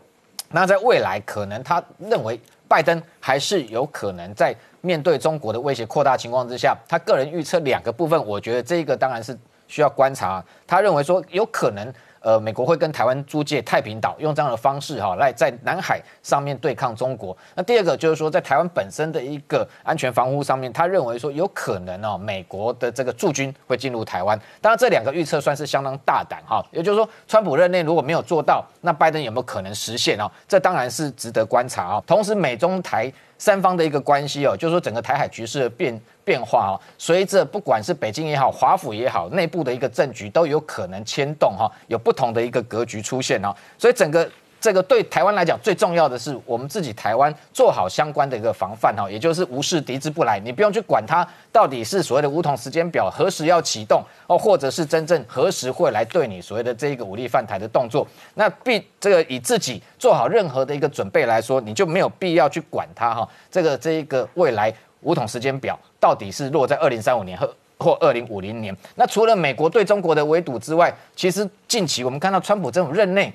[0.50, 11.92] 那在未来可能他认为拜登还是有可能在面对中国的威胁扩大情况之下，他个人预测两个部分，我觉得这个当然是需要观察，他认为说有可能。
[12.20, 17.36] 呃，美国会跟台湾租借太平岛，用这样的方式哈，来在南海上面对抗中国。
[17.54, 24.38] 那第二个就是说，在台湾本身的一个安全防护上面，他认为说有可能哦，美国的这个驻军会进入台湾。
[24.60, 26.64] 当然，这两个预测算是相当大胆哈。
[26.72, 30.30] 也就是说，川普任内如果没有做到，那拜登有没有可能实现哦？
[30.46, 32.02] 这当然是值得观察啊。
[32.06, 33.12] 同时，美中台。
[33.38, 44.28] 三方的一个关系哦，就是说整个台海局势的变变化哦，随着不管是北京也好，华府也好，内部的一个政局都有可能牵动哈，有不同的一个格局出现哦，所以整个。
[44.60, 58.04] 这个对台湾来讲最重要的是，我们自己台湾做好相关的一个防范哈，也就是无视敌之不来，你不用去管它到底是所谓的梧桐时间表何时要启动哦，或者是真正何时会来对你所谓的这一个武力犯台的动作，
[58.34, 63.28] 那必这个以自己做好任何的一个准备来说，你就没有必要去管它哈。
[63.50, 68.76] 这个这一个未来梧桐时间表到底是落在二零三五年或或二零五零年？
[68.96, 73.32] 那除了美国对中国的围堵之外，其实近期我们看到川普政府任内。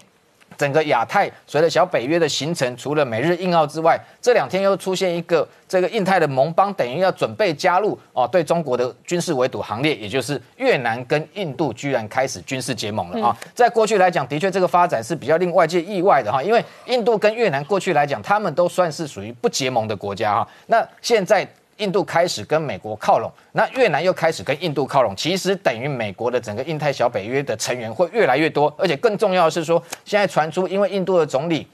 [0.57, 13.37] 整个亚太随着小北约的形成，除了美日印澳之外，这两天又出现一个这个印太的盟邦，等于要准备加入哦，对中国的军事围堵行列，也就是越南跟印度居然开始军事结盟了啊！
[13.53, 21.47] 在过去来讲，的确这个发展是比较令外界意外的哈，因为印度跟越南过去来讲，他们都算是属于不结盟的国家哈，那现在。
[21.77, 31.67] 印度开始跟美国靠拢，那越南又开始跟印度靠拢，其实等于美国的整个印太小北约的成员会越来越多，而且更重要的是说，现在传出因为印度的总理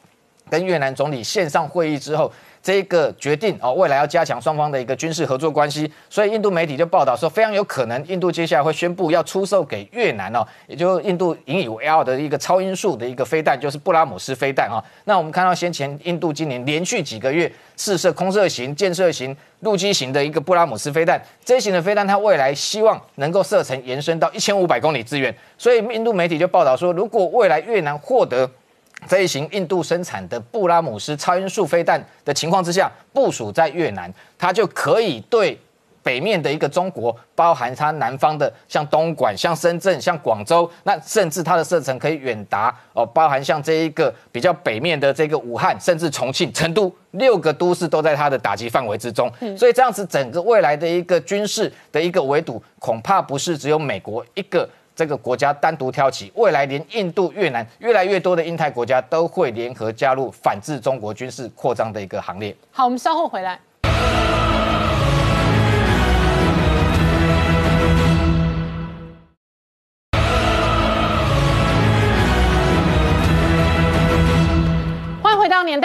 [0.50, 2.32] 跟越南总理线上会议之后。
[2.62, 14.84] 这个决定哦，未来要加强双方的一个军事合作关系，所以印度媒体就报道说，非常有可能印度接下来会宣布要出售给越南哦，也就是印度引以为傲的一个超音速的一个飞弹，就是布拉姆斯飞弹啊。
[15.06, 28.50] 那我们看到先前印度今年连续几个月试射空射型、建设型、陆基型的一个布拉姆斯飞弹，这型的飞弹它未来希望能够射程延伸到一千五百公里之远，所以印度媒体就报道说，如果未来越南获得
[29.08, 35.60] 这一型印度生产的布拉姆斯超音速飞弹的情况之下部署在越南，它就可以对。
[36.02, 49.30] 北面的一个中国，包含它南方的像东莞、像深圳、像广州，那甚至它的射程可以远达哦，包含像这一个比较北面的这个武汉，甚至重庆、成都六个都市都在它的打击范围之中。
[49.58, 54.68] 所以这样子整个未来的一个军事的一个围堵，恐怕不是只有美国一个。
[55.00, 62.54] 这个国家单独挑起，未来连印度、越南越来越多的印太国家都会联合加入反制中国军事扩张的一个行列。
[62.70, 63.58] 好，我们稍后回来。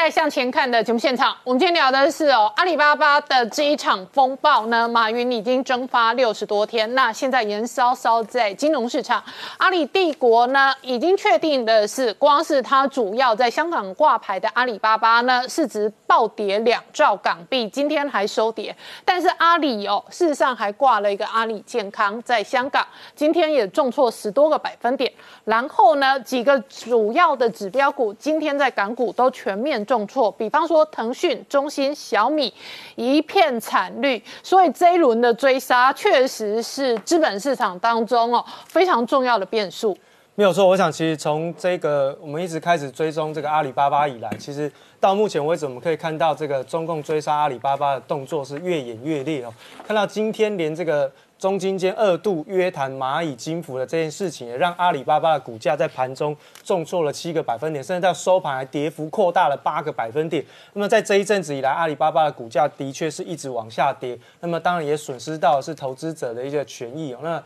[0.04, 9.24] 年代向前看的节目现场，我们今天聊的是哦，阿里巴巴的这一场风暴呢，马云已经蒸发六十多天，那现在燃烧烧在金融市场。
[9.56, 18.76] 阿里帝国呢，已经确定的是，光是它主要在香港挂牌的阿里巴巴呢，市值暴跌两兆港币，今天还收跌。
[19.06, 22.86] 但是阿里哦，事实上还挂了一个阿里健康在香港，
[23.16, 25.10] 今天也重挫十多个百分点。
[25.46, 29.82] 然后呢，几个主要的指标股今天在港股都全面。
[29.93, 32.52] 重挫，比方说腾讯、中兴、小米
[32.96, 39.94] 一片惨绿，所以这一轮的追杀确实是资本市场当中哦非常重要的变数。
[40.34, 49.52] 没有错，我想其实从这个我们一直开始追踪这个阿里巴巴以来，其实到目前为止，我们可以看到这个中共追杀阿里巴巴的动作是越演越烈哦。
[49.86, 51.12] 看到今天连这个。
[51.44, 60.42] 中金间二度约谈蚂蚁金服的这件事情，也让阿里巴巴的股价在盘中重挫了七个百分点，甚至到收盘还跌幅扩大了八个百分点。
[60.72, 67.18] 那么在这一阵子以来，阿里巴巴的股价的确是一直往下跌，那么当然也损失到是投资者的一个权益哦。
[67.22, 67.42] 那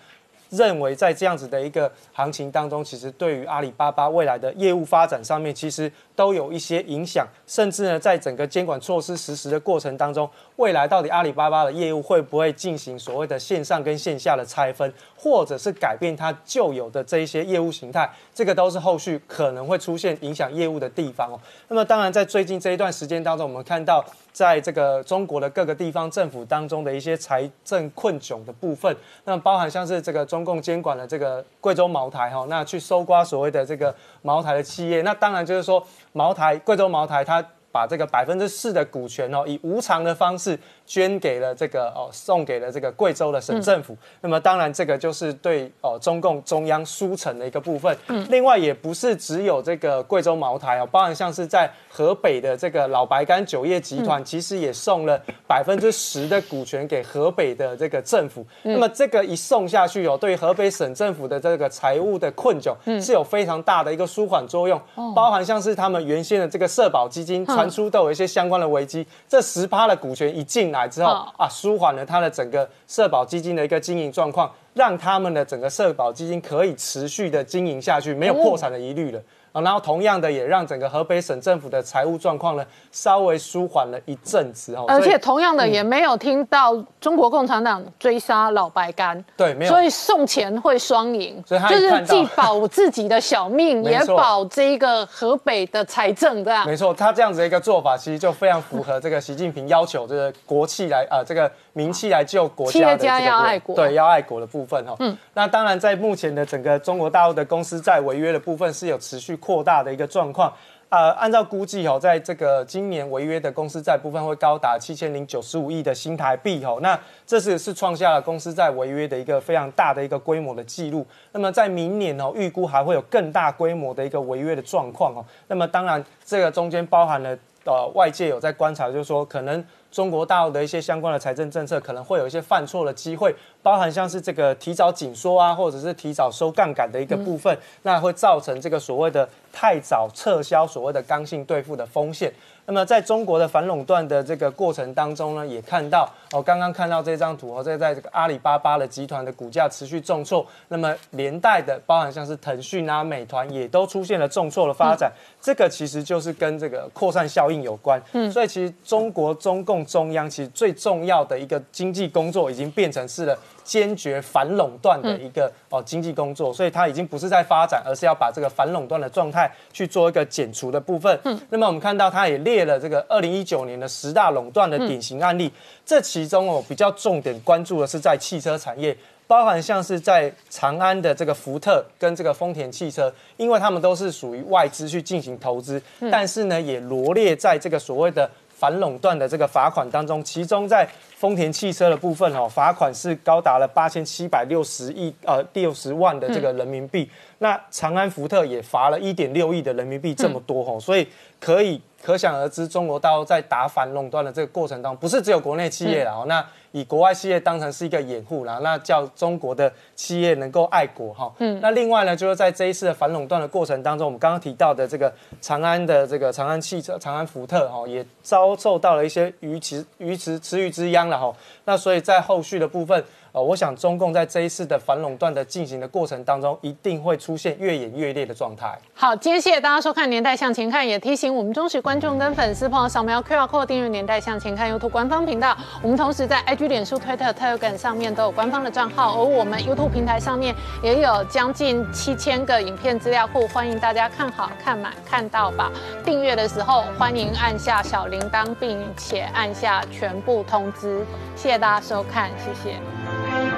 [0.50, 10.28] 认为在这样子的一个行情当中，其实对于阿里巴巴未来的业务发展上面，其实都有一些影响，甚至呢，在整个监管措施实施的过程当中。
[10.56, 18.08] 未来到底阿里巴巴的业务会不会进行所谓的线上跟线下的拆分，或者是改变它旧有的这一些业务形态？
[18.32, 21.40] 这个都是后续可能会出现影响业务的地方哦。
[21.66, 33.92] 那么当然，在最近这一段时间当中，我们看到在这个中国的各个地方政府当中的一些财政困窘的部分，那包含像是这个中共监管的这个贵州茅台哈，那去搜刮所谓的这个
[34.22, 40.58] 茅台的企业，那当然就是说茅台贵州茅台它把这个百分之四的股权哦，以无偿的方式。
[40.88, 43.94] 捐给了这个哦，送给了这个贵州的省政府。
[44.22, 47.94] 那么当然，这个就是对哦中共中央输成的一个部分。
[48.06, 58.42] 嗯，另外也不是只有这个贵州茅台哦，包含像是在河北的这个老白干酒业集团，其实也送了百分之十的股权给河北的这个政府。
[58.62, 64.80] 那么这个一送下去哦，对河北省政府的这个财务的困窘是有非常大的一个舒缓作用。
[65.14, 70.78] 包含像是他们原先的这个社保基金传出都有一些相关的危机，这十趴的股权一进来。
[70.78, 79.20] 来之后啊，舒缓了他的整个社保基金的一个经营状况，让他们的整个社保基金可以持续的经营下去，没有破产的疑虑了。
[79.52, 84.84] 啊，然后同样的也让整个河北省政府的财务状况呢稍微舒缓了一阵子哦。
[84.88, 89.70] 而且同样的也没有听到中国共产党追杀老白干，对，没有。
[89.70, 96.66] 所以送钱会双赢，就是既保自己的小命， 也保这个河北的财政，这样。
[96.66, 104.94] 没错，他这样子的一个做法，其实就非常符合这个习近平要求，这个国企来啊，这个名气来救国家的这个对要爱国的部分哦。
[104.98, 105.16] 嗯。
[105.32, 109.37] 那当然，在目前的整个中国大陆的公司债违约的部分是有持续。
[109.38, 110.52] 扩大的一个状况，
[110.90, 121.06] 呃，按照估计哦，在这个今年违约的公司债部分会高达七千零九十五亿的新台币哦，那这是是创下了公司债违约的一个非常大的一个规模的记录。
[121.32, 125.24] 那么在明年哦，预估还会有更大规模的一个违约的状况哦。
[125.46, 129.64] 那么当然，这个中间包含了呃，外界有在观察，就是说可能。
[129.90, 142.32] 中国大陆的一些相关的财政政策可能会有一些犯错的机会，包含像是这个提早紧缩啊，或者是提早收杠杆的一个部分，那会造成这个所谓的太早撤销所谓的刚性兑付的风险。
[142.70, 157.98] 那么在中国的反垄断的这个过程当中呢，也看到哦，刚刚看到这张图哦，这在这个阿里巴巴的集团的股价持续重挫，那么连带的包含像是腾讯啊、美团也都出现了重挫的发展，这个其实就是跟这个扩散效应有关。
[158.12, 163.38] 嗯，所以其实中国中共中央其实最重要的一个经济工作已经变成是了。
[163.68, 171.20] 坚决反垄断的一个哦经济工作，所以它已经不是在发展，而是要把这个反垄断的状态去做一个减除的部分。
[171.24, 175.52] 嗯，那么我们看到它也列了这个二零一九年的十大垄断的典型案例，
[175.84, 178.96] 这其中哦比较重点关注的是在汽车产业，
[179.26, 188.30] 包含像是在长安的这个福特跟这个丰田汽车，因为他们都是属于外资去进行投资，但是呢也罗列在这个所谓的。
[188.58, 190.84] 反垄断的这个罚款当中，其中在
[191.16, 197.08] 丰田汽车的部分哦，罚款是高达了八千七百六十亿呃六十万的这个人民币。
[197.38, 201.06] 那长安福特也罚了一点六亿的人民币，这么多哦，所以
[201.38, 211.32] 可以可想而知，中国大陆在打反垄断的这个过程当中，不是只有国内企业了哦，那以国外企业当成是一个掩护啦，那叫中国的企业能够爱国哈。
[211.38, 221.34] 嗯，那另外呢，就是在这一次的反垄断的过程当中，我们刚刚提到的这个长安的这个长安汽车、长安福特哈，也遭受到了一些鱼池鱼池池鱼之殃了哈。
[221.68, 223.04] 那所以在后续的部分。
[223.30, 228.76] 呃，我想中共在这一次的反垄断的进行的过程当中，一定会出现越演越烈的状态。
[228.94, 235.54] 好，今天谢谢大家收看《年代向前看》，也提醒我们忠实观众跟粉丝朋友扫描 QR Code 订阅《年代向前看》YouTube 官方频道。
[235.82, 245.70] 我们同时在 IG、脸书、Twitter、Telegram 上面都有官方的账号，而我们 YouTube 平台上面也有将近七千个影片资料库，欢迎大家看好看满看到吧。
[246.02, 251.04] 订阅的时候欢迎按下小铃铛，并且按下全部通知。
[251.36, 253.57] 谢谢大家收看，谢谢。